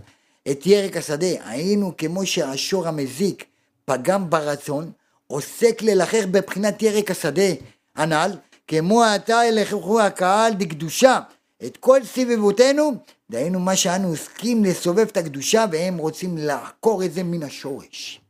את 0.51 0.65
ירק 0.65 0.97
השדה, 0.97 1.27
היינו 1.45 1.93
כמו 1.97 2.25
שהשור 2.25 2.87
המזיק 2.87 3.45
פגם 3.85 4.29
ברצון, 4.29 4.91
עוסק 5.27 5.81
ללחך 5.81 6.23
בבחינת 6.31 6.81
ירק 6.81 7.11
השדה 7.11 7.51
הנ"ל, 7.95 8.31
כמו 8.67 9.03
עתה 9.03 9.41
ילכו 9.47 10.01
הקהל 10.01 10.53
דקדושה. 10.53 11.19
את 11.65 11.77
כל 11.77 12.03
סביבותינו, 12.03 12.91
דהיינו 13.31 13.59
מה 13.59 13.75
שאנו 13.75 14.07
עוסקים 14.07 14.65
לסובב 14.65 15.07
את 15.11 15.17
הקדושה 15.17 15.65
והם 15.71 15.97
רוצים 15.97 16.37
לעקור 16.37 17.05
את 17.05 17.13
זה 17.13 17.23
מן 17.23 17.43
השורש. 17.43 18.21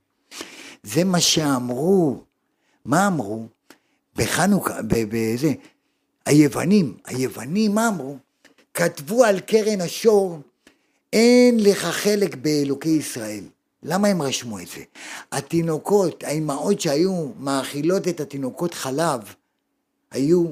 זה 0.84 1.04
מה 1.04 1.20
שאמרו. 1.20 2.18
מה 2.86 3.08
אמרו? 3.08 3.46
בחנוכה, 4.16 4.82
בזה, 4.88 5.54
היוונים, 6.26 6.98
היוונים 7.06 7.76
מה 7.76 7.88
אמרו? 7.88 8.18
כתבו 8.74 9.24
על 9.24 9.40
קרן 9.40 9.82
השור, 9.82 10.40
אין 11.14 11.60
לך 11.60 11.86
חלק 11.86 12.36
באלוקי 12.36 12.90
ישראל. 12.90 13.44
למה 13.84 14.08
הם 14.08 14.22
רשמו 14.22 14.60
את 14.60 14.68
זה? 14.68 14.84
התינוקות, 15.32 16.24
האימהות 16.24 16.82
שהיו 16.82 17.32
מאכילות 17.40 18.08
את 18.08 18.20
התינוקות 18.20 18.74
חלב, 18.74 19.20
היו, 20.12 20.46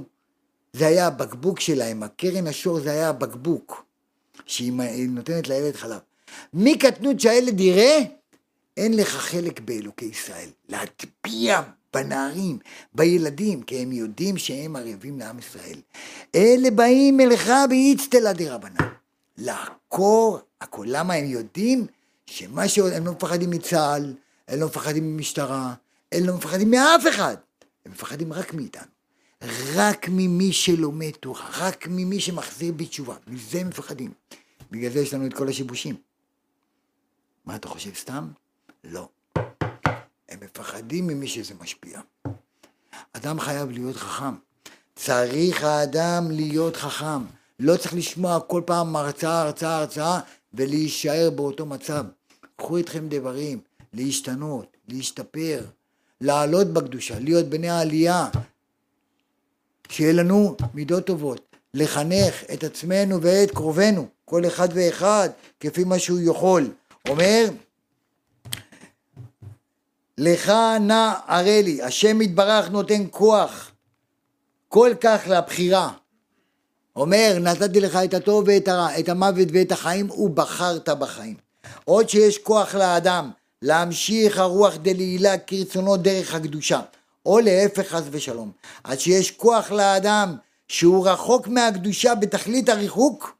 זה 0.73 0.87
היה 0.87 1.07
הבקבוק 1.07 1.59
שלהם, 1.59 2.03
הקרן 2.03 2.47
השור 2.47 2.79
זה 2.79 2.91
היה 2.91 3.09
הבקבוק 3.09 3.85
שהיא 4.45 5.09
נותנת 5.09 5.47
לילד 5.47 5.75
חלב. 5.75 5.99
מקטנות 6.53 7.19
שהילד 7.19 7.59
יראה, 7.59 7.99
אין 8.77 8.93
לך 8.93 9.09
חלק 9.09 9.59
באלוקי 9.59 10.05
ישראל. 10.05 10.49
להטביע 10.69 11.61
בנערים, 11.93 12.59
בילדים, 12.93 13.61
כי 13.61 13.77
הם 13.77 13.91
יודעים 13.91 14.37
שהם 14.37 14.75
ערבים 14.75 15.19
לעם 15.19 15.39
ישראל. 15.39 15.81
אלה 16.35 16.71
באים 16.71 17.19
אליך 17.19 17.49
באיצטלה 17.69 18.33
דרבנן. 18.33 18.89
לעקור 19.37 20.39
הכל. 20.61 20.85
למה 20.89 21.13
הם 21.13 21.25
יודעים 21.25 21.87
שמה 22.25 22.67
ש... 22.67 22.77
הם 22.77 23.05
לא 23.05 23.11
מפחדים 23.11 23.49
מצה"ל, 23.49 24.13
הם 24.47 24.59
לא 24.59 24.67
מפחדים 24.67 25.13
ממשטרה, 25.13 25.73
הם 26.11 26.25
לא 26.25 26.35
מפחדים 26.35 26.71
מאף 26.71 27.03
אחד. 27.09 27.35
הם 27.85 27.91
מפחדים 27.91 28.33
רק 28.33 28.53
מאיתנו. 28.53 28.87
רק 29.75 30.09
ממי 30.09 30.53
שלומד 30.53 31.11
תורה, 31.11 31.49
רק 31.57 31.87
ממי 31.87 32.19
שמחזיר 32.19 32.73
בתשובה. 32.73 33.15
מזה 33.27 33.59
הם 33.59 33.67
מפחדים. 33.67 34.11
בגלל 34.71 34.91
זה 34.91 34.99
יש 34.99 35.13
לנו 35.13 35.25
את 35.25 35.33
כל 35.33 35.47
השיבושים. 35.47 35.95
מה 37.45 37.55
אתה 37.55 37.67
חושב 37.67 37.93
סתם? 37.93 38.27
לא. 38.83 39.09
הם 40.29 40.39
מפחדים 40.41 41.07
ממי 41.07 41.27
שזה 41.27 41.53
משפיע. 41.61 41.99
אדם 43.13 43.39
חייב 43.39 43.71
להיות 43.71 43.95
חכם. 43.95 44.35
צריך 44.95 45.63
האדם 45.63 46.31
להיות 46.31 46.75
חכם. 46.75 47.21
לא 47.59 47.77
צריך 47.77 47.93
לשמוע 47.93 48.39
כל 48.39 48.61
פעם 48.65 48.95
הרצאה, 48.95 49.41
הרצאה, 49.41 49.77
הרצאה, 49.77 50.19
ולהישאר 50.53 51.29
באותו 51.35 51.65
מצב. 51.65 52.05
קחו 52.55 52.77
איתכם 52.77 53.09
דברים, 53.09 53.59
להשתנות, 53.93 54.77
להשתפר, 54.87 55.65
לעלות 56.21 56.67
בקדושה, 56.67 57.19
להיות 57.19 57.45
בני 57.45 57.69
העלייה, 57.69 58.27
שיהיה 59.89 60.13
לנו 60.13 60.55
מידות 60.73 61.05
טובות, 61.05 61.55
לחנך 61.73 62.43
את 62.53 62.63
עצמנו 62.63 63.21
ואת 63.21 63.51
קרובינו, 63.51 64.07
כל 64.25 64.47
אחד 64.47 64.67
ואחד, 64.73 65.29
כפי 65.59 65.83
מה 65.83 65.99
שהוא 65.99 66.19
יכול. 66.23 66.71
אומר, 67.09 67.45
לך 70.21 70.53
נא 70.79 71.13
הרי 71.27 71.63
לי, 71.63 71.81
השם 71.81 72.21
יתברך 72.21 72.69
נותן 72.69 73.03
כוח 73.11 73.71
כל 74.67 74.91
כך 75.01 75.21
לבחירה. 75.27 75.91
אומר, 76.95 77.37
נתתי 77.41 77.79
לך 77.79 77.95
את 77.95 78.13
הטוב 78.13 78.43
ואת 78.47 78.67
הרע, 78.67 78.99
את 78.99 79.09
המוות 79.09 79.47
ואת 79.53 79.71
החיים, 79.71 80.11
ובחרת 80.11 80.89
בחיים. 80.89 81.35
עוד 81.85 82.09
שיש 82.09 82.37
כוח 82.37 82.75
לאדם 82.75 83.31
להמשיך 83.61 84.37
הרוח 84.37 84.75
דלעילה 84.75 85.37
כרצונו 85.37 85.97
דרך 85.97 86.35
הקדושה, 86.35 86.81
או 87.25 87.39
להפך 87.39 87.87
חס 87.87 88.03
ושלום. 88.11 88.51
עד 88.83 88.99
שיש 88.99 89.31
כוח 89.31 89.71
לאדם 89.71 90.35
שהוא 90.67 91.07
רחוק 91.07 91.47
מהקדושה 91.47 92.15
בתכלית 92.15 92.69
הריחוק, 92.69 93.37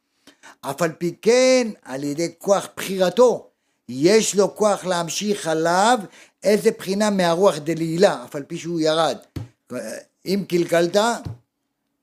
אף 0.61 0.81
על 0.81 0.91
פי 0.91 1.15
כן 1.21 1.67
על 1.83 2.03
ידי 2.03 2.31
כוח 2.37 2.67
בחירתו 2.77 3.49
יש 3.89 4.35
לו 4.35 4.55
כוח 4.55 4.85
להמשיך 4.85 5.47
עליו 5.47 5.99
איזה 6.43 6.71
בחינה 6.77 7.09
מהרוח 7.09 7.57
דלעילה, 7.57 8.23
אף 8.23 8.35
על 8.35 8.43
פי 8.43 8.57
שהוא 8.57 8.79
ירד. 8.79 9.17
אם 10.25 10.43
קלקלת, 10.47 10.95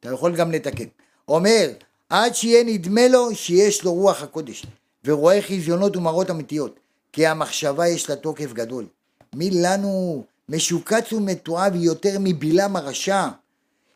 אתה 0.00 0.10
יכול 0.12 0.36
גם 0.36 0.52
לתקן. 0.52 0.84
אומר, 1.28 1.70
עד 2.10 2.34
שיהיה 2.34 2.64
נדמה 2.64 3.08
לו 3.08 3.34
שיש 3.34 3.84
לו 3.84 3.92
רוח 3.92 4.22
הקודש, 4.22 4.66
ורואה 5.04 5.42
חזיונות 5.42 5.96
ומראות 5.96 6.30
אמיתיות, 6.30 6.80
כי 7.12 7.26
המחשבה 7.26 7.88
יש 7.88 8.10
לה 8.10 8.16
תוקף 8.16 8.52
גדול. 8.52 8.86
מי 9.34 9.50
לנו 9.50 10.24
משוקץ 10.48 11.12
ומתועב 11.12 11.74
יותר 11.74 12.16
מבלעם 12.20 12.76
הרשע, 12.76 13.28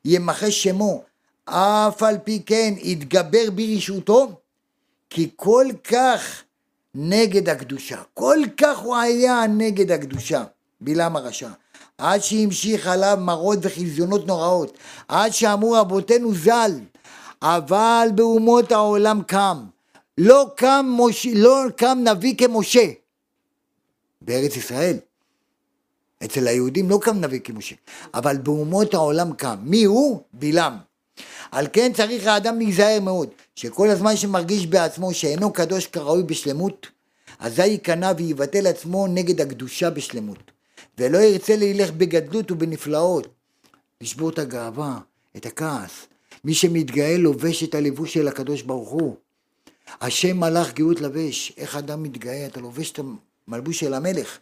ימחה 0.05 0.51
שמו, 0.51 1.03
אף 1.45 2.03
על 2.03 2.19
פי 2.25 2.43
כן 2.47 2.75
יתגבר 2.79 3.51
ברשעותו, 3.55 4.29
כי 5.11 5.31
כל 5.37 5.67
כך 5.85 6.43
נגד 6.95 7.49
הקדושה. 7.49 8.03
כל 8.15 8.39
כך 8.57 8.79
הוא 8.79 8.97
היה 8.97 9.47
נגד 9.47 9.91
הקדושה, 9.91 10.45
בלעם 10.81 11.17
הרשע. 11.17 11.51
עד 11.99 12.21
שהמשיך 12.21 12.87
עליו 12.87 13.19
מראות 13.21 13.59
וחזיונות 13.63 14.27
נוראות, 14.27 14.79
עד 15.09 15.31
שאמרו 15.31 15.73
רבותינו 15.73 16.35
ז"ל, 16.35 16.81
אבל 17.43 18.09
באומות 18.15 18.73
העולם 18.73 19.23
קם, 19.23 19.65
לא 20.19 20.51
קם, 20.57 20.87
מוש... 20.89 21.27
לא 21.27 21.65
קם 21.77 21.99
נביא 22.05 22.35
כמשה 22.39 22.87
בארץ 24.23 24.57
ישראל. 24.57 24.97
אצל 26.25 26.47
היהודים 26.47 26.91
לא 26.91 26.99
קם 27.03 27.17
נביא 27.21 27.41
כמשה, 27.41 27.75
אבל 28.15 28.37
באומות 28.37 28.95
העולם 28.95 29.33
קם. 29.33 29.57
מי 29.63 29.85
הוא? 29.85 30.23
בלעם. 30.33 30.90
על 31.51 31.67
כן 31.73 31.93
צריך 31.93 32.27
האדם 32.27 32.59
להיזהר 32.59 33.01
מאוד, 33.01 33.29
שכל 33.55 33.91
הזמן 33.91 34.17
שמרגיש 34.17 34.67
בעצמו 34.67 35.15
שאינו 35.15 35.53
קדוש 35.53 35.87
כראוי 35.87 36.23
בשלמות, 36.23 36.87
אזי 37.39 37.67
ייכנע 37.67 38.13
ויבטל 38.17 38.67
עצמו 38.67 39.07
נגד 39.07 39.41
הקדושה 39.41 39.91
בשלמות, 39.91 40.51
ולא 40.99 41.19
ירצה 41.19 41.57
להילך 41.57 41.91
בגדלות 41.91 42.51
ובנפלאות, 42.51 43.29
לשבור 44.01 44.31
את 44.31 44.39
הגאווה, 44.39 44.99
את 45.37 45.47
הכעס. 45.47 46.07
מי 46.45 46.55
שמתגאה 46.55 47.17
לובש 47.19 47.65
את 47.65 47.75
הלבוש 47.75 48.15
של 48.15 48.29
הקדוש 48.29 48.63
ברוך 48.63 48.89
הוא. 48.89 49.17
השם 50.01 50.41
מלאך 50.41 50.73
גאות 50.75 51.01
לבש, 51.01 51.53
איך 51.57 51.77
אדם 51.77 52.03
מתגאה, 52.03 52.47
אתה 52.47 52.61
לובש 52.61 52.93
את 52.93 53.01
המלבוש 53.49 53.81
של 53.81 53.95
המלך, 53.95 54.39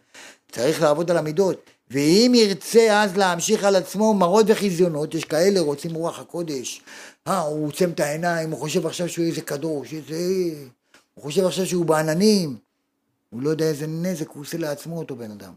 צריך 0.51 0.81
לעבוד 0.81 1.11
על 1.11 1.17
המידות, 1.17 1.69
ואם 1.89 2.31
ירצה 2.35 3.03
אז 3.03 3.17
להמשיך 3.17 3.63
על 3.63 3.75
עצמו 3.75 4.13
מראות 4.13 4.45
וחזיונות, 4.49 5.15
יש 5.15 5.23
כאלה 5.23 5.59
רוצים 5.59 5.93
רוח 5.93 6.19
הקודש, 6.19 6.81
אה, 7.27 7.39
הוא 7.39 7.67
עוצם 7.67 7.89
את 7.89 7.99
העיניים, 7.99 8.51
הוא 8.51 8.59
חושב 8.59 8.85
עכשיו 8.85 9.09
שהוא 9.09 9.25
איזה 9.25 9.41
קדוש, 9.41 9.93
איזה... 9.93 10.15
הוא 11.13 11.23
חושב 11.23 11.45
עכשיו 11.45 11.65
שהוא 11.65 11.85
בעננים, 11.85 12.57
הוא 13.29 13.41
לא 13.41 13.49
יודע 13.49 13.65
איזה 13.65 13.87
נזק 13.87 14.29
הוא 14.29 14.41
עושה 14.41 14.57
לעצמו 14.57 14.99
אותו 14.99 15.15
בן 15.15 15.31
אדם. 15.31 15.53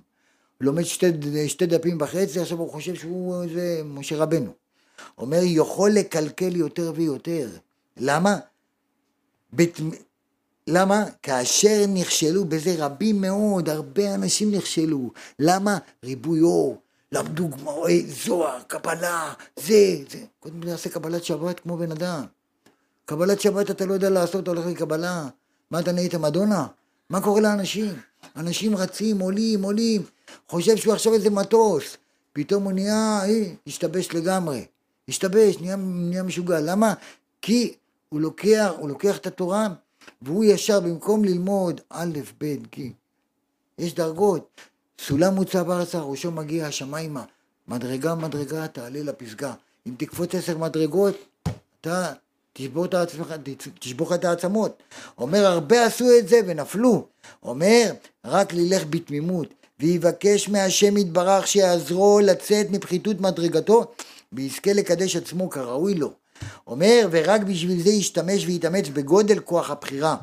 הוא 0.58 0.66
לומד 0.66 0.82
שתי, 0.82 1.06
שתי 1.48 1.66
דפים 1.66 1.98
וחצי, 2.00 2.40
עכשיו 2.40 2.58
הוא 2.58 2.70
חושב 2.70 2.94
שהוא 2.94 3.42
איזה 3.42 3.82
משה 3.84 4.16
רבנו. 4.16 4.52
אומר, 5.18 5.40
יכול 5.42 5.90
לקלקל 5.90 6.56
יותר 6.56 6.92
ויותר. 6.94 7.48
למה? 7.96 8.38
בת... 9.52 9.80
למה? 10.74 11.04
כאשר 11.22 11.84
נכשלו 11.88 12.44
בזה 12.44 12.74
רבים 12.78 13.20
מאוד, 13.20 13.68
הרבה 13.68 14.14
אנשים 14.14 14.50
נכשלו. 14.50 15.10
למה? 15.38 15.78
ריבוי 16.04 16.40
אור. 16.40 16.76
למדו 17.12 17.48
גמרי 17.48 18.06
זוהר, 18.06 18.62
קבלה, 18.66 19.32
זה, 19.56 19.96
זה. 20.10 20.18
קודם 20.40 20.64
נעשה 20.64 20.90
קבלת 20.90 21.24
שבת 21.24 21.60
כמו 21.60 21.76
בן 21.76 21.92
אדם. 21.92 22.24
קבלת 23.04 23.40
שבת 23.40 23.70
אתה 23.70 23.86
לא 23.86 23.94
יודע 23.94 24.10
לעשות, 24.10 24.42
אתה 24.42 24.50
הולך 24.50 24.66
לקבלה. 24.66 25.28
מה 25.70 25.80
אתה 25.80 25.92
נהיית 25.92 26.14
מדונה? 26.14 26.66
מה 27.10 27.20
קורה 27.20 27.40
לאנשים? 27.40 27.94
אנשים 28.36 28.76
רצים, 28.76 29.18
עולים, 29.18 29.62
עולים. 29.62 30.02
חושב 30.48 30.76
שהוא 30.76 30.94
עכשיו 30.94 31.14
איזה 31.14 31.30
מטוס. 31.30 31.96
פתאום 32.32 32.64
הוא 32.64 32.72
נהיה, 32.72 33.20
אי, 33.24 33.44
אה, 33.44 33.52
השתבש 33.66 34.14
לגמרי. 34.14 34.64
השתבש, 35.08 35.58
נהיה, 35.60 35.76
נהיה 35.76 36.22
משוגע. 36.22 36.60
למה? 36.60 36.94
כי 37.42 37.74
הוא 38.08 38.20
לוקח, 38.20 38.70
הוא 38.78 38.88
לוקח 38.88 39.16
את 39.16 39.26
התורה 39.26 39.68
והוא 40.24 40.44
ישר 40.44 40.80
במקום 40.80 41.24
ללמוד 41.24 41.80
א', 41.90 42.18
ב', 42.40 42.56
ג', 42.78 42.90
יש 43.78 43.94
דרגות. 43.94 44.60
סולם 45.00 45.34
מוצב 45.34 45.70
ארצה, 45.70 46.00
ראשו 46.00 46.30
מגיע 46.30 46.66
השמיימה. 46.66 47.24
מדרגה 47.68 48.14
מדרגה 48.14 48.68
תעלה 48.68 49.02
לפסגה. 49.02 49.54
אם 49.86 49.94
תקפוץ 49.98 50.34
עשר 50.34 50.58
מדרגות, 50.58 51.14
אתה 51.80 52.12
תשבור 52.52 52.86
את, 54.14 54.20
את 54.20 54.24
העצמות. 54.24 54.82
אומר, 55.18 55.46
הרבה 55.46 55.86
עשו 55.86 56.04
את 56.18 56.28
זה 56.28 56.40
ונפלו. 56.46 57.06
אומר, 57.42 57.92
רק 58.24 58.52
ללך 58.52 58.82
בתמימות, 58.90 59.46
ויבקש 59.80 60.48
מהשם 60.48 60.96
יתברך 60.96 61.46
שיעזרו 61.46 62.20
לצאת 62.20 62.66
מפחיתות 62.70 63.20
מדרגתו, 63.20 63.92
ויזכה 64.32 64.72
לקדש 64.72 65.16
עצמו 65.16 65.50
כראוי 65.50 65.94
לו. 65.94 66.12
אומר, 66.66 67.08
ורק 67.10 67.40
בשביל 67.40 67.82
זה 67.82 67.90
ישתמש 67.90 68.46
ויתאמץ 68.46 68.88
בגודל 68.88 69.38
כוח 69.38 69.70
הבחירה 69.70 70.16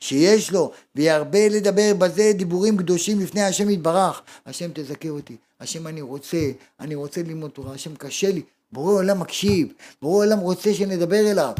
שיש 0.00 0.52
לו, 0.52 0.72
וירבה 0.94 1.48
לדבר 1.48 1.94
בזה 1.98 2.32
דיבורים 2.34 2.76
קדושים 2.76 3.20
לפני 3.20 3.42
השם 3.42 3.70
יתברך. 3.70 4.22
השם 4.46 4.70
תזכה 4.74 5.08
אותי, 5.08 5.36
השם 5.60 5.86
אני 5.86 6.00
רוצה, 6.00 6.50
אני 6.80 6.94
רוצה 6.94 7.22
ללמוד 7.22 7.50
תורה, 7.50 7.74
השם 7.74 7.94
קשה 7.96 8.30
לי. 8.30 8.42
בורא 8.72 8.92
עולם 8.92 9.20
מקשיב, 9.20 9.68
בורא 10.02 10.24
עולם 10.26 10.38
רוצה 10.38 10.74
שנדבר 10.74 11.30
אליו. 11.30 11.52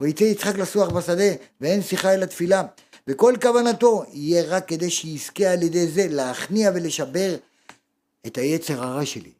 ויצא 0.00 0.24
יצחק 0.24 0.58
לסוח 0.58 0.88
בשדה, 0.88 1.32
ואין 1.60 1.82
שיחה 1.82 2.14
אלא 2.14 2.26
תפילה. 2.26 2.62
וכל 3.08 3.34
כוונתו 3.42 4.04
יהיה 4.12 4.42
רק 4.48 4.68
כדי 4.68 4.90
שיזכה 4.90 5.46
על 5.52 5.62
ידי 5.62 5.86
זה 5.86 6.06
להכניע 6.10 6.70
ולשבר 6.74 7.36
את 8.26 8.38
היצר 8.38 8.84
הרע 8.84 9.06
שלי, 9.06 9.30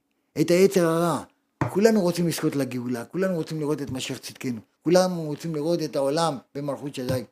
את 0.41 0.51
היצר 0.51 0.87
הרע. 0.87 1.23
כולנו 1.69 2.01
רוצים 2.01 2.29
לזכות 2.29 2.57
לגאולה, 2.57 3.05
כולנו 3.05 3.35
רוצים 3.35 3.61
לראות 3.61 3.83
את 3.83 3.91
משיח 3.91 4.19
צדקנו, 4.19 4.61
כולנו 4.83 5.23
רוצים 5.23 5.55
לראות 5.55 5.83
את 5.83 5.97
העולם 5.97 6.39
במלכות 6.55 6.95
שדי. 6.95 7.25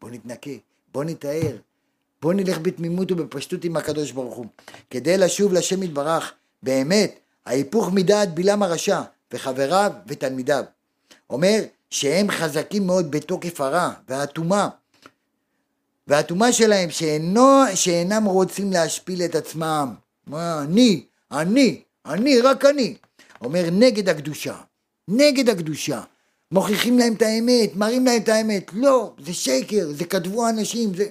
בוא 0.00 0.10
נתנקה, 0.10 0.50
בוא 0.92 1.04
נתאר, 1.04 1.56
בוא 2.22 2.32
נלך 2.32 2.58
בתמימות 2.58 3.12
ובפשטות 3.12 3.64
עם 3.64 3.76
הקדוש 3.76 4.12
ברוך 4.12 4.34
הוא, 4.34 4.46
כדי 4.90 5.18
לשוב 5.18 5.52
לשם 5.52 5.82
יתברך, 5.82 6.32
באמת, 6.62 7.18
ההיפוך 7.46 7.90
מדעת 7.92 8.34
בלעם 8.34 8.62
הרשע 8.62 9.02
וחבריו 9.32 9.92
ותלמידיו. 10.06 10.64
אומר 11.30 11.60
שהם 11.90 12.30
חזקים 12.30 12.86
מאוד 12.86 13.10
בתוקף 13.10 13.60
הרע 13.60 13.90
והטומאה, 14.08 14.68
והטומאה 16.06 16.52
שלהם 16.52 16.90
שאינו, 16.90 17.62
שאינם 17.74 18.24
רוצים 18.24 18.72
להשפיל 18.72 19.22
את 19.22 19.34
עצמם. 19.34 19.94
מה, 20.26 20.62
אני, 20.62 21.04
אני, 21.32 21.82
אני, 22.06 22.40
רק 22.40 22.64
אני. 22.64 22.96
אומר 23.40 23.64
נגד 23.72 24.08
הקדושה, 24.08 24.56
נגד 25.08 25.48
הקדושה. 25.48 26.02
מוכיחים 26.52 26.98
להם 26.98 27.12
את 27.12 27.22
האמת, 27.22 27.76
מראים 27.76 28.06
להם 28.06 28.22
את 28.22 28.28
האמת. 28.28 28.70
לא, 28.72 29.14
זה 29.18 29.34
שקר, 29.34 29.88
זה 29.92 30.04
כתבו 30.04 30.48
אנשים, 30.48 30.94
זה... 30.94 31.06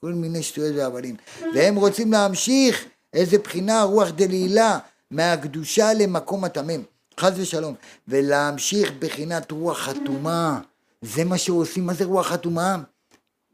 כל 0.00 0.12
מיני 0.12 0.42
שטויות 0.42 0.76
והבלים. 0.76 1.16
והם 1.54 1.76
רוצים 1.76 2.12
להמשיך 2.12 2.84
איזה 3.12 3.38
בחינה, 3.38 3.82
רוח 3.82 4.08
דלילה, 4.10 4.78
מהקדושה 5.10 5.92
למקום 5.92 6.44
התמם, 6.44 6.82
חס 7.20 7.32
ושלום. 7.36 7.74
ולהמשיך 8.08 8.92
בחינת 8.98 9.50
רוח 9.50 9.78
חתומה. 9.78 10.60
זה 11.02 11.24
מה 11.24 11.38
שעושים, 11.38 11.86
מה 11.86 11.94
זה 11.94 12.04
רוח 12.04 12.26
חתומה? 12.26 12.82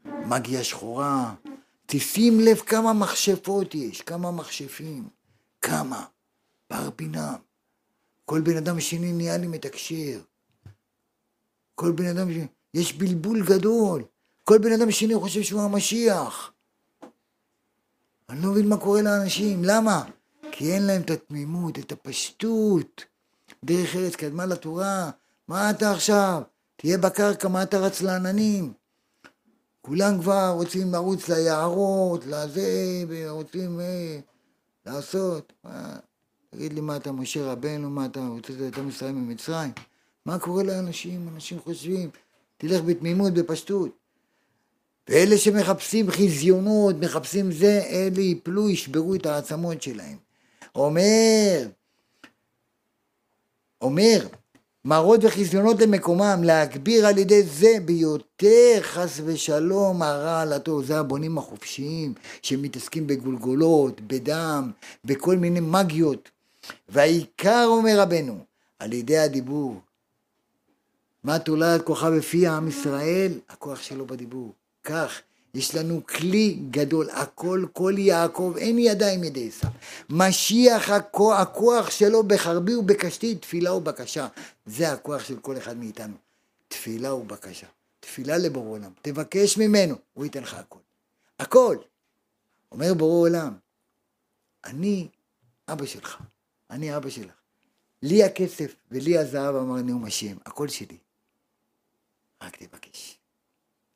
מגיה 0.05 0.63
שחורה. 0.63 1.33
תשים 1.85 2.39
לב 2.39 2.57
כמה 2.57 2.93
מכשפות 2.93 3.75
יש, 3.75 4.01
כמה 4.01 4.31
מכשפים. 4.31 5.03
כמה. 5.61 6.05
בר 6.69 6.89
בינם. 6.97 7.50
כל 8.31 8.41
בן 8.41 8.57
אדם 8.57 8.79
שני 8.79 9.13
נהיה 9.13 9.37
לי 9.37 9.47
מתקשר. 9.47 10.19
כל 11.75 11.91
בן 11.91 12.05
אדם 12.05 12.33
שני, 12.33 12.47
יש 12.73 12.93
בלבול 12.93 13.45
גדול. 13.45 14.03
כל 14.43 14.57
בן 14.57 14.71
אדם 14.71 14.91
שני 14.91 15.15
חושב 15.15 15.41
שהוא 15.41 15.61
המשיח. 15.61 16.51
אני 18.29 18.41
לא 18.41 18.51
מבין 18.51 18.69
מה 18.69 18.77
קורה 18.77 19.01
לאנשים, 19.01 19.63
למה? 19.63 20.03
כי 20.51 20.73
אין 20.73 20.83
להם 20.83 21.01
את 21.01 21.09
התמימות, 21.09 21.79
את 21.79 21.91
הפשטות. 21.91 23.05
דרך 23.65 23.95
ארץ 23.95 24.15
קדמה 24.15 24.45
לתורה, 24.45 25.11
מה 25.47 25.69
אתה 25.69 25.91
עכשיו? 25.91 26.41
תהיה 26.75 26.97
בקרקע, 26.97 27.47
מה 27.47 27.63
אתה 27.63 27.77
רץ 27.77 28.01
לעננים? 28.01 28.73
כולם 29.81 30.21
כבר 30.21 30.49
רוצים 30.55 30.91
לרוץ 30.91 31.29
ליערות, 31.29 32.25
לזה, 32.25 33.03
ורוצים 33.07 33.79
אה, 33.79 34.19
לעשות. 34.85 35.53
מה? 35.63 35.99
תגיד 36.55 36.73
לי, 36.73 36.81
מה 36.81 36.95
אתה 36.95 37.11
משה 37.11 37.51
רבנו, 37.51 37.89
מה 37.89 38.05
אתה 38.05 38.27
רוצה 38.27 38.53
את 38.67 38.77
עם 38.77 38.89
ישראל 38.89 39.11
ממצרים? 39.11 39.71
מה 40.25 40.39
קורה 40.39 40.63
לאנשים? 40.63 41.27
אנשים 41.33 41.59
חושבים, 41.59 42.09
תלך 42.57 42.81
בתמימות, 42.81 43.33
בפשטות. 43.33 43.89
ואלה 45.09 45.37
שמחפשים 45.37 46.11
חזיונות, 46.11 46.95
מחפשים 46.95 47.51
זה, 47.51 47.83
אלה 47.89 48.21
יפלו, 48.21 48.69
ישברו 48.69 49.15
את 49.15 49.25
העצמות 49.25 49.81
שלהם. 49.81 50.17
אומר, 50.75 51.67
אומר, 53.81 54.27
מראות 54.85 55.19
וחזיונות 55.23 55.81
למקומם, 55.81 56.41
להגביר 56.43 57.07
על 57.07 57.17
ידי 57.17 57.43
זה 57.43 57.77
ביותר 57.85 58.77
חס 58.81 59.21
ושלום 59.25 60.01
הרע 60.01 60.41
על 60.41 60.53
הטוב. 60.53 60.83
זה 60.83 60.99
הבונים 60.99 61.37
החופשיים 61.37 62.13
שמתעסקים 62.41 63.07
בגולגולות, 63.07 64.01
בדם, 64.01 64.71
בכל 65.05 65.37
מיני 65.37 65.59
מגיות. 65.59 66.29
והעיקר, 66.89 67.65
אומר 67.67 67.99
רבנו, 67.99 68.45
על 68.79 68.93
ידי 68.93 69.17
הדיבור. 69.17 69.81
מה 71.23 71.39
תולד 71.39 71.81
כוכב 71.81 72.09
בפי 72.17 72.47
עם 72.47 72.67
ישראל? 72.67 73.31
הכוח 73.49 73.81
שלו 73.81 74.05
בדיבור. 74.05 74.53
כך, 74.83 75.21
יש 75.53 75.75
לנו 75.75 76.01
כלי 76.05 76.59
גדול, 76.71 77.09
הכל 77.09 77.65
כל 77.73 77.93
יעקב, 77.97 78.53
אין 78.57 78.79
ידיים 78.79 79.23
ידי 79.23 79.47
עשיו. 79.47 79.69
משיח 80.09 80.89
הכוח, 80.89 81.39
הכוח 81.39 81.89
שלו 81.89 82.23
בחרבי 82.23 82.75
ובקשתי, 82.75 83.35
תפילה 83.35 83.73
ובקשה. 83.73 84.27
זה 84.65 84.91
הכוח 84.91 85.23
של 85.23 85.39
כל 85.39 85.57
אחד 85.57 85.77
מאיתנו. 85.77 86.15
תפילה 86.67 87.13
ובקשה. 87.13 87.67
תפילה 87.99 88.37
לבורא 88.37 88.69
עולם. 88.69 88.91
תבקש 89.01 89.57
ממנו, 89.57 89.95
הוא 90.13 90.25
ייתן 90.25 90.43
לך 90.43 90.53
הכל. 90.53 90.79
הכל. 91.39 91.77
אומר 92.71 92.93
בורא 92.93 93.27
עולם, 93.27 93.53
אני 94.65 95.07
אבא 95.69 95.85
שלך. 95.85 96.17
אני 96.71 96.97
אבא 96.97 97.09
שלך. 97.09 97.33
לי 98.01 98.23
הכסף 98.23 98.75
ולי 98.91 99.17
הזהב, 99.17 99.55
אמר 99.55 99.81
נאום 99.81 100.05
השם, 100.05 100.37
הכל 100.45 100.67
שלי. 100.67 100.97
רק 102.43 102.57
תבקש. 102.57 103.17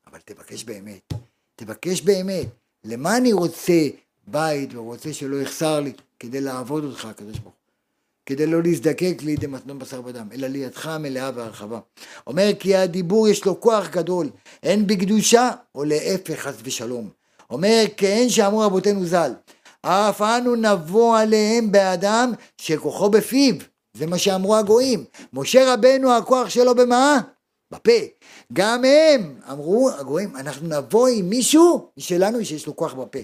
אבל 0.07 0.19
תבקש 0.26 0.63
באמת. 0.63 1.13
תבקש 1.55 2.01
באמת. 2.01 2.47
למה 2.84 3.17
אני 3.17 3.34
רוצה 3.34 3.88
בית 4.28 4.73
ורוצה 4.73 5.13
שלא 5.13 5.41
יחסר 5.41 5.80
לי? 5.80 5.93
כדי 6.19 6.41
לעבוד 6.41 6.84
אותך, 6.84 7.05
הקדוש 7.05 7.39
ברוך. 7.39 7.55
כדי 8.26 8.45
לא 8.45 8.63
להזדקק 8.63 9.17
לידי 9.21 9.47
מתנות 9.47 9.78
בשר 9.78 10.01
ודם, 10.05 10.28
אלא 10.32 10.47
לידך 10.47 10.86
המלאה 10.86 11.32
והרחבה. 11.36 11.80
אומר 12.28 12.49
כי 12.59 12.76
הדיבור 12.76 13.28
יש 13.28 13.45
לו 13.45 13.61
כוח 13.61 13.89
גדול, 13.89 14.30
הן 14.63 14.88
בקדושה 14.88 15.51
או 15.76 15.84
להפך 15.84 16.39
חס 16.39 16.55
ושלום. 16.63 17.09
אומר 17.49 17.84
כן 17.97 18.26
שאמרו 18.30 18.59
רבותינו 18.59 19.05
ז"ל, 19.05 19.32
אף 19.88 20.21
אנו 20.21 20.55
נבוא 20.55 21.17
עליהם 21.17 21.71
באדם 21.71 22.33
שכוחו 22.57 23.09
בפיו, 23.09 23.55
זה 23.93 24.05
מה 24.05 24.17
שאמרו 24.17 24.55
הגויים. 24.55 25.05
משה 25.33 25.73
רבנו 25.73 26.11
הכוח 26.11 26.49
שלו 26.49 26.75
במה? 26.75 27.19
בפה. 27.71 27.91
גם 28.53 28.86
הם 28.86 29.36
אמרו 29.51 29.89
הגויים, 29.99 30.36
אנחנו 30.36 30.67
נבוא 30.67 31.07
עם 31.07 31.29
מישהו 31.29 31.89
משלנו 31.97 32.45
שיש 32.45 32.67
לו 32.67 32.75
כוח 32.75 32.93
בפה. 32.93 33.19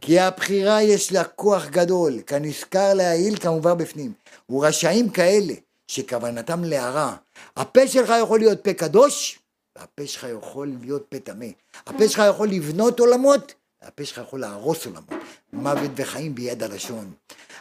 כי 0.00 0.20
הבחירה 0.20 0.82
יש 0.82 1.12
לה 1.12 1.24
כוח 1.24 1.66
גדול, 1.66 2.20
כנזכר 2.26 2.94
להעיל 2.94 3.36
כמובן 3.36 3.78
בפנים. 3.78 4.12
ורשעים 4.50 5.10
כאלה 5.10 5.54
שכוונתם 5.88 6.64
להרע. 6.64 7.14
הפה 7.56 7.88
שלך 7.88 8.12
יכול 8.22 8.38
להיות 8.38 8.64
פה 8.64 8.72
קדוש, 8.72 9.38
והפה 9.78 10.06
שלך 10.06 10.26
יכול 10.38 10.72
להיות 10.80 11.06
פה 11.08 11.18
טמא. 11.18 11.46
הפה 11.86 12.08
שלך 12.08 12.22
יכול 12.28 12.48
לבנות 12.48 13.00
עולמות, 13.00 13.54
והפה 13.84 14.04
שלך 14.04 14.18
יכול 14.18 14.40
להרוס 14.40 14.86
עולמות. 14.86 15.10
מוות 15.52 15.90
וחיים 15.96 16.34
ביד 16.34 16.62
הלשון. 16.62 17.12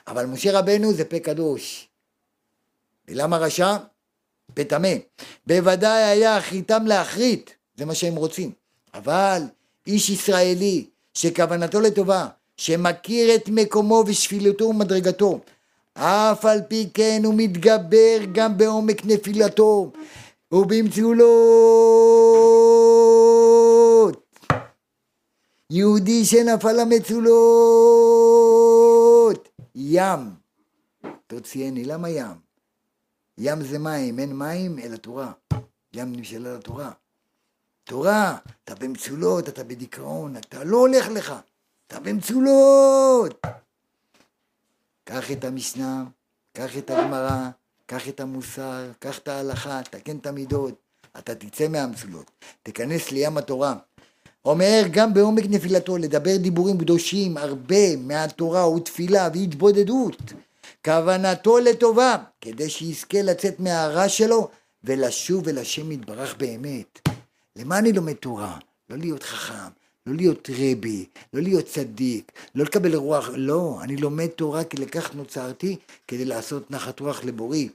אבל 0.08 0.26
משה 0.26 0.60
רבנו 0.60 0.94
זה 0.94 1.06
פה 1.06 1.20
קדוש. 1.20 1.88
ולמה 3.08 3.38
רשע? 3.38 3.78
פה 4.54 4.64
טמא. 4.64 4.94
בוודאי 5.48 6.04
היה 6.04 6.38
אחריתם 6.38 6.88
להחריט, 6.88 7.52
זה 7.78 7.86
מה 7.86 7.96
שהם 7.96 8.16
רוצים. 8.16 8.52
אבל 8.94 9.42
איש 9.88 10.10
ישראלי 10.10 10.86
שכוונתו 11.14 11.82
לטובה, 11.82 12.28
שמכיר 12.58 13.36
את 13.36 13.50
מקומו 13.50 14.04
ושפילותו 14.08 14.66
ומדרגתו, 14.66 15.40
אף 15.94 16.46
על 16.46 16.62
פי 16.68 16.90
כן 16.94 17.22
הוא 17.26 17.34
מתגבר 17.38 18.18
גם 18.32 18.58
בעומק 18.58 19.06
נפילתו 19.06 19.92
ובמצולות. 20.52 21.24
יהודי 25.76 26.26
שנפל 26.26 26.72
למצולות, 26.82 27.30
ים. 29.76 30.20
תוציאני, 31.28 31.86
למה 31.86 32.10
ים? 32.10 32.38
ים 33.38 33.62
זה 33.64 33.80
מים, 33.80 34.20
אין 34.20 34.36
מים 34.38 34.80
אלא 34.80 34.96
תורה. 34.96 35.32
ים 35.94 36.16
נמשלה 36.16 36.54
לתורה. 36.54 36.92
תורה, 37.84 38.38
אתה 38.64 38.76
במצולות, 38.76 39.50
אתה 39.50 39.64
בדיכאון, 39.64 40.38
אתה 40.38 40.64
לא 40.64 40.78
הולך 40.78 41.08
לך, 41.08 41.34
אתה 41.88 42.00
במצולות. 42.00 43.42
קח 45.04 45.32
את 45.32 45.44
המשנה, 45.44 46.04
קח 46.54 46.78
את 46.78 46.90
הגמרא, 46.90 47.50
קח 47.86 48.10
את 48.10 48.20
המוסר, 48.20 48.92
קח 49.00 49.18
את 49.18 49.28
ההלכה, 49.28 49.82
תקן 49.84 50.18
את 50.18 50.26
המידות, 50.26 50.74
אתה 51.18 51.36
תצא 51.36 51.68
מהמצולות, 51.68 52.32
תיכנס 52.64 53.12
לים 53.12 53.38
התורה. 53.38 53.76
אומר 54.46 54.84
גם 54.92 55.14
בעומק 55.14 55.44
נפילתו 55.50 55.98
לדבר 55.98 56.38
דיבורים 56.38 56.78
קדושים 56.78 57.38
הרבה 57.38 57.96
מהתורה 57.96 58.70
ותפילה 58.70 59.30
והתבודדות 59.34 60.34
כוונתו 60.86 61.60
לטובה 61.60 62.16
כדי 62.42 62.70
שיזכה 62.70 63.22
לצאת 63.22 63.60
מהרע 63.60 64.10
שלו 64.10 64.50
ולשוב 64.84 65.48
אל 65.48 65.58
השם 65.58 65.92
יתברך 65.92 66.36
באמת. 66.38 67.10
למה 67.56 67.80
אני 67.80 67.94
לומד 67.94 68.14
תורה? 68.14 68.58
לא 68.90 68.98
להיות 68.98 69.24
חכם, 69.24 69.70
לא 70.08 70.16
להיות 70.16 70.50
רבי, 70.50 71.06
לא 71.34 71.42
להיות 71.42 71.66
צדיק, 71.66 72.32
לא 72.56 72.64
לקבל 72.64 72.96
רוח, 72.96 73.30
לא, 73.36 73.78
אני 73.82 73.98
לומד 73.98 74.28
תורה 74.28 74.64
כי 74.64 74.78
לכך 74.78 75.16
נוצרתי, 75.16 75.76
כדי 76.08 76.26
לעשות 76.26 76.72
נחת 76.72 77.00
רוח 77.00 77.24
לבורי. 77.24 77.70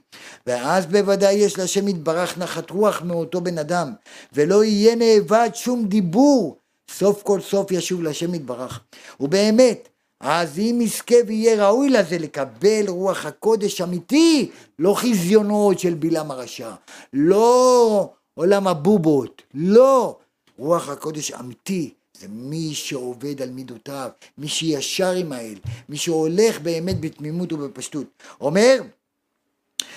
ואז 0.47 0.85
בוודאי 0.85 1.33
יש 1.33 1.57
להשם 1.57 1.87
יתברך 1.87 2.37
נחת 2.37 2.69
רוח 2.69 3.01
מאותו 3.01 3.41
בן 3.41 3.57
אדם, 3.57 3.93
ולא 4.33 4.63
יהיה 4.63 4.95
נאבד 4.95 5.49
שום 5.53 5.85
דיבור, 5.85 6.57
סוף 6.91 7.23
כל 7.23 7.41
סוף 7.41 7.71
ישוב 7.71 8.03
להשם 8.03 8.33
יתברך. 8.33 8.79
ובאמת, 9.19 9.89
אז 10.19 10.59
אם 10.59 10.79
יזכה 10.81 11.15
ויהיה 11.27 11.67
ראוי 11.67 11.89
לזה 11.89 12.17
לקבל 12.17 12.85
רוח 12.87 13.25
הקודש 13.25 13.81
אמיתי, 13.81 14.51
לא 14.79 14.93
חזיונות 14.93 15.79
של 15.79 15.93
בלעם 15.93 16.31
הרשע, 16.31 16.71
לא 17.13 18.09
עולם 18.33 18.67
הבובות, 18.67 19.41
לא, 19.53 20.17
רוח 20.57 20.89
הקודש 20.89 21.31
אמיתי, 21.31 21.93
זה 22.19 22.27
מי 22.29 22.73
שעובד 22.73 23.41
על 23.41 23.49
מידותיו, 23.49 24.09
מי 24.37 24.47
שישר 24.47 25.11
עם 25.11 25.31
האל, 25.31 25.55
מי 25.89 25.97
שהולך 25.97 26.59
באמת 26.59 26.99
בתמימות 26.99 27.53
ובפשטות. 27.53 28.05
אומר, 28.41 28.81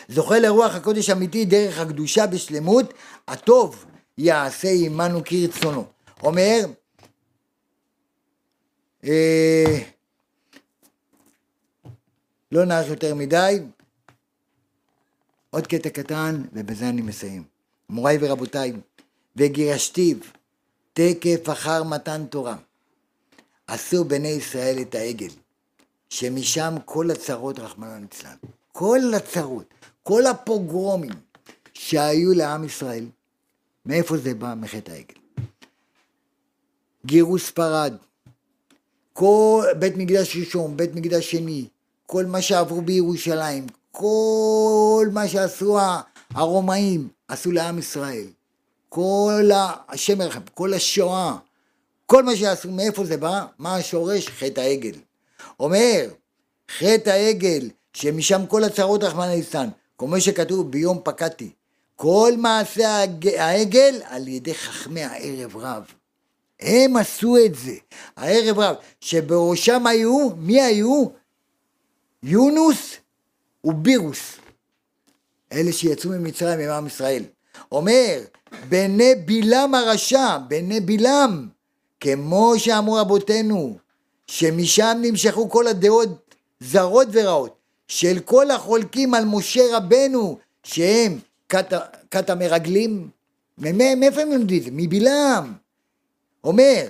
זוכה 0.08 0.38
לרוח 0.38 0.74
הקודש 0.74 1.10
אמיתי 1.10 1.44
דרך 1.44 1.78
הקדושה 1.78 2.26
בשלמות, 2.26 2.94
הטוב 3.28 3.84
יעשה 4.18 4.68
עמנו 4.68 5.20
כרצונו. 5.24 5.84
אומר, 6.22 6.58
אה, 9.04 9.78
לא 12.52 12.64
נערך 12.64 12.88
יותר 12.88 13.14
מדי, 13.14 13.58
עוד 15.50 15.66
קטע 15.66 15.90
קטן 15.90 16.42
ובזה 16.52 16.88
אני 16.88 17.02
מסיים. 17.02 17.44
מוריי 17.88 18.18
ורבותיי, 18.20 18.72
וגירשתיו 19.36 20.16
תקף 20.92 21.50
אחר 21.52 21.82
מתן 21.82 22.26
תורה. 22.26 22.56
עשו 23.66 24.04
בני 24.04 24.28
ישראל 24.28 24.78
את 24.80 24.94
העגל, 24.94 25.28
שמשם 26.08 26.74
כל 26.84 27.10
הצרות, 27.10 27.58
רחמנא 27.58 27.98
ליצלן, 28.00 28.36
כל 28.72 29.00
הצרות, 29.16 29.74
כל 30.02 30.26
הפוגרומים 30.26 31.12
שהיו 31.74 32.34
לעם 32.34 32.64
ישראל, 32.64 33.06
מאיפה 33.86 34.16
זה 34.16 34.34
בא? 34.34 34.54
מחטא 34.54 34.90
העגל. 34.90 35.14
גירוש 37.06 37.46
ספרד, 37.46 37.96
כל 39.12 39.64
בית 39.78 39.96
מקדש 39.96 40.36
ראשון, 40.36 40.76
בית 40.76 40.94
מקדש 40.94 41.30
שני, 41.30 41.68
כל 42.06 42.26
מה 42.26 42.42
שעברו 42.42 42.82
בירושלים, 42.82 43.66
כל 43.90 45.06
מה 45.12 45.28
שעשו 45.28 45.78
הרומאים, 46.30 47.08
עשו 47.28 47.52
לעם 47.52 47.78
ישראל. 47.78 48.26
כל 48.94 49.50
השם 49.88 50.20
ירחם, 50.20 50.40
כל 50.54 50.74
השואה, 50.74 51.36
כל 52.06 52.22
מה 52.22 52.36
שעשו, 52.36 52.70
מאיפה 52.70 53.04
זה 53.04 53.16
בא? 53.16 53.46
מה 53.58 53.76
השורש? 53.76 54.28
חטא 54.28 54.60
העגל. 54.60 54.94
אומר, 55.60 56.08
חטא 56.78 57.10
העגל, 57.10 57.70
שמשם 57.92 58.46
כל 58.48 58.64
הצרות 58.64 59.02
רחמנא 59.02 59.30
ליצלן, 59.30 59.68
כמו 59.98 60.20
שכתוב 60.20 60.70
ביום 60.70 61.00
פקדתי, 61.04 61.50
כל 61.96 62.32
מעשה 62.38 63.04
העגל 63.38 64.00
על 64.04 64.28
ידי 64.28 64.54
חכמי 64.54 65.02
הערב 65.02 65.56
רב. 65.56 65.84
הם 66.60 66.96
עשו 66.96 67.36
את 67.46 67.54
זה, 67.54 67.74
הערב 68.16 68.58
רב, 68.58 68.76
שבראשם 69.00 69.86
היו, 69.86 70.30
מי 70.36 70.62
היו? 70.62 71.04
יונוס 72.22 72.96
ובירוס, 73.64 74.36
אלה 75.52 75.72
שיצאו 75.72 76.10
ממצרים 76.10 76.60
עם 76.60 76.70
עם 76.70 76.86
ישראל. 76.86 77.24
אומר, 77.72 78.18
בני 78.68 79.14
בלעם 79.14 79.74
הרשע, 79.74 80.38
בני 80.48 80.80
בלעם, 80.80 81.48
כמו 82.00 82.54
שאמרו 82.58 82.94
רבותינו, 82.94 83.76
שמשם 84.26 84.98
נמשכו 85.02 85.50
כל 85.50 85.66
הדעות 85.66 86.08
זרות 86.60 87.08
ורעות, 87.12 87.56
של 87.88 88.18
כל 88.24 88.50
החולקים 88.50 89.14
על 89.14 89.24
משה 89.24 89.62
רבנו, 89.76 90.38
שהם 90.64 91.18
כת 92.10 92.30
המרגלים, 92.30 93.08
מאיפה 93.58 94.20
הם 94.20 94.30
לומדים 94.32 94.58
את 94.58 94.64
זה? 94.64 94.70
מבלעם. 94.72 95.52
אומר, 96.44 96.86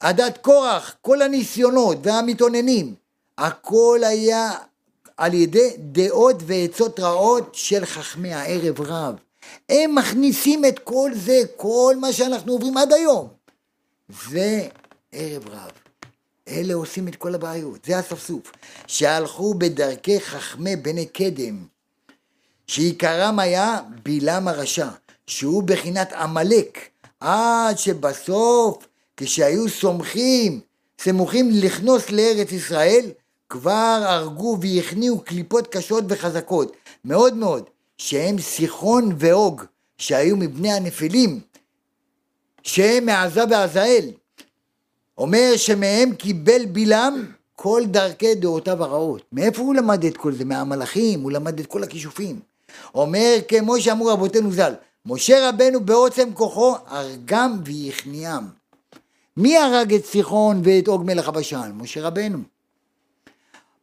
עדת 0.00 0.38
קורח, 0.38 0.96
כל 1.00 1.22
הניסיונות 1.22 1.98
והמתאוננים, 2.02 2.94
הכל 3.38 4.00
היה 4.04 4.52
על 5.16 5.34
ידי 5.34 5.70
דעות 5.78 6.36
ועצות 6.46 7.00
רעות 7.00 7.50
של 7.52 7.84
חכמי 7.84 8.34
הערב 8.34 8.80
רב. 8.80 9.14
הם 9.68 9.94
מכניסים 9.94 10.64
את 10.64 10.78
כל 10.78 11.10
זה, 11.14 11.40
כל 11.56 11.96
מה 12.00 12.12
שאנחנו 12.12 12.52
עוברים 12.52 12.76
עד 12.76 12.92
היום. 12.92 13.28
זה 14.30 14.68
ערב 15.12 15.48
רב. 15.48 15.70
אלה 16.48 16.74
עושים 16.74 17.08
את 17.08 17.16
כל 17.16 17.34
הבעיות, 17.34 17.84
זה 17.84 17.98
הספסוף. 17.98 18.52
שהלכו 18.86 19.54
בדרכי 19.54 20.20
חכמי 20.20 20.76
בני 20.76 21.06
קדם, 21.06 21.64
שעיקרם 22.66 23.38
היה 23.38 23.80
בלעם 24.02 24.48
הרשע, 24.48 24.88
שהוא 25.26 25.62
בחינת 25.62 26.12
עמלק, 26.12 26.78
עד 27.20 27.78
שבסוף, 27.78 28.86
כשהיו 29.16 29.68
סומכים, 29.68 30.60
סמוכים 31.00 31.50
לכנוס 31.52 32.10
לארץ 32.10 32.52
ישראל, 32.52 33.10
כבר 33.48 34.00
הרגו 34.04 34.58
והכניעו 34.60 35.20
קליפות 35.20 35.66
קשות 35.66 36.04
וחזקות, 36.08 36.76
מאוד 37.04 37.34
מאוד, 37.34 37.70
שהם 37.98 38.38
סיחון 38.38 39.14
ואוג, 39.18 39.62
שהיו 39.98 40.36
מבני 40.36 40.72
הנפילים, 40.72 41.40
שהם 42.62 43.06
מעזה 43.06 43.42
ועזאל. 43.50 44.10
אומר 45.18 45.52
שמהם 45.56 46.14
קיבל 46.14 46.64
בלעם 46.66 47.26
כל 47.56 47.82
דרכי 47.86 48.34
דעותיו 48.34 48.84
הרעות. 48.84 49.22
מאיפה 49.32 49.62
הוא 49.62 49.74
למד 49.74 50.04
את 50.04 50.16
כל 50.16 50.32
זה? 50.32 50.44
מהמלאכים, 50.44 51.22
הוא 51.22 51.32
למד 51.32 51.60
את 51.60 51.66
כל 51.66 51.82
הכישופים. 51.82 52.40
אומר 52.94 53.36
כמו 53.48 53.80
שאמרו 53.80 54.06
רבותינו 54.06 54.52
ז"ל, 54.52 54.72
משה 55.06 55.48
רבנו 55.48 55.80
בעוצם 55.80 56.34
כוחו 56.34 56.76
הרגם 56.86 57.60
והכניעם. 57.64 58.48
מי 59.36 59.56
הרג 59.56 59.94
את 59.94 60.04
סיחון 60.04 60.60
ואת 60.64 60.88
עוג 60.88 61.04
מלך 61.04 61.28
הבשן? 61.28 61.72
משה 61.74 62.02
רבנו. 62.02 62.38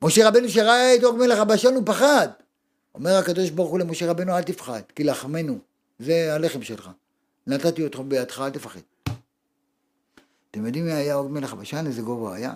משה 0.01 0.27
רבנו 0.27 0.49
שראה 0.49 0.95
את 0.95 1.03
עוג 1.03 1.17
מלך 1.17 1.39
הבשן 1.39 1.75
הוא 1.75 1.83
פחד. 1.85 2.27
אומר 2.95 3.11
הקדוש 3.11 3.49
ברוך 3.49 3.71
הוא 3.71 3.79
למשה 3.79 4.09
רבנו 4.09 4.37
אל 4.37 4.43
תפחד, 4.43 4.81
כי 4.95 5.03
לחמנו, 5.03 5.59
זה 5.99 6.35
הלחם 6.35 6.63
שלך. 6.63 6.89
נתתי 7.47 7.83
אותך 7.83 7.99
בידך, 7.99 8.39
אל 8.39 8.49
תפחד. 8.49 8.79
אתם 10.51 10.65
יודעים 10.65 10.85
מי 10.85 10.91
היה 10.91 11.13
עוג 11.13 11.31
מלך 11.31 11.53
הבשן? 11.53 11.87
איזה 11.87 12.01
גובה 12.01 12.35
היה? 12.35 12.53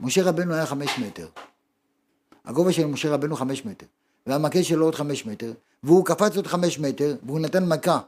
משה 0.00 0.22
רבנו 0.22 0.54
היה 0.54 0.66
חמש 0.66 0.98
מטר. 0.98 1.28
הגובה 2.44 2.72
של 2.72 2.86
משה 2.86 3.10
רבנו 3.10 3.36
חמש 3.36 3.64
מטר. 3.64 3.86
והמקל 4.26 4.62
שלו 4.62 4.84
עוד 4.84 4.94
חמש 4.94 5.26
מטר, 5.26 5.52
והוא 5.82 6.06
קפץ 6.06 6.36
עוד 6.36 6.46
חמש 6.46 6.78
מטר, 6.78 7.16
והוא 7.22 7.40
נתן 7.40 7.68
מכה 7.68 8.00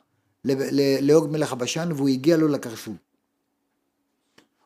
לאוג 1.01 1.31
מלך 1.31 1.53
הבשן, 1.53 1.89
והוא 1.97 2.09
הגיע 2.09 2.37
לו 2.37 2.49
לקרסול. 2.49 2.95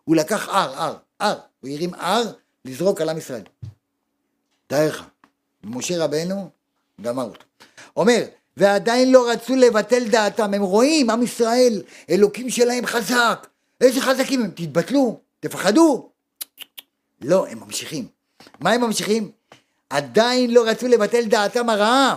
הוא 0.04 0.16
לקח 0.16 0.48
הר, 0.48 0.74
הר, 0.74 0.96
הר, 1.20 1.38
הוא 1.60 1.70
הרים 1.70 1.94
הר 1.94 2.32
לזרוק 2.64 3.00
על 3.00 3.08
עם 3.08 3.18
ישראל. 3.18 3.42
תאר 4.66 4.88
לך, 4.88 5.04
משה 5.66 6.04
רבנו 6.04 6.50
גמר 7.00 7.24
אותו. 7.24 7.44
אומר, 7.96 8.22
ועדיין 8.56 9.12
לא 9.12 9.30
רצו 9.30 9.56
לבטל 9.56 10.08
דעתם, 10.08 10.54
הם 10.54 10.62
רואים, 10.62 11.10
עם 11.10 11.22
ישראל, 11.22 11.82
אלוקים 12.10 12.50
שלהם 12.50 12.86
חזק, 12.86 13.46
איזה 13.80 14.00
חזקים 14.00 14.42
הם, 14.42 14.50
תתבטלו, 14.50 15.20
תפחדו. 15.40 16.08
לא, 17.22 17.46
הם 17.46 17.60
ממשיכים. 17.60 18.06
מה 18.60 18.70
הם 18.70 18.80
ממשיכים? 18.80 19.30
עדיין 19.90 20.50
לא 20.50 20.64
רצו 20.66 20.88
לבטל 20.88 21.24
דעתם 21.24 21.70
הרעה. 21.70 22.16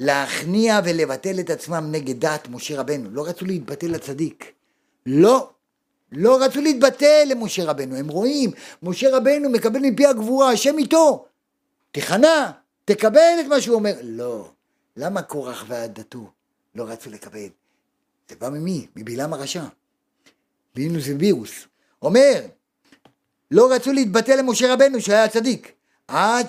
להכניע 0.00 0.80
ולבטל 0.84 1.40
את 1.40 1.50
עצמם 1.50 1.88
נגד 1.92 2.20
דעת 2.20 2.48
משה 2.48 2.80
רבנו. 2.80 3.10
לא 3.10 3.26
רצו 3.26 3.44
להתבטל 3.44 3.86
לצדיק. 3.86 4.52
לא. 5.06 5.50
לא 6.12 6.44
רצו 6.44 6.60
להתבטל 6.60 7.24
למשה 7.26 7.64
רבנו. 7.64 7.96
הם 7.96 8.08
רואים, 8.08 8.50
משה 8.82 9.16
רבנו 9.16 9.50
מקבל 9.50 9.80
מפי 9.80 10.06
הגבורה, 10.06 10.50
השם 10.50 10.78
איתו. 10.78 11.26
תיכנע, 11.92 12.50
תקבל 12.84 13.38
את 13.40 13.46
מה 13.46 13.60
שהוא 13.60 13.74
אומר. 13.74 13.92
לא. 14.02 14.50
למה 14.96 15.22
קורח 15.22 15.64
ועדתו 15.68 16.30
לא 16.74 16.84
רצו 16.84 17.10
לקבל? 17.10 17.48
זה 18.28 18.36
בא 18.40 18.48
ממי? 18.48 18.86
מבלעם 18.96 19.32
הרשע. 19.32 19.64
בינוס 20.74 21.04
ווירוס. 21.06 21.50
אומר, 22.02 22.40
לא 23.50 23.72
רצו 23.72 23.92
להתבטל 23.92 24.36
למשה 24.36 24.74
רבנו 24.74 25.00
שהיה 25.00 25.28
צדיק. 25.28 25.72
עד 26.08 26.46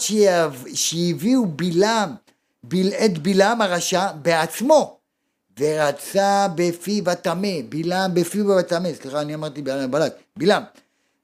שהביאו 0.73 1.45
בלעם, 1.45 2.15
את 3.05 3.17
בלעם 3.17 3.61
הרשע 3.61 4.11
בעצמו, 4.11 4.99
ורצה 5.59 6.47
בפיו 6.55 7.09
הטמא, 7.09 7.61
בלעם 7.69 8.13
בפיו 8.13 8.59
הטמא, 8.59 8.89
סליחה 8.93 9.21
אני 9.21 9.35
אמרתי 9.35 9.61
בלק, 9.61 10.13
בלעם, 10.37 10.63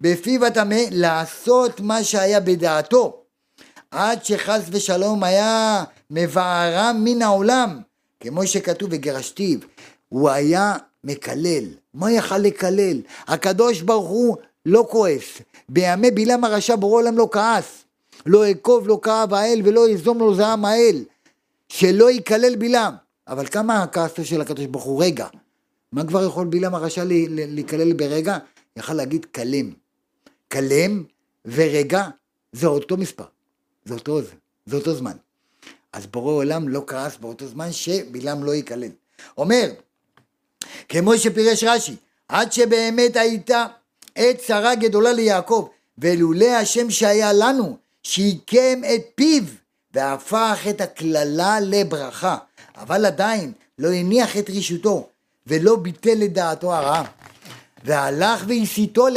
בפיו 0.01 0.45
הטמא 0.45 0.81
לעשות 0.91 1.79
מה 1.79 2.03
שהיה 2.03 2.39
בדעתו, 2.39 3.18
עד 3.91 4.25
שחס 4.25 4.61
ושלום 4.71 5.23
היה 5.23 5.83
מבערם 6.09 7.01
מן 7.03 7.21
העולם, 7.21 7.79
כמו 8.19 8.47
שכתוב 8.47 8.89
בגרשתיו, 8.89 9.59
הוא 10.09 10.29
היה 10.29 10.75
מקלל, 11.03 11.63
מה 11.93 12.11
יכל 12.11 12.37
לקלל? 12.37 13.01
הקדוש 13.27 13.81
ברוך 13.81 14.09
הוא 14.09 14.37
לא 14.65 14.87
כועס, 14.89 15.41
בימי 15.69 16.11
בלעם 16.11 16.43
הרשע 16.43 16.75
בורא 16.75 17.01
עולם 17.01 17.17
לא 17.17 17.29
כעס, 17.31 17.83
לא 18.25 18.51
אקוב 18.51 18.87
לא 18.87 18.99
כאב 19.03 19.33
האל 19.33 19.61
ולא 19.65 19.89
יזום 19.89 20.19
לו 20.19 20.35
זעם 20.35 20.65
האל, 20.65 21.03
שלא 21.69 22.11
ייכלל 22.11 22.55
בלעם. 22.55 22.93
אבל 23.27 23.45
כמה 23.45 23.83
הכעסו 23.83 24.25
של 24.25 24.41
הקדוש 24.41 24.65
ברוך 24.65 24.83
הוא? 24.83 25.03
רגע. 25.03 25.27
מה 25.91 26.05
כבר 26.05 26.25
יכול 26.25 26.47
בלעם 26.47 26.75
הרשע 26.75 27.03
להיכלל 27.29 27.93
ברגע? 27.93 28.37
יכל 28.77 28.93
להגיד 28.93 29.25
כלם. 29.25 29.71
כלם 30.51 31.03
ורגע 31.45 32.07
זה 32.51 32.67
אותו 32.67 32.97
מספר. 32.97 33.23
זה 33.89 33.95
אותו 33.95 34.21
זה, 34.21 34.75
אותו 34.75 34.95
זמן. 34.95 35.17
אז 35.93 36.07
בורא 36.07 36.33
עולם 36.33 36.69
לא 36.69 36.83
כעס 36.87 37.17
באותו 37.17 37.47
זמן 37.47 37.71
שבלעם 37.71 38.43
לא 38.43 38.55
ייכלל. 38.55 38.89
אומר, 39.37 39.71
כמו 40.89 41.17
שפירש 41.17 41.63
רש"י, 41.63 41.95
עד 42.27 42.51
שבאמת 42.51 43.15
הייתה 43.15 43.65
עת 44.15 44.37
צרה 44.37 44.75
גדולה 44.75 45.13
ליעקב, 45.13 45.67
ולולא 45.97 46.45
השם 46.45 46.89
שהיה 46.89 47.33
לנו, 47.33 47.77
שיקם 48.03 48.81
את 48.95 49.01
פיו 49.15 49.43
והפך 49.93 50.59
את 50.69 50.81
הקללה 50.81 51.59
לברכה, 51.59 52.37
אבל 52.75 53.05
עדיין 53.05 53.53
לא 53.79 53.93
הניח 53.93 54.37
את 54.37 54.49
רשותו 54.49 55.09
ולא 55.47 55.75
ביטל 55.75 56.23
את 56.23 56.33
דעתו 56.33 56.75
הרעה. 56.75 57.03
והלך 57.83 58.43
והסיתו 58.47 59.07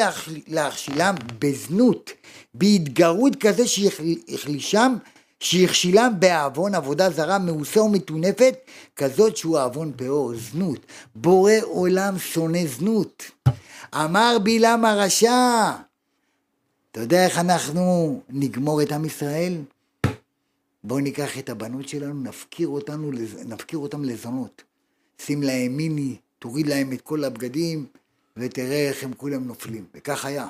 להכשילם 0.48 1.14
בזנות, 1.38 2.10
בהתגרות 2.54 3.36
כזה 3.40 3.66
שהחלישם, 3.66 4.96
שהכשילם 5.40 6.12
בעוון 6.18 6.74
עבודה 6.74 7.10
זרה 7.10 7.38
מעושה 7.38 7.80
ומטונפת, 7.80 8.54
כזאת 8.96 9.36
שהוא 9.36 9.58
עוון 9.58 9.92
פאור, 9.96 10.32
זנות. 10.36 10.86
בורא 11.14 11.52
עולם 11.62 12.18
שונא 12.18 12.66
זנות. 12.66 13.30
אמר 13.94 14.36
בלעם 14.42 14.84
הרשע, 14.84 15.70
אתה 16.90 17.00
יודע 17.00 17.24
איך 17.24 17.38
אנחנו 17.38 18.20
נגמור 18.28 18.82
את 18.82 18.92
עם 18.92 19.04
ישראל? 19.04 19.56
בואו 20.84 21.00
ניקח 21.00 21.38
את 21.38 21.48
הבנות 21.48 21.88
שלנו, 21.88 22.22
נפקיר, 22.22 22.68
אותנו, 22.68 23.10
נפקיר 23.44 23.78
אותם 23.78 24.04
לזונות. 24.04 24.62
שים 25.18 25.42
להם 25.42 25.76
מיני, 25.76 26.16
תוריד 26.38 26.66
להם 26.66 26.92
את 26.92 27.00
כל 27.00 27.24
הבגדים, 27.24 27.86
ותראה 28.36 28.88
איך 28.88 29.04
הם 29.04 29.12
כולם 29.14 29.44
נופלים. 29.44 29.84
וכך 29.94 30.24
היה. 30.24 30.46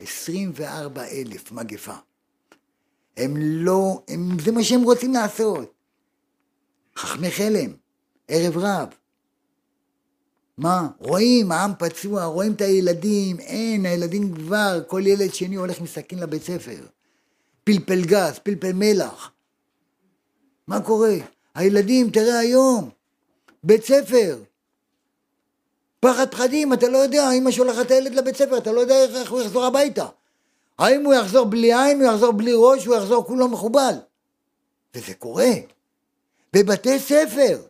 24 0.00 1.04
אלף 1.04 1.52
מגפה. 1.52 1.94
הם 3.16 3.36
לא, 3.36 4.02
הם, 4.08 4.38
זה 4.44 4.52
מה 4.52 4.64
שהם 4.64 4.82
רוצים 4.82 5.12
לעשות. 5.12 5.74
חכמי 6.96 7.30
חלם, 7.30 7.72
ערב 8.28 8.58
רב. 8.58 8.88
מה? 10.58 10.88
רואים, 10.98 11.52
העם 11.52 11.72
פצוע, 11.78 12.24
רואים 12.24 12.52
את 12.52 12.60
הילדים, 12.60 13.40
אין, 13.40 13.86
הילדים 13.86 14.34
כבר, 14.34 14.80
כל 14.86 15.02
ילד 15.06 15.34
שני 15.34 15.56
הולך 15.56 15.78
עם 15.80 15.86
סכין 15.86 16.18
לבית 16.18 16.42
ספר. 16.42 16.86
פלפל 17.64 18.04
גז, 18.04 18.38
פלפל 18.38 18.72
מלח. 18.72 19.32
מה 20.66 20.80
קורה? 20.80 21.14
הילדים, 21.54 22.10
תראה 22.10 22.38
היום, 22.38 22.90
בית 23.62 23.84
ספר. 23.84 24.42
פחד 26.04 26.30
פחדים, 26.30 26.72
אתה 26.72 26.88
לא 26.88 26.98
יודע, 26.98 27.30
אמא 27.30 27.50
שולחת 27.50 27.86
את 27.86 27.90
הילד 27.90 28.14
לבית 28.14 28.36
ספר, 28.36 28.58
אתה 28.58 28.72
לא 28.72 28.80
יודע 28.80 28.94
איך 29.04 29.30
הוא 29.30 29.42
יחזור 29.42 29.64
הביתה. 29.64 30.06
האם 30.78 31.04
הוא 31.04 31.14
יחזור 31.14 31.46
בלי 31.46 31.74
עין, 31.74 32.00
הוא 32.00 32.12
יחזור 32.12 32.32
בלי 32.32 32.52
ראש, 32.56 32.84
הוא 32.86 32.96
יחזור 32.96 33.26
כולו 33.26 33.48
מחובל. 33.48 33.94
וזה 34.94 35.14
קורה. 35.14 35.50
בבתי 36.52 36.98
ספר. 36.98 37.62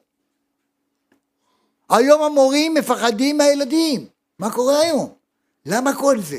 היום 1.90 2.22
המורים 2.22 2.74
מפחדים 2.74 3.38
מהילדים. 3.38 4.06
מה 4.38 4.52
קורה 4.52 4.80
היום? 4.80 5.14
למה 5.66 5.96
כל 5.96 6.20
זה? 6.20 6.38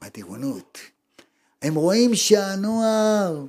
בטירונות. 0.00 0.78
הם 1.62 1.74
רואים 1.74 2.14
שהנוער 2.14 3.44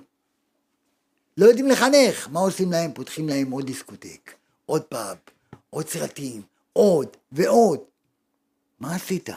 לא 1.37 1.45
יודעים 1.45 1.67
לחנך. 1.67 2.27
מה 2.31 2.39
עושים 2.39 2.71
להם? 2.71 2.93
פותחים 2.93 3.29
להם 3.29 3.51
עוד 3.51 3.65
דיסקוטק, 3.65 4.33
עוד 4.65 4.83
פאב, 4.83 5.17
עוד 5.69 5.87
סרטים, 5.87 6.41
עוד 6.73 7.07
ועוד. 7.31 7.79
מה 8.79 8.95
עשית? 8.95 9.29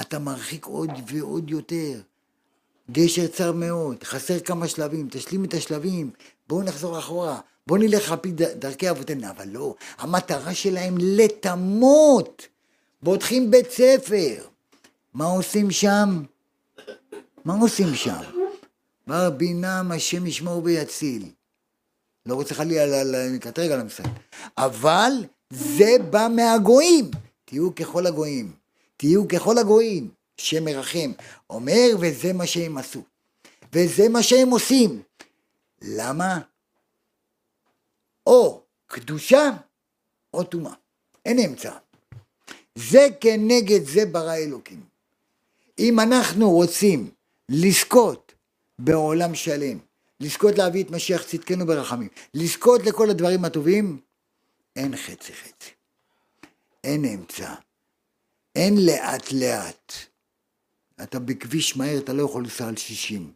אתה 0.00 0.18
מרחיק 0.18 0.64
עוד 0.64 0.90
ועוד 1.06 1.50
יותר. 1.50 2.00
גשר 2.90 3.26
צר 3.26 3.52
מאוד, 3.52 4.04
חסר 4.04 4.40
כמה 4.40 4.68
שלבים, 4.68 5.08
תשלים 5.10 5.44
את 5.44 5.54
השלבים, 5.54 6.10
בואו 6.48 6.62
נחזור 6.62 6.98
אחורה, 6.98 7.40
בואו 7.66 7.80
נלך 7.80 8.12
על 8.12 8.16
פי 8.16 8.32
דרכי 8.32 8.90
אבותינו, 8.90 9.30
אבל 9.30 9.48
לא, 9.48 9.74
המטרה 9.98 10.54
שלהם 10.54 10.94
לטמות. 11.00 12.46
פותחים 13.04 13.50
בית 13.50 13.70
ספר. 13.70 14.44
מה 15.14 15.24
עושים 15.24 15.70
שם? 15.70 16.22
מה 17.44 17.54
עושים 17.60 17.94
שם? 17.94 18.20
בר 19.06 19.30
בינם 19.30 19.90
השם 19.94 20.26
ישמור 20.26 20.64
ויציל. 20.64 21.30
לא 22.28 22.34
רוצה 22.34 22.54
חלילה 22.54 23.04
לקטרג 23.04 23.70
על 23.70 23.80
המסד. 23.80 24.04
אבל 24.58 25.12
זה 25.50 25.96
בא 26.10 26.28
מהגויים. 26.36 27.10
תהיו 27.44 27.74
ככל 27.74 28.06
הגויים. 28.06 28.52
תהיו 28.96 29.28
ככל 29.28 29.58
הגויים. 29.58 30.10
שם 30.36 30.64
מרחם. 30.64 31.12
אומר, 31.50 31.86
וזה 32.00 32.32
מה 32.32 32.46
שהם 32.46 32.78
עשו. 32.78 33.02
וזה 33.72 34.08
מה 34.08 34.22
שהם 34.22 34.50
עושים. 34.50 35.02
למה? 35.82 36.40
או 38.26 38.62
קדושה 38.86 39.50
או 40.34 40.44
טומאה. 40.44 40.72
אין 41.24 41.38
אמצע. 41.38 41.72
זה 42.74 43.06
כנגד 43.20 43.84
זה 43.84 44.06
ברא 44.06 44.34
אלוקים. 44.34 44.80
אם 45.78 46.00
אנחנו 46.00 46.50
רוצים 46.50 47.10
לזכות 47.48 48.32
בעולם 48.78 49.34
שלם, 49.34 49.78
לזכות 50.20 50.58
להביא 50.58 50.84
את 50.84 50.90
משיח 50.90 51.22
צדקנו 51.22 51.66
ברחמים, 51.66 52.08
לזכות 52.34 52.80
לכל 52.86 53.10
הדברים 53.10 53.44
הטובים, 53.44 54.00
אין 54.76 54.96
חצי 54.96 55.32
חצי, 55.32 55.70
אין 56.84 57.04
אמצע, 57.04 57.54
אין 58.56 58.86
לאט 58.86 59.32
לאט. 59.32 59.92
אתה 61.02 61.18
בכביש 61.18 61.76
מהיר, 61.76 62.00
אתה 62.00 62.12
לא 62.12 62.22
יכול 62.22 62.42
לנסוע 62.42 62.68
על 62.68 62.76
60. 62.76 63.32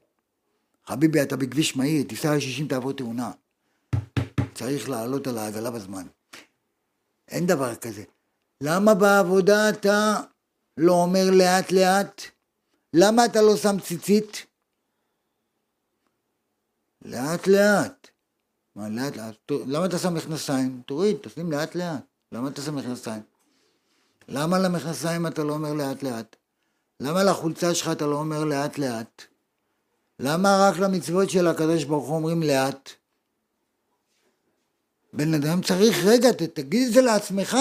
חביבי, 0.86 1.22
אתה 1.22 1.36
בכביש 1.36 1.76
מהיר, 1.76 2.04
תיסע 2.08 2.32
על 2.32 2.40
60, 2.40 2.68
תעבור 2.68 2.92
תאונה. 2.92 3.30
צריך 4.54 4.88
לעלות 4.88 5.26
על 5.26 5.38
העגלה 5.38 5.70
בזמן. 5.70 6.06
אין 7.28 7.46
דבר 7.46 7.74
כזה. 7.74 8.04
למה 8.60 8.94
בעבודה 8.94 9.68
אתה 9.68 10.20
לא 10.76 10.92
אומר 10.92 11.30
לאט 11.30 11.72
לאט? 11.72 12.22
למה 12.94 13.24
אתה 13.24 13.42
לא 13.42 13.56
שם 13.56 13.80
ציצית? 13.80 14.46
לאט 17.04 17.46
לאט. 17.46 18.08
מה 18.76 18.88
לאט 18.88 19.16
לאט? 19.16 19.50
למה 19.66 19.86
אתה 19.86 19.98
שם 19.98 20.14
מכנסיים? 20.14 20.82
תוריד, 20.86 21.16
תשים 21.22 21.52
לאט 21.52 21.74
לאט. 21.74 22.02
למה 22.32 22.48
אתה 22.48 22.62
שם 22.62 22.76
מכנסיים? 22.76 23.22
למה 24.28 24.58
למכנסיים 24.58 25.26
אתה 25.26 25.44
לא 25.44 25.52
אומר 25.52 25.72
לאט 25.72 26.02
לאט? 26.02 26.36
למה 27.00 27.24
לחולצה 27.24 27.74
שלך 27.74 27.88
אתה 27.92 28.06
לא 28.06 28.16
אומר 28.16 28.44
לאט 28.44 28.78
לאט? 28.78 29.22
למה 30.20 30.68
רק 30.68 30.78
למצוות 30.78 31.30
של 31.30 31.46
הקדוש 31.46 31.84
ברוך 31.84 32.08
הוא 32.08 32.16
אומרים 32.16 32.42
לאט? 32.42 32.90
בן 35.12 35.34
אדם 35.34 35.62
צריך, 35.62 36.04
רגע, 36.04 36.32
תגיד 36.32 36.86
את 36.88 36.94
זה 36.94 37.00
לעצמך. 37.00 37.56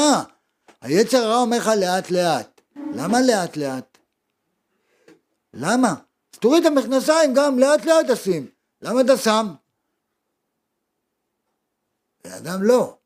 היצר 0.82 1.18
הרע 1.18 1.36
אומר 1.36 1.58
לך 1.58 1.68
לאט 1.80 2.12
לאט. 2.12 2.62
למה 2.94 3.22
לאט 3.22 3.58
לאט? 3.58 3.98
למה? 5.54 5.94
תוריד 6.32 6.66
את 6.66 6.72
המכנסיים 6.72 7.34
גם, 7.34 7.60
לאט 7.60 7.86
לאט 7.86 8.12
תשים. 8.12 8.48
למה 8.82 9.02
אתה 9.02 9.18
שם? 9.18 9.48
בן 12.24 12.32
אדם 12.32 12.64
לא. 12.64 12.98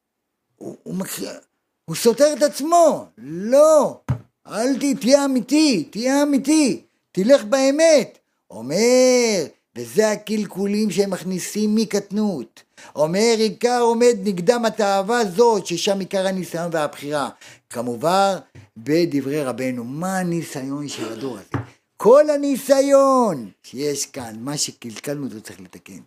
הוא, 0.55 0.75
הוא, 0.83 0.95
מקר... 0.95 1.37
הוא 1.85 1.95
סותר 1.95 2.33
את 2.37 2.43
עצמו. 2.43 3.05
לא. 3.17 3.99
אל 4.47 4.95
תהיה 4.99 5.25
אמיתי, 5.25 5.83
תהיה 5.91 6.23
אמיתי. 6.23 6.85
תלך 7.11 7.43
באמת. 7.43 8.17
אומר, 8.49 9.45
וזה 9.75 10.11
הקלקולים 10.11 10.91
שהם 10.91 11.09
מכניסים 11.09 11.75
מקטנות. 11.75 12.63
אומר 12.95 13.35
עיקר 13.37 13.79
עומד 13.81 14.15
נגדם 14.23 14.65
התאווה 14.65 15.25
זאת, 15.25 15.65
ששם 15.65 15.99
עיקר 15.99 16.27
הניסיון 16.27 16.69
והבחירה. 16.71 17.29
כמובן, 17.69 18.35
בדברי 18.77 19.43
רבנו, 19.43 19.83
מה 19.83 20.17
הניסיון 20.17 20.87
של 20.87 21.13
הדור 21.13 21.37
הזה? 21.37 21.65
כל 21.97 22.29
הניסיון 22.29 23.49
שיש 23.63 24.05
כאן, 24.05 24.35
מה 24.39 24.57
שקלקלנו 24.57 25.29
זה 25.29 25.41
צריך 25.41 25.61
לתקן. 25.61 25.99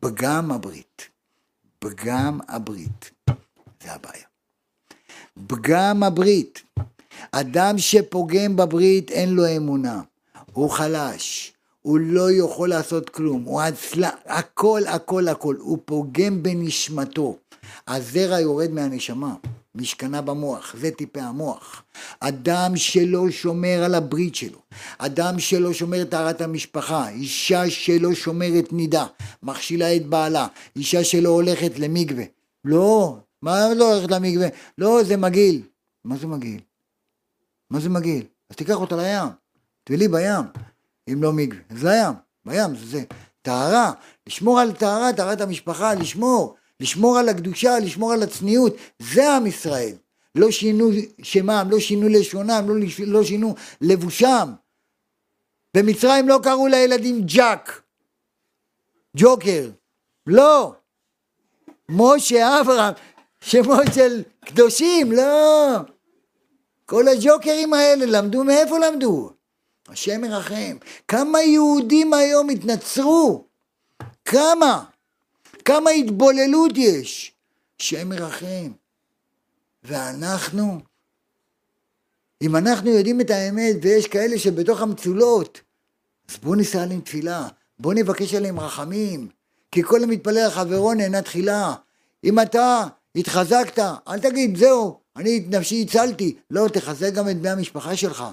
פגם 0.00 0.50
הברית. 0.50 1.02
פגם 1.78 2.38
הברית. 2.48 3.10
זה 3.82 3.92
הבעיה. 3.92 4.24
פגם 5.46 6.02
הברית. 6.02 6.62
אדם 7.32 7.78
שפוגם 7.78 8.56
בברית 8.56 9.10
אין 9.10 9.30
לו 9.30 9.56
אמונה. 9.56 10.02
הוא 10.52 10.70
חלש. 10.70 11.54
הוא 11.82 11.98
לא 11.98 12.32
יכול 12.32 12.68
לעשות 12.68 13.10
כלום, 13.10 13.42
הוא 13.42 13.60
עצלה, 13.60 14.10
הכל 14.26 14.82
הכל 14.88 15.28
הכל, 15.28 15.56
הוא 15.60 15.78
פוגם 15.84 16.42
בנשמתו. 16.42 17.36
הזרע 17.88 18.40
יורד 18.40 18.70
מהנשמה, 18.70 19.34
משכנה 19.74 20.22
במוח, 20.22 20.76
זה 20.78 20.90
טיפי 20.90 21.20
המוח. 21.20 21.82
אדם 22.20 22.76
שלא 22.76 23.30
שומר 23.30 23.82
על 23.84 23.94
הברית 23.94 24.34
שלו, 24.34 24.58
אדם 24.98 25.38
שלא 25.38 25.72
שומר 25.72 26.02
את 26.02 26.10
טהרת 26.10 26.40
המשפחה, 26.40 27.08
אישה 27.08 27.70
שלא 27.70 28.14
שומרת 28.14 28.72
נידה, 28.72 29.06
מכשילה 29.42 29.96
את 29.96 30.06
בעלה, 30.06 30.46
אישה 30.76 31.04
שלא 31.04 31.28
הולכת 31.28 31.78
למקווה. 31.78 32.24
לא, 32.64 33.18
מה 33.42 33.74
לא 33.74 33.94
הולכת 33.94 34.10
למקווה? 34.10 34.48
לא, 34.78 35.02
זה 35.04 35.16
מגעיל. 35.16 35.62
מה 36.04 36.16
זה 36.16 36.26
מגעיל? 36.26 36.60
מה 37.70 37.80
זה 37.80 37.88
מגעיל? 37.88 38.26
אז 38.50 38.56
תיקח 38.56 38.74
אותה 38.74 38.96
לים, 38.96 39.28
טבלי 39.84 40.08
בים. 40.08 40.44
אם 41.12 41.22
לא 41.22 41.32
מקווה. 41.32 41.60
זה 41.70 41.88
לים, 41.88 42.14
בים, 42.46 42.76
זה, 42.76 42.86
זה 42.86 43.04
טהרה, 43.42 43.92
לשמור 44.26 44.60
על 44.60 44.72
טהרה, 44.72 45.12
טהרת 45.12 45.40
המשפחה, 45.40 45.94
לשמור, 45.94 46.56
לשמור 46.84 47.18
על 47.18 47.28
הקדושה, 47.28 47.78
לשמור 47.78 48.12
על 48.12 48.22
הצניעות, 48.22 48.76
זה 48.98 49.36
עם 49.36 49.46
ישראל. 49.46 49.94
לא 50.34 50.50
שינו 50.50 50.90
שמם, 51.22 51.66
לא 51.70 51.80
שינו 51.80 52.08
לשונם, 52.08 52.64
לא, 52.68 52.74
לא 53.06 53.24
שינו 53.24 53.54
לבושם. 53.80 54.52
במצרים 55.76 56.28
לא 56.28 56.40
קראו 56.42 56.66
לילדים 56.66 57.22
ג'אק, 57.26 57.82
ג'וקר, 59.16 59.70
לא. 60.26 60.74
משה, 61.88 62.60
אברהם, 62.60 62.94
שמות 63.40 63.86
של 63.94 64.22
קדושים, 64.44 65.12
לא. 65.12 65.76
כל 66.86 67.08
הג'וקרים 67.08 67.74
האלה 67.74 68.06
למדו, 68.06 68.44
מאיפה 68.44 68.78
למדו? 68.78 69.30
השם 69.88 70.20
מרחם. 70.20 70.76
כמה 71.08 71.42
יהודים 71.42 72.14
היום 72.14 72.50
התנצרו? 72.50 73.44
כמה? 74.24 74.84
כמה 75.64 75.90
התבוללות 75.90 76.72
יש? 76.76 77.32
השם 77.80 78.08
מרחם. 78.08 78.72
ואנחנו, 79.82 80.80
אם 82.42 82.56
אנחנו 82.56 82.90
יודעים 82.90 83.20
את 83.20 83.30
האמת 83.30 83.76
ויש 83.82 84.06
כאלה 84.06 84.38
שבתוך 84.38 84.80
המצולות, 84.80 85.60
אז 86.28 86.36
בואו 86.36 86.54
ניסע 86.54 86.82
עליהם 86.82 87.00
תפילה, 87.00 87.48
בואו 87.78 87.94
נבקש 87.94 88.34
עליהם 88.34 88.60
רחמים, 88.60 89.28
כי 89.72 89.82
כל 89.82 90.02
המתפלל 90.02 90.38
על 90.38 90.50
חברו 90.50 90.94
נהנה 90.94 91.22
תחילה. 91.22 91.74
אם 92.24 92.40
אתה 92.40 92.84
התחזקת, 93.16 93.78
אל 94.08 94.20
תגיד, 94.20 94.56
זהו, 94.56 95.00
אני 95.16 95.38
את 95.38 95.54
נפשי 95.54 95.82
הצלתי. 95.82 96.36
לא, 96.50 96.68
תחזק 96.68 97.12
גם 97.12 97.28
את 97.28 97.40
בני 97.40 97.50
המשפחה 97.50 97.96
שלך. 97.96 98.24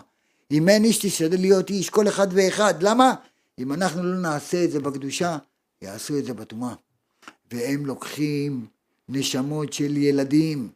אם 0.51 0.69
אין 0.69 0.83
איש 0.83 0.97
תשתדל 0.97 1.39
להיות 1.39 1.69
איש, 1.69 1.89
כל 1.89 2.07
אחד 2.07 2.27
ואחד. 2.31 2.83
למה? 2.83 3.13
אם 3.59 3.73
אנחנו 3.73 4.03
לא 4.03 4.19
נעשה 4.19 4.63
את 4.63 4.71
זה 4.71 4.79
בקדושה, 4.79 5.37
יעשו 5.81 6.17
את 6.17 6.25
זה 6.25 6.33
בטומאה. 6.33 6.73
והם 7.51 7.85
לוקחים 7.85 8.65
נשמות 9.09 9.73
של 9.73 9.97
ילדים. 9.97 10.69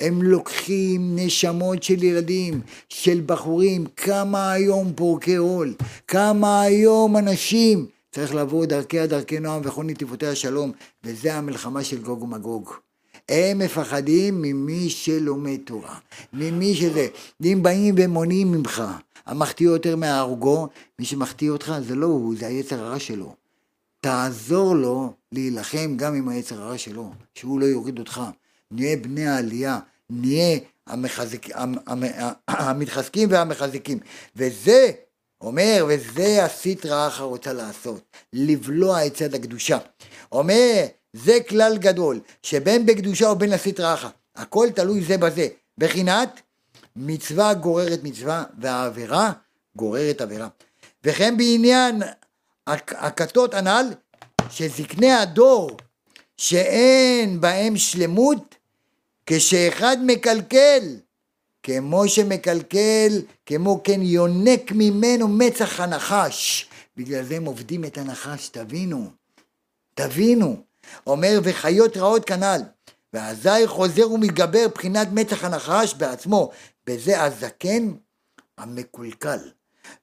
הם 0.00 0.22
לוקחים 0.22 1.16
נשמות 1.16 1.82
של 1.82 2.02
ילדים, 2.02 2.60
של 2.88 3.22
בחורים, 3.26 3.84
כמה 3.96 4.52
היום 4.52 4.92
פורקי 4.96 5.36
עול, 5.36 5.74
כמה 6.08 6.62
היום 6.62 7.16
אנשים, 7.16 7.86
צריך 8.12 8.34
לעבור 8.34 8.64
דרכי 8.64 9.06
דרכי 9.06 9.40
נועם 9.40 9.62
וכל 9.64 9.84
נתיבותי 9.84 10.26
השלום, 10.26 10.72
וזה 11.04 11.34
המלחמה 11.34 11.84
של 11.84 12.02
גוג 12.02 12.22
ומגוג. 12.22 12.72
הם 13.28 13.58
מפחדים 13.58 14.42
ממי 14.42 14.90
שלומד 14.90 15.58
תורה, 15.64 15.98
ממי 16.32 16.74
שזה, 16.74 17.08
אם 17.44 17.58
באים 17.62 17.94
ומונעים 17.98 18.52
ממך, 18.52 18.82
המחטיא 19.26 19.66
יותר 19.66 19.96
מההרגו, 19.96 20.68
מי 20.98 21.04
שמחטיא 21.04 21.50
אותך 21.50 21.74
זה 21.86 21.94
לא 21.94 22.06
הוא, 22.06 22.34
זה 22.36 22.46
היצר 22.46 22.84
הרע 22.84 22.98
שלו. 22.98 23.45
תעזור 24.06 24.74
לו 24.76 25.12
להילחם 25.32 25.96
גם 25.96 26.14
עם 26.14 26.28
היצר 26.28 26.62
הרע 26.62 26.78
שלו, 26.78 27.10
שהוא 27.34 27.60
לא 27.60 27.66
יוריד 27.66 27.98
אותך. 27.98 28.22
נהיה 28.70 28.96
בני 28.96 29.26
העלייה, 29.26 29.78
נהיה 30.10 30.58
המחזק, 30.86 31.46
המתחזקים 32.48 33.28
והמחזיקים. 33.30 33.98
וזה, 34.36 34.90
אומר, 35.40 35.86
וזה 35.88 36.44
הסטרא 36.44 37.08
אחא 37.08 37.22
רוצה 37.22 37.52
לעשות, 37.52 38.00
לבלוע 38.32 39.06
את 39.06 39.14
צד 39.14 39.34
הקדושה. 39.34 39.78
אומר, 40.32 40.84
זה 41.12 41.38
כלל 41.48 41.78
גדול, 41.78 42.20
שבין 42.42 42.86
בקדושה 42.86 43.28
ובין 43.28 43.50
לסטרא 43.50 43.94
אחא, 43.94 44.08
הכל 44.36 44.68
תלוי 44.74 45.04
זה 45.04 45.18
בזה. 45.18 45.48
בחינת 45.78 46.40
מצווה 46.96 47.54
גוררת 47.54 48.00
מצווה, 48.02 48.44
והעבירה 48.58 49.32
גוררת 49.76 50.20
עבירה. 50.20 50.48
וכן 51.04 51.36
בעניין 51.36 52.02
הכתות 52.66 53.54
הנ"ל, 53.54 53.94
שזקני 54.50 55.12
הדור 55.12 55.70
שאין 56.36 57.40
בהם 57.40 57.76
שלמות, 57.76 58.54
כשאחד 59.26 59.96
מקלקל, 60.06 60.96
כמו 61.62 62.08
שמקלקל, 62.08 63.22
כמו 63.46 63.80
כן 63.84 64.02
יונק 64.02 64.72
ממנו 64.72 65.28
מצח 65.28 65.80
הנחש. 65.80 66.68
בגלל 66.96 67.24
זה 67.24 67.36
הם 67.36 67.44
עובדים 67.44 67.84
את 67.84 67.98
הנחש, 67.98 68.48
תבינו, 68.48 69.10
תבינו. 69.94 70.56
אומר, 71.06 71.40
וחיות 71.42 71.96
רעות 71.96 72.24
כנ"ל. 72.24 72.60
ואזי 73.12 73.66
חוזר 73.66 74.10
ומתגבר 74.12 74.68
בחינת 74.74 75.08
מצח 75.12 75.44
הנחש 75.44 75.94
בעצמו, 75.94 76.50
בזה 76.86 77.22
הזקן 77.22 77.92
המקולקל 78.58 79.38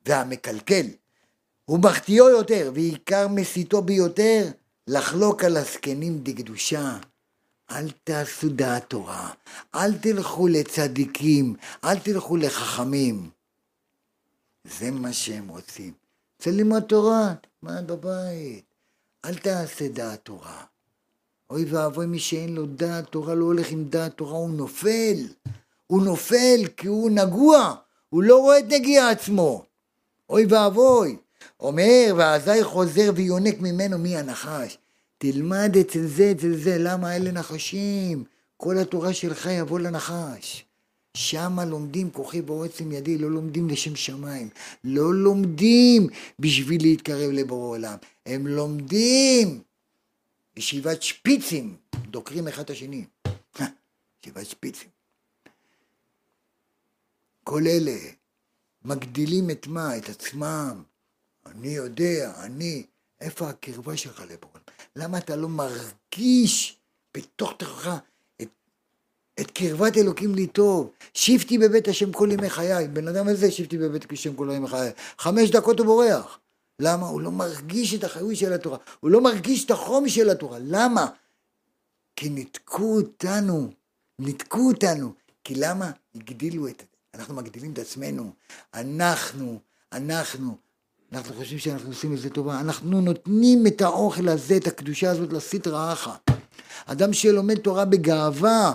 והמקלקל. 0.05 0.85
מחטיאו 1.69 2.29
יותר, 2.29 2.71
ועיקר 2.73 3.27
מסיתו 3.27 3.81
ביותר, 3.81 4.47
לחלוק 4.87 5.43
על 5.43 5.57
הזקנים 5.57 6.19
דקדושה. 6.23 6.97
אל 7.71 7.91
תעשו 8.03 8.49
דעת 8.49 8.89
תורה, 8.89 9.31
אל 9.75 9.97
תלכו 9.97 10.47
לצדיקים, 10.47 11.55
אל 11.83 11.99
תלכו 11.99 12.37
לחכמים. 12.37 13.29
זה 14.63 14.91
מה 14.91 15.13
שהם 15.13 15.47
רוצים. 15.47 15.93
רוצה 16.39 16.51
ללמוד 16.51 16.83
תורה, 16.83 17.33
תלמד 17.59 17.87
בבית. 17.87 18.65
אל 19.25 19.35
תעשה 19.35 19.87
דעת 19.87 20.19
תורה. 20.23 20.63
אוי 21.49 21.65
ואבוי 21.65 22.05
מי 22.05 22.19
שאין 22.19 22.55
לו 22.55 22.65
דעת 22.65 23.07
תורה, 23.09 23.35
לא 23.35 23.45
הולך 23.45 23.71
עם 23.71 23.83
דעת 23.83 24.13
תורה, 24.13 24.37
הוא 24.37 24.49
נופל. 24.49 25.17
הוא 25.87 26.03
נופל 26.03 26.61
כי 26.77 26.87
הוא 26.87 27.11
נגוע, 27.11 27.75
הוא 28.09 28.23
לא 28.23 28.37
רואה 28.37 28.59
את 28.59 28.65
נגיע 28.69 29.09
עצמו. 29.09 29.65
אוי 30.29 30.45
ואבוי. 30.49 31.17
אומר, 31.59 32.13
ואזי 32.17 32.63
חוזר 32.63 33.11
ויונק 33.15 33.59
ממנו 33.59 33.97
מי 33.97 34.17
הנחש. 34.17 34.77
תלמד 35.17 35.77
אצל 35.81 36.05
זה, 36.07 36.31
אצל 36.31 36.55
זה, 36.55 36.77
למה 36.79 37.15
אלה 37.15 37.31
נחשים? 37.31 38.23
כל 38.57 38.77
התורה 38.77 39.13
שלך 39.13 39.49
יבוא 39.51 39.79
לנחש. 39.79 40.65
שמה 41.17 41.65
לומדים 41.65 42.11
כוחי 42.11 42.41
בעוצם 42.41 42.91
ידי, 42.91 43.17
לא 43.17 43.31
לומדים 43.31 43.69
לשם 43.69 43.95
שמיים. 43.95 44.49
לא 44.83 45.13
לומדים 45.13 46.07
בשביל 46.39 46.81
להתקרב 46.81 47.31
לבורא 47.31 47.69
עולם. 47.69 47.97
הם 48.25 48.47
לומדים 48.47 49.61
ישיבת 50.57 51.03
שפיצים, 51.03 51.75
דוקרים 51.95 52.47
אחד 52.47 52.63
את 52.63 52.69
השני. 52.69 53.05
ישיבת 54.21 54.45
שפיצים. 54.45 54.89
כל 57.43 57.61
אלה 57.67 57.97
מגדילים 58.85 59.49
את 59.49 59.67
מה? 59.67 59.97
את 59.97 60.09
עצמם. 60.09 60.83
אני 61.45 61.67
יודע, 61.67 62.33
אני. 62.39 62.85
איפה 63.21 63.49
הקרבה 63.49 63.97
שלך 63.97 64.19
לבורא? 64.19 64.59
למה 64.95 65.17
אתה 65.17 65.35
לא 65.35 65.49
מרגיש 65.49 66.77
בתוך 67.17 67.53
תוכך 67.57 67.97
את, 68.41 68.47
את 69.39 69.51
קרבת 69.51 69.97
אלוקים 69.97 70.35
לי 70.35 70.47
טוב? 70.47 70.91
שבתי 71.13 71.57
בבית 71.57 71.87
השם 71.87 72.11
כל 72.11 72.29
ימי 72.31 72.49
חיי. 72.49 72.87
בן 72.87 73.07
אדם 73.07 73.27
הזה 73.27 73.51
שבתי 73.51 73.77
בבית 73.77 74.11
השם 74.11 74.35
כל 74.35 74.49
ימי 74.55 74.67
חיי. 74.67 74.91
חמש 75.19 75.49
דקות 75.49 75.79
הוא 75.79 75.85
בורח. 75.85 76.39
למה? 76.79 77.07
הוא 77.07 77.21
לא 77.21 77.31
מרגיש 77.31 77.93
את 77.93 78.03
החיוי 78.03 78.35
של 78.35 78.53
התורה. 78.53 78.77
הוא 78.99 79.11
לא 79.11 79.21
מרגיש 79.21 79.65
את 79.65 79.71
החום 79.71 80.09
של 80.09 80.29
התורה. 80.29 80.57
למה? 80.61 81.07
כי 82.15 82.29
ניתקו 82.29 82.95
אותנו. 82.95 83.71
ניתקו 84.19 84.67
אותנו. 84.67 85.13
כי 85.43 85.55
למה? 85.55 85.91
הגדילו 86.15 86.67
את... 86.67 86.83
אנחנו 87.13 87.35
מגדילים 87.35 87.73
את 87.73 87.79
עצמנו. 87.79 88.33
אנחנו, 88.73 89.59
אנחנו, 89.91 90.57
אנחנו 91.13 91.35
חושבים 91.35 91.59
שאנחנו 91.59 91.89
עושים 91.89 92.11
איזה 92.11 92.29
טובה. 92.29 92.59
אנחנו 92.59 93.01
נותנים 93.01 93.67
את 93.67 93.81
האוכל 93.81 94.29
הזה, 94.29 94.57
את 94.57 94.67
הקדושה 94.67 95.11
הזאת, 95.11 95.33
לסטרא 95.33 95.93
אחא. 95.93 96.11
אדם 96.85 97.13
שלומד 97.13 97.57
תורה 97.57 97.85
בגאווה, 97.85 98.73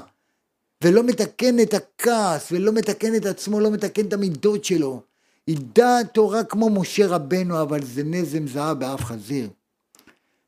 ולא 0.85 1.02
מתקן 1.02 1.60
את 1.60 1.74
הכעס, 1.74 2.52
ולא 2.52 2.73
מתקן 2.73 3.15
את 3.15 3.27
עצמו, 3.27 3.60
לא 3.60 3.70
מתקן 3.70 4.06
את 4.06 4.12
המידות 4.12 4.65
שלו. 4.65 5.02
ידע 5.48 5.98
התורה 5.98 6.44
כמו 6.44 6.70
משה 6.70 7.06
רבנו, 7.06 7.62
אבל 7.62 7.85
זה 7.85 8.05
נזם 8.05 8.47
זהב 8.47 8.78
באף 8.78 9.05
חזיר. 9.05 9.48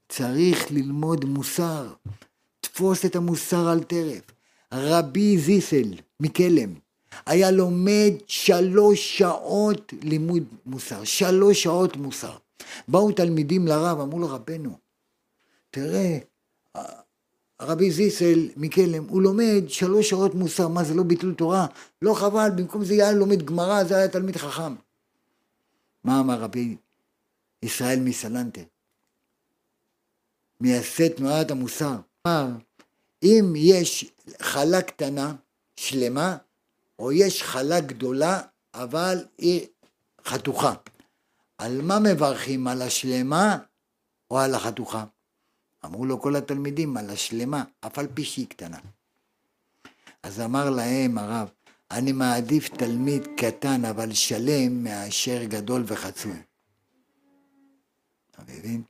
צריך 0.08 0.70
ללמוד 0.70 1.24
מוסר. 1.24 1.86
תפוס 2.60 3.04
את 3.04 3.16
המוסר 3.16 3.68
על 3.68 3.82
טרף. 3.82 4.22
רבי 4.72 5.38
זיסל 5.38 5.94
מקלם 6.20 6.74
היה 7.26 7.50
לומד 7.50 8.12
שלוש 8.26 9.18
שעות 9.18 9.92
לימוד 10.02 10.42
מוסר. 10.66 11.04
שלוש 11.04 11.62
שעות 11.62 11.96
מוסר. 11.96 12.36
באו 12.88 13.12
תלמידים 13.12 13.66
לרב, 13.66 14.00
אמרו 14.00 14.18
לו 14.18 14.28
רבנו, 14.28 14.78
תראה, 15.70 16.18
הרבי 17.58 17.90
זיסל 17.90 18.48
מקלם, 18.56 19.04
הוא 19.08 19.22
לומד 19.22 19.62
שלוש 19.68 20.10
שעות 20.10 20.34
מוסר, 20.34 20.68
מה 20.68 20.84
זה 20.84 20.94
לא 20.94 21.02
ביטול 21.02 21.34
תורה? 21.34 21.66
לא 22.02 22.14
חבל, 22.14 22.48
במקום 22.56 22.84
זה 22.84 22.94
היה 22.94 23.12
לומד 23.12 23.42
גמרא, 23.42 23.84
זה 23.84 23.96
היה 23.96 24.08
תלמיד 24.08 24.36
חכם. 24.36 24.74
מה 26.04 26.20
אמר 26.20 26.40
רבי 26.40 26.76
ישראל 27.62 28.00
מסלנטה? 28.00 28.60
מייסד 30.60 31.08
תנועת 31.08 31.50
המוסר. 31.50 31.96
אמר, 32.26 32.46
אם 33.22 33.52
יש 33.56 34.12
חלה 34.40 34.82
קטנה, 34.82 35.34
שלמה, 35.76 36.36
או 37.01 37.12
יש 37.12 37.43
חלה 37.43 37.81
גדולה, 37.81 38.40
אבל 38.74 39.24
היא 39.39 39.66
חתוכה. 40.27 40.74
על 41.59 41.82
מה 41.82 41.98
מברכים? 41.98 42.66
על 42.66 42.82
השלמה 42.82 43.59
או 44.31 44.39
על 44.39 44.55
החתוכה? 44.55 45.05
אמרו 45.85 46.05
לו 46.05 46.20
כל 46.20 46.36
התלמידים, 46.36 46.97
על 46.97 47.10
השלמה, 47.10 47.64
אף 47.81 47.98
על 47.98 48.06
פי 48.14 48.24
שהיא 48.24 48.47
קטנה. 48.47 48.78
אז 50.22 50.40
אמר 50.40 50.70
להם 50.70 51.18
הרב, 51.18 51.51
אני 51.90 52.12
מעדיף 52.12 52.68
תלמיד 52.68 53.27
קטן 53.36 53.85
אבל 53.85 54.12
שלם 54.14 54.85
מאשר 54.85 55.44
גדול 55.44 55.85
וחצוי. 55.86 56.43
אתה 58.31 58.43
מבין? 58.43 58.82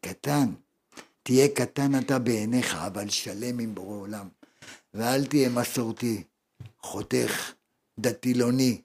קטן. 0.00 0.52
תהיה 1.22 1.48
קטן 1.48 1.98
אתה 1.98 2.18
בעיניך, 2.18 2.74
אבל 2.74 3.08
שלם 3.08 3.58
עם 3.58 3.74
בורא 3.74 3.96
עולם. 3.96 4.28
ואל 4.94 5.26
תהיה 5.26 5.48
מסורתי, 5.48 6.22
חותך, 6.86 7.52
דתילוני, 7.98 8.80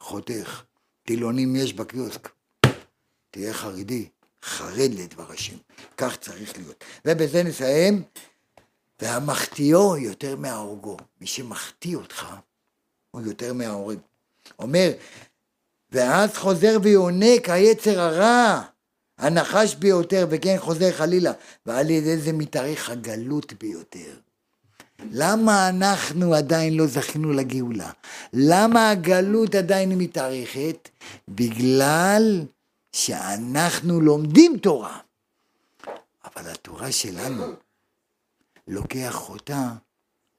חותך. 0.00 0.62
טילונים 1.06 1.56
יש 1.56 1.74
בקיוסק. 1.74 2.28
תהיה 3.30 3.54
חרדי, 3.54 4.08
חרד 4.42 4.90
לדבר 4.98 5.32
השם. 5.32 5.56
כך 5.96 6.16
צריך 6.16 6.56
להיות. 6.56 6.84
ובזה 7.04 7.42
נסיים. 7.42 8.02
והמחטיאו 9.02 9.96
יותר 9.96 10.36
מההורגו. 10.36 10.96
מי 11.20 11.26
שמחטיא 11.26 11.96
אותך, 11.96 12.26
הוא 13.10 13.22
יותר 13.22 13.52
מההורג. 13.52 13.98
אומר, 14.58 14.90
ואז 15.92 16.36
חוזר 16.36 16.78
ויונק 16.82 17.48
היצר 17.48 18.00
הרע, 18.00 18.62
הנחש 19.18 19.74
ביותר, 19.74 20.26
וכן 20.30 20.56
חוזר 20.58 20.92
חלילה, 20.92 21.32
ועל 21.66 21.90
ידי 21.90 22.18
זה 22.18 22.32
מתארך 22.32 22.90
הגלות 22.90 23.52
ביותר. 23.52 24.25
למה 25.10 25.68
אנחנו 25.68 26.34
עדיין 26.34 26.74
לא 26.74 26.86
זכינו 26.86 27.32
לגאולה? 27.32 27.90
למה 28.32 28.90
הגלות 28.90 29.54
עדיין 29.54 29.98
מתארכת? 29.98 30.88
בגלל 31.28 32.44
שאנחנו 32.92 34.00
לומדים 34.00 34.58
תורה. 34.58 34.98
אבל 36.24 36.50
התורה 36.50 36.92
שלנו, 36.92 37.44
לוקח 38.68 39.28
אותה 39.28 39.72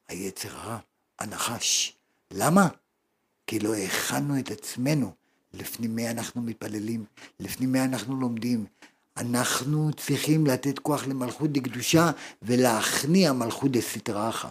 היצר 0.08 0.50
הרע, 0.58 0.78
הנחש. 1.20 1.94
למה? 2.32 2.68
כי 3.48 3.60
לא 3.60 3.76
הכנו 3.76 4.40
את 4.40 4.52
עצמנו. 4.52 5.12
לפני 5.54 5.88
מי 5.88 6.10
אנחנו 6.10 6.42
מתפללים, 6.42 7.06
לפני 7.40 7.66
מי 7.66 7.82
אנחנו 7.82 8.16
לומדים. 8.20 8.66
אנחנו 9.18 9.92
צריכים 9.98 10.48
לתת 10.48 10.80
כוח 10.80 11.08
למלכות 11.08 11.52
דקדושה 11.52 12.12
ולהכניע 12.42 13.34
מלכות 13.34 13.72
דסתרא 13.72 14.30
אחא. 14.30 14.48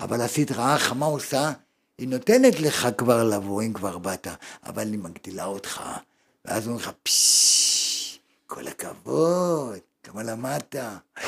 אבל 0.00 0.20
הסתרא 0.20 0.76
אחא, 0.76 0.94
מה 0.94 1.06
עושה? 1.06 1.52
היא 1.98 2.08
נותנת 2.08 2.60
לך 2.60 2.88
כבר 2.98 3.24
לבוא, 3.24 3.62
אם 3.62 3.72
כבר 3.72 3.98
באת, 3.98 4.26
אבל 4.66 4.92
היא 4.92 4.98
מגדילה 4.98 5.44
אותך. 5.44 5.82
ואז 6.44 6.68
אומרים 6.68 6.84
לך, 6.84 6.90
פששש, 7.02 8.18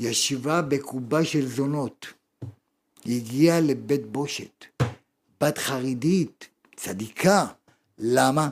ישבה 0.00 0.62
בקובה 0.62 1.24
של 1.24 1.48
זונות, 1.48 2.06
הגיעה 3.06 3.60
לבית 3.60 4.06
בושת, 4.06 4.64
בת 5.40 5.58
חרדית, 5.58 6.48
צדיקה. 6.76 7.46
למה? 7.98 8.48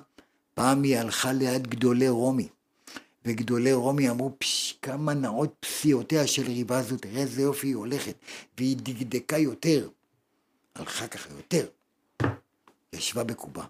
פעם 0.55 0.83
היא 0.83 0.99
הלכה 0.99 1.33
ליד 1.33 1.67
גדולי 1.67 2.09
רומי, 2.09 2.49
וגדולי 3.25 3.73
רומי 3.73 4.11
אמרו, 4.11 4.33
פש, 4.39 4.79
כמה 4.83 5.15
נאות 5.15 5.55
פסיעותיה 5.61 6.27
של 6.27 6.43
ריבה 6.47 6.83
זאת, 6.83 7.03
תראה 7.03 7.21
איזה 7.21 7.43
יופי 7.43 7.67
היא 7.67 7.77
הולכת, 7.77 8.15
והיא 8.59 8.77
דקדקה 8.77 9.39
יותר. 9.39 9.89
הלכה 10.75 11.09
ככה 11.09 11.29
יותר, 11.37 11.67
ישבה 12.93 13.25
בקובה. 13.25 13.65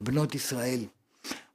בנות 0.00 0.34
ישראל, 0.34 0.84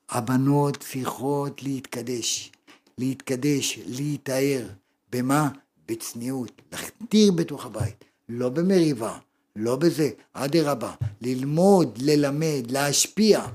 הבנות 0.10 0.78
צריכות 0.78 1.64
להתקדש, 1.64 2.52
להתקדש, 2.98 3.80
להיטהר. 3.86 4.68
במה? 5.16 5.50
בצניעות, 5.88 6.62
להכתיר 6.72 7.32
בתוך 7.32 7.66
הבית, 7.66 8.04
לא 8.30 8.50
במריבה, 8.50 9.18
לא 9.56 9.76
בזה, 9.76 10.10
אדרבה, 10.34 10.94
ללמוד, 11.22 11.98
ללמד, 12.02 12.72
להשפיע. 12.72 13.46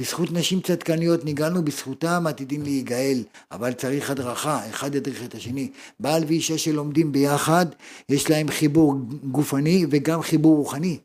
בזכות 0.00 0.32
נשים 0.32 0.60
צדקניות 0.60 1.24
ניגענו, 1.24 1.64
בזכותם 1.64 2.24
עתידים 2.26 2.62
להיגאל, 2.62 3.22
אבל 3.52 3.72
צריך 3.72 4.10
הדרכה, 4.10 4.70
אחד 4.70 4.94
ידריך 4.94 5.24
את 5.24 5.34
השני. 5.34 5.70
בעל 6.00 6.24
ואישה 6.24 6.58
שלומדים 6.58 7.12
ביחד, 7.12 7.66
יש 8.08 8.30
להם 8.30 8.50
חיבור 8.50 8.94
גופני 9.30 9.86
וגם 9.90 10.22
חיבור 10.22 10.56
רוחני. 10.56 10.98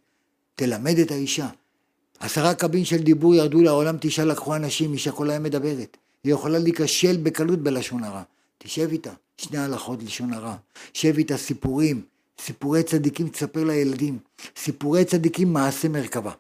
תלמד 0.56 1.00
את 1.00 1.12
האישה. 1.12 1.48
עשרה 2.20 2.54
קבין 2.54 2.86
של 2.86 2.98
דיבור 2.98 3.36
ירדו 3.36 3.62
לעולם, 3.62 3.96
תשעה 4.00 4.26
לקחו 4.26 4.56
אנשים, 4.56 4.94
אישה 4.94 5.12
כל 5.12 5.30
היום 5.30 5.44
מדברת. 5.44 5.98
היא 6.24 6.34
יכולה 6.34 6.60
להיכשל 6.60 7.18
בקלות 7.18 7.60
בלשון 7.60 8.04
הרע. 8.04 8.24
תשב 8.58 8.90
איתה, 8.92 9.12
שני 9.42 9.58
הלכות 9.58 10.04
לשון 10.04 10.34
הרע. 10.34 10.56
שב 10.94 11.18
איתה 11.18 11.38
סיפורים, 11.38 12.02
סיפורי 12.42 12.84
צדיקים 12.84 13.30
תספר 13.30 13.64
לילדים, 13.64 14.20
סיפורי 14.58 15.06
צדיקים 15.06 15.54
מעשה 15.54 15.90
מרכבה. 15.90 16.32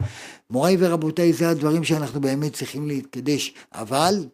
מוריי 0.50 0.76
ורבותיי, 0.80 1.34
זה 1.34 1.50
הדברים 1.50 1.84
שאנחנו 1.84 2.22
באמת 2.22 2.54
צריכים 2.54 2.88
להתקדש, 2.88 3.54
אבל 3.74 4.26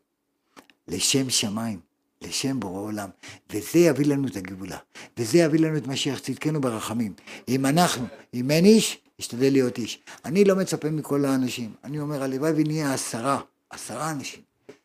לשם 0.87 1.29
שמיים, 1.29 1.79
לשם 2.21 2.59
בורא 2.59 2.81
עולם, 2.81 3.09
וזה 3.51 3.79
יביא 3.79 4.05
לנו 4.05 4.27
את 4.27 4.35
הגבולה, 4.35 4.77
וזה 5.17 5.37
יביא 5.37 5.59
לנו 5.59 5.77
את 5.77 5.87
משיח 5.87 6.19
צדקנו 6.19 6.61
ברחמים. 6.61 7.13
אם 7.47 7.65
אנחנו, 7.65 8.05
אם 8.33 8.51
אין 8.51 8.65
איש, 8.65 8.97
ישתדל 9.19 9.51
להיות 9.51 9.77
איש. 9.77 9.99
אני 10.25 10.45
לא 10.45 10.55
מצפה 10.55 10.89
מכל 10.89 11.25
האנשים, 11.25 11.73
אני 11.83 11.99
אומר, 11.99 12.23
הלוואי 12.23 12.51
ונהיה 12.55 12.93
עשרה, 12.93 13.41
עשרה 13.69 14.11
אנשים, 14.11 14.41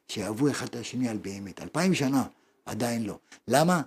שיאהבו 0.09 0.51
אחד 0.51 0.67
את 0.67 0.77
השני 0.77 1.09
על 1.09 1.17
באמת. 1.17 1.63
אלפיים 1.63 1.95
שנה, 1.95 2.23
עדיין 2.65 3.05
לא. 3.05 3.19
למה? 3.49 3.83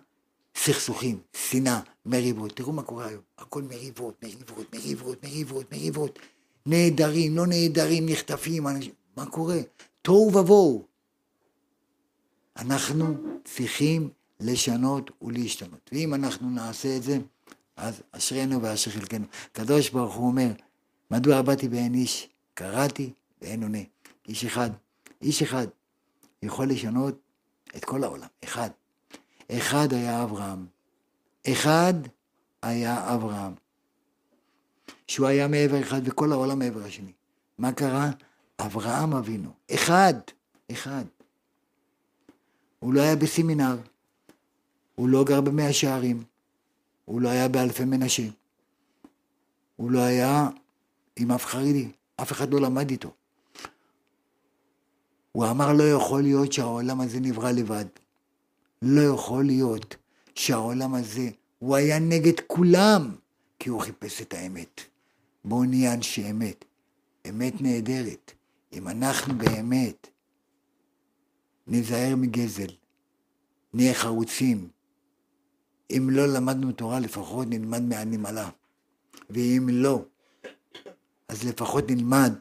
סכסוכים, 0.55 1.19
שנאה, 1.33 1.79
מריבות. 2.05 2.55
תראו 2.55 2.71
מה 2.71 2.83
קורה 2.83 3.07
היום. 3.07 3.21
הכל 3.37 3.61
מריבות, 3.61 4.23
מריבות, 4.23 4.75
מריבות, 4.75 5.23
מריבות, 5.23 5.71
מריבות. 5.71 6.19
נעדרים, 6.65 7.37
לא 7.37 7.47
נעדרים, 7.47 8.05
נחטפים, 8.09 8.67
אנשים. 8.67 8.91
מה 9.17 9.25
קורה? 9.25 9.59
תוהו 10.01 10.31
ובוהו. 10.35 10.85
אנחנו 12.57 13.15
צריכים 13.43 14.09
לשנות 14.39 15.11
ולהשתנות. 15.21 15.89
ואם 15.91 16.13
אנחנו 16.13 16.49
נעשה 16.49 16.97
את 16.97 17.03
זה, 17.03 17.17
אז 17.75 18.01
אשרינו 18.11 18.61
ואשר 18.61 18.91
חלקנו. 18.91 19.25
הקדוש 19.51 19.89
ברוך 19.89 20.15
הוא 20.15 20.27
אומר, 20.27 20.51
מדוע 21.11 21.41
באתי 21.41 21.67
ואין 21.67 21.93
איש? 21.93 22.29
קראתי 22.53 23.13
ואין 23.41 23.63
עונה. 23.63 23.79
איש 24.27 24.45
אחד, 24.45 24.69
איש 25.21 25.41
אחד 25.41 25.67
יכול 26.43 26.69
לשנות 26.69 27.24
את 27.77 27.85
כל 27.85 28.03
העולם. 28.03 28.27
אחד. 28.43 28.69
אחד 29.51 29.93
היה 29.93 30.23
אברהם. 30.23 30.65
אחד 31.47 31.93
היה 32.61 33.13
אברהם. 33.13 33.53
שהוא 35.07 35.27
היה 35.27 35.47
מעבר 35.47 35.81
אחד 35.81 36.01
וכל 36.05 36.31
העולם 36.31 36.59
מעבר 36.59 36.83
השני. 36.83 37.11
מה 37.57 37.71
קרה? 37.71 38.09
אברהם 38.59 39.13
אבינו. 39.13 39.51
אחד. 39.71 40.13
אחד. 40.71 41.03
הוא 42.79 42.93
לא 42.93 43.01
היה 43.01 43.15
בסמינר. 43.15 43.77
הוא 44.95 45.09
לא 45.09 45.23
גר 45.23 45.41
במאה 45.41 45.73
שערים. 45.73 46.23
הוא 47.05 47.21
לא 47.21 47.29
היה 47.29 47.47
באלפי 47.47 47.85
מנשה. 47.85 48.27
הוא 49.75 49.91
לא 49.91 49.99
היה 49.99 50.49
עם 51.15 51.31
אף 51.31 51.45
חרדי. 51.45 51.91
אף 52.21 52.31
אחד 52.31 52.53
לא 52.53 52.61
למד 52.61 52.89
איתו. 52.89 53.11
הוא 55.35 55.45
אמר 55.45 55.73
לא 55.73 55.83
יכול 55.83 56.21
להיות 56.21 56.53
שהעולם 56.53 57.01
הזה 57.01 57.19
נברא 57.19 57.51
לבד. 57.51 57.85
לא 58.81 59.01
יכול 59.01 59.45
להיות 59.45 59.95
שהעולם 60.35 60.95
הזה, 60.95 61.29
הוא 61.59 61.75
היה 61.75 61.99
נגד 61.99 62.39
כולם, 62.47 63.15
כי 63.59 63.69
הוא 63.69 63.81
חיפש 63.81 64.21
את 64.21 64.33
האמת. 64.33 64.81
בואו 65.45 65.63
נהיה 65.63 65.93
אנשי 65.93 66.31
אמת. 66.31 66.65
אמת 67.29 67.61
נהדרת. 67.61 68.31
אם 68.73 68.87
אנחנו 68.87 69.37
באמת 69.37 70.07
ניזהר 71.67 72.15
מגזל, 72.15 72.71
נהיה 73.73 73.93
חרוצים. 73.93 74.67
אם 75.91 76.09
לא 76.11 76.27
למדנו 76.27 76.71
תורה, 76.71 76.99
לפחות 76.99 77.47
נלמד 77.49 77.81
מהנמלה. 77.81 78.49
ואם 79.29 79.67
לא, 79.71 80.05
אז 81.27 81.43
לפחות 81.43 81.91
נלמד 81.91 82.33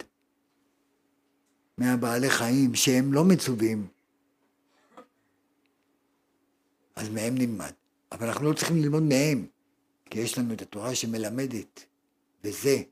מהבעלי 1.79 2.31
חיים 2.31 2.75
שהם 2.75 3.13
לא 3.13 3.25
מצווים, 3.25 3.87
אז 6.97 7.09
מהם 7.09 7.35
נלמד. 7.35 7.73
אבל 8.13 8.27
אנחנו 8.27 8.51
לא 8.51 8.55
צריכים 8.55 8.83
ללמוד 8.83 9.03
מהם, 9.03 9.47
כי 10.11 10.21
יש 10.21 10.39
לנו 10.39 10.55
את 10.55 10.63
התורה 10.63 10.95
שמלמדת, 10.95 11.85
וזה 12.45 12.83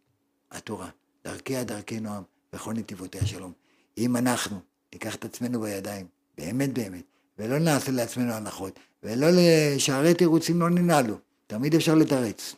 התורה. 0.50 0.88
דרכיה 1.24 1.64
דרכי 1.64 2.00
נועם, 2.00 2.22
וכל 2.52 2.72
נתיבותיה 2.72 3.26
שלום. 3.26 3.52
אם 3.98 4.16
אנחנו 4.16 4.60
ניקח 4.92 5.14
את 5.14 5.24
עצמנו 5.24 5.60
בידיים, 5.60 6.06
באמת 6.38 6.72
באמת, 6.72 7.04
ולא 7.38 7.58
נעשה 7.58 7.92
לעצמנו 7.92 8.32
הנחות, 8.32 8.78
ולא 9.02 9.26
לשערי 9.32 10.14
תירוצים 10.14 10.60
לא 10.60 10.70
ננעלו, 10.70 11.18
תמיד 11.46 11.74
אפשר 11.74 11.94
לתרץ. 11.94 12.54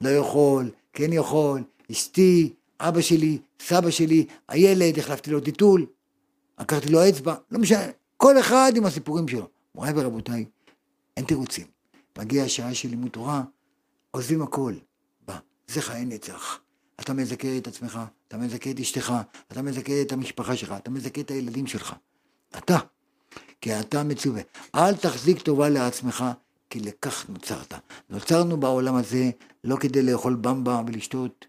לא 0.00 0.08
יכול, 0.08 0.70
כן 0.92 1.12
יכול, 1.12 1.62
אשתי, 1.92 2.52
אבא 2.80 3.00
שלי, 3.00 3.38
סבא 3.60 3.90
שלי, 3.90 4.26
הילד, 4.48 4.98
החלפתי 4.98 5.30
לו 5.30 5.40
טיטול, 5.40 5.86
עקרתי 6.56 6.88
לו 6.88 7.08
אצבע, 7.08 7.34
לא 7.50 7.58
משנה, 7.58 7.86
כל 8.16 8.40
אחד 8.40 8.72
עם 8.76 8.84
הסיפורים 8.84 9.28
שלו. 9.28 9.48
מוריי 9.74 9.92
ורבותיי, 9.96 10.44
אין 11.16 11.24
תירוצים. 11.24 11.66
מגיע 12.18 12.44
השעה 12.44 12.74
של 12.74 12.88
לימוד 12.88 13.10
תורה, 13.10 13.42
עוזבים 14.10 14.42
הכל. 14.42 14.74
בא, 15.26 15.38
זה 15.66 15.82
חיי 15.82 16.04
נצח. 16.04 16.60
אתה 17.00 17.12
מזכה 17.12 17.56
את 17.56 17.66
עצמך, 17.66 18.00
אתה 18.28 18.36
מזכה 18.36 18.70
את 18.70 18.80
אשתך, 18.80 19.12
אתה 19.52 19.62
מזכה 19.62 20.02
את 20.02 20.12
המשפחה 20.12 20.56
שלך, 20.56 20.74
אתה 20.76 20.90
מזכה 20.90 21.20
את 21.20 21.30
הילדים 21.30 21.66
שלך. 21.66 21.94
אתה. 22.58 22.78
כי 23.60 23.80
אתה 23.80 24.02
מצווה. 24.02 24.42
אל 24.74 24.96
תחזיק 24.96 25.42
טובה 25.42 25.68
לעצמך, 25.68 26.24
כי 26.70 26.80
לכך 26.80 27.28
נוצרת. 27.28 27.74
נוצרנו 28.10 28.56
בעולם 28.56 28.94
הזה 28.94 29.30
לא 29.64 29.76
כדי 29.76 30.02
לאכול 30.02 30.34
במבה 30.34 30.82
ולשתות 30.86 31.46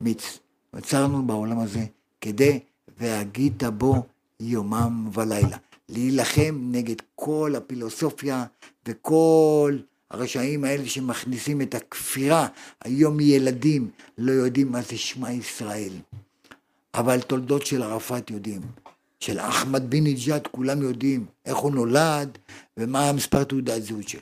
מיץ. 0.00 0.38
נוצרנו 0.74 1.26
בעולם 1.26 1.58
הזה 1.58 1.84
כדי 2.20 2.60
והגית 2.98 3.62
בו 3.62 4.06
יומם 4.40 5.10
ולילה. 5.12 5.56
להילחם 5.88 6.58
נגד 6.62 6.96
כל 7.14 7.54
הפילוסופיה 7.56 8.44
וכל 8.86 9.78
הרשעים 10.10 10.64
האלה 10.64 10.86
שמכניסים 10.86 11.62
את 11.62 11.74
הכפירה. 11.74 12.48
היום 12.84 13.20
ילדים 13.20 13.90
לא 14.18 14.32
יודעים 14.32 14.72
מה 14.72 14.82
זה 14.82 14.98
שמע 14.98 15.32
ישראל. 15.32 15.92
אבל 16.94 17.20
תולדות 17.20 17.66
של 17.66 17.82
ערפאת 17.82 18.30
יודעים. 18.30 18.60
של 19.20 19.38
אחמד 19.38 19.90
בן 19.90 20.04
נג'אד 20.04 20.46
כולם 20.46 20.82
יודעים 20.82 21.26
איך 21.44 21.56
הוא 21.56 21.72
נולד 21.72 22.38
ומה 22.76 23.08
המספר 23.08 23.44
תעודת 23.44 23.82
זהות 23.82 24.08
שלו. 24.08 24.20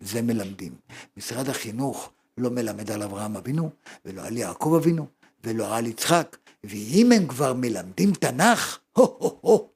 זה 0.00 0.22
מלמדים. 0.22 0.72
משרד 1.16 1.48
החינוך 1.48 2.10
לא 2.38 2.50
מלמד 2.50 2.90
על 2.90 3.02
אברהם 3.02 3.36
אבינו, 3.36 3.70
ולא 4.04 4.22
על 4.22 4.36
יעקב 4.36 4.74
אבינו, 4.76 5.06
ולא 5.44 5.76
על 5.76 5.86
יצחק, 5.86 6.36
ואם 6.64 7.12
הם 7.12 7.26
כבר 7.26 7.54
מלמדים 7.54 8.12
תנ"ך, 8.12 8.78
הו-הו-הו, 8.96 9.70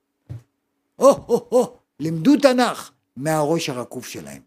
הו-הו-הו, 0.97 1.77
לימדו 2.01 2.37
תנ"ך 2.37 2.91
מהראש 3.17 3.69
הרקוף 3.69 4.07
שלהם. 4.07 4.43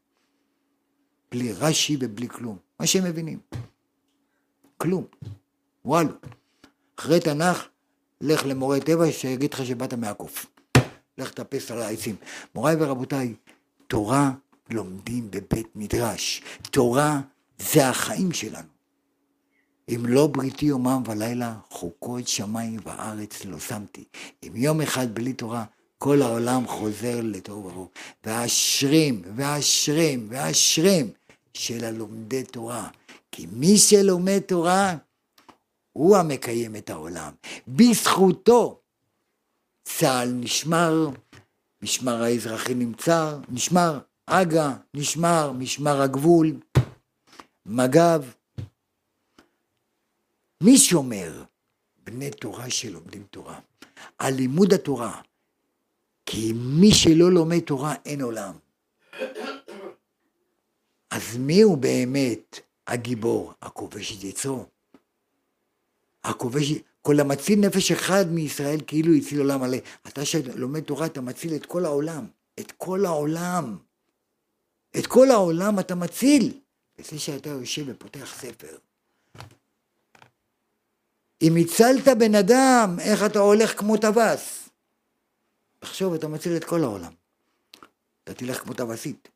בלי 1.31 1.53
רש"י 1.53 1.97
ובלי 1.99 2.29
כלום, 2.29 2.57
מה 2.79 2.87
שהם 2.87 3.03
מבינים. 3.03 3.39
כלום. 4.77 5.05
וואלו. 5.85 6.11
אחרי 6.99 7.19
תנ"ך, 7.19 7.67
לך 8.21 8.45
למורה 8.45 8.79
טבע 8.79 9.11
שיגיד 9.11 9.53
לך 9.53 9.65
שבאת 9.65 9.93
מהקוף. 9.93 10.45
לך 11.17 11.31
תטפס 11.31 11.71
על 11.71 11.81
העצים. 11.81 12.15
מוריי 12.55 12.75
ורבותיי, 12.79 13.33
תורה 13.87 14.31
לומדים 14.69 15.31
בבית 15.31 15.67
מדרש. 15.75 16.41
תורה 16.71 17.21
זה 17.57 17.89
החיים 17.89 18.31
שלנו. 18.31 18.74
אם 19.89 20.05
לא 20.05 20.27
בריתי 20.27 20.65
יומם 20.65 21.03
ולילה, 21.05 21.55
חוקות 21.69 22.27
שמיים 22.27 22.79
וארץ 22.83 23.45
לא 23.45 23.59
שמתי. 23.59 24.03
אם 24.43 24.55
יום 24.55 24.81
אחד 24.81 25.15
בלי 25.15 25.33
תורה, 25.33 25.65
כל 25.97 26.21
העולם 26.21 26.67
חוזר 26.67 27.19
לתוהו 27.23 27.65
ובוהו. 27.65 27.89
ואשרים, 28.23 29.21
ואשרים, 29.35 30.27
ואשרים 30.29 31.11
של 31.53 31.83
הלומדי 31.83 32.43
תורה. 32.43 32.89
כי 33.31 33.45
מי 33.51 33.77
שלומד 33.77 34.39
תורה, 34.39 34.95
הוא 35.91 36.17
המקיים 36.17 36.75
את 36.75 36.89
העולם. 36.89 37.33
בזכותו 37.67 38.79
צה"ל 39.83 40.29
נשמר, 40.29 41.09
משמר 41.81 42.23
האזרחי 42.23 42.73
נמצא, 42.73 43.37
נשמר, 43.49 43.99
אג"א 44.25 44.73
נשמר, 44.93 45.51
משמר 45.51 46.01
הגבול, 46.01 46.59
מג"ב. 47.65 48.23
מי 50.61 50.77
שומר? 50.77 51.43
בני 52.03 52.31
תורה 52.31 52.69
שלומדים 52.69 53.23
תורה. 53.29 53.59
על 54.17 54.33
לימוד 54.33 54.73
התורה. 54.73 55.21
כי 56.25 56.53
מי 56.53 56.91
שלא 56.91 57.31
לומד 57.31 57.59
תורה 57.59 57.95
אין 58.05 58.21
עולם. 58.21 58.53
אז 61.11 61.37
מי 61.37 61.61
הוא 61.61 61.77
באמת 61.77 62.59
הגיבור? 62.87 63.53
הכובש 63.61 64.17
את 64.17 64.23
יצרו. 64.23 64.65
הכובש, 66.23 66.73
כל 67.01 67.19
המציל 67.19 67.59
נפש 67.59 67.91
אחד 67.91 68.25
מישראל 68.31 68.79
כאילו 68.87 69.13
הציל 69.13 69.39
עולם 69.39 69.61
מלא. 69.61 69.77
אתה 70.07 70.25
שלומד 70.25 70.83
תורה 70.83 71.05
אתה 71.05 71.21
מציל 71.21 71.55
את 71.55 71.65
כל 71.65 71.85
העולם. 71.85 72.27
את 72.59 72.71
כל 72.71 73.05
העולם. 73.05 73.77
את 74.97 75.07
כל 75.07 75.31
העולם 75.31 75.79
אתה 75.79 75.95
מציל. 75.95 76.59
וזה 76.97 77.19
שאתה 77.19 77.49
יושב 77.49 77.83
ופותח 77.87 78.35
ספר. 78.37 78.77
אם 81.47 81.55
הצלת 81.55 82.17
בן 82.17 82.35
אדם, 82.35 82.95
איך 82.99 83.23
אתה 83.25 83.39
הולך 83.39 83.79
כמו 83.79 83.97
טווס? 83.97 84.69
תחשוב, 85.79 86.13
אתה 86.13 86.27
מציל 86.27 86.55
את 86.55 86.63
כל 86.63 86.83
העולם. 86.83 87.11
אתה 88.23 88.33
תלך 88.33 88.57
כמו 88.63 88.73
טווסית. 88.73 89.27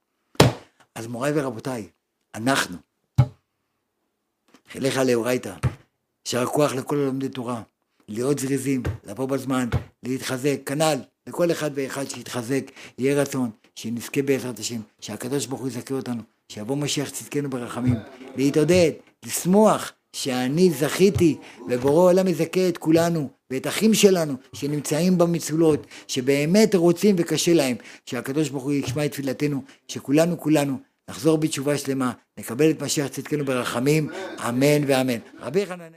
אז 0.96 1.08
מוריי 1.08 1.32
ורבותיי, 1.36 1.90
אנחנו, 2.36 2.78
חיליך 4.72 4.98
לאורייתא, 4.98 5.54
יישר 6.26 6.46
כוח 6.46 6.74
לכל 6.74 6.96
לומדי 6.96 7.30
תורה, 7.30 7.62
להיות 8.08 8.40
זריזים, 8.40 8.84
לבוא 9.04 9.26
בזמן, 9.26 9.70
להתחזק, 10.04 10.58
כנ"ל, 10.66 11.00
לכל 11.28 11.52
אחד 11.52 11.72
ואחד 11.74 12.10
שיתחזק, 12.10 12.64
יהיה 12.98 13.22
רצון, 13.22 13.50
שנזכה 13.76 14.22
בעזרת 14.22 14.60
השם, 14.60 14.82
שהקדוש 15.00 15.46
ברוך 15.46 15.62
הוא 15.62 15.68
יזכה 15.68 15.94
אותנו, 15.94 16.22
שיבוא 16.50 16.78
משיח 16.78 17.10
צדקנו 17.10 17.50
ברחמים, 17.50 17.96
להתעודד, 18.36 18.92
לשמוח, 19.26 19.94
שאני 20.14 20.72
זכיתי, 20.72 21.38
ובורא 21.70 22.12
עולם 22.12 22.28
יזכה 22.28 22.70
את 22.70 22.78
כולנו, 22.78 23.30
ואת 23.52 23.68
אחים 23.68 23.94
שלנו 23.94 24.34
שנמצאים 24.54 25.18
במצולות, 25.18 25.88
שבאמת 26.08 26.76
רוצים 26.76 27.16
וקשה 27.18 27.54
להם, 27.54 27.76
שהקדוש 28.06 28.50
ברוך 28.50 28.64
הוא 28.64 28.74
ישמע 28.74 29.06
את 29.06 29.12
תפילתנו, 29.12 29.64
שכולנו 29.88 30.40
כולנו 30.40 30.78
נחזור 31.10 31.38
בתשובה 31.38 31.78
שלמה, 31.78 32.12
נקבל 32.40 32.70
את 32.70 32.82
משיח 32.82 33.08
צדקנו 33.08 33.46
ברחמים, 33.46 34.10
אמן 34.50 34.84
ואמן. 34.88 35.20
רבי 35.42 35.66
חנן 35.66 35.92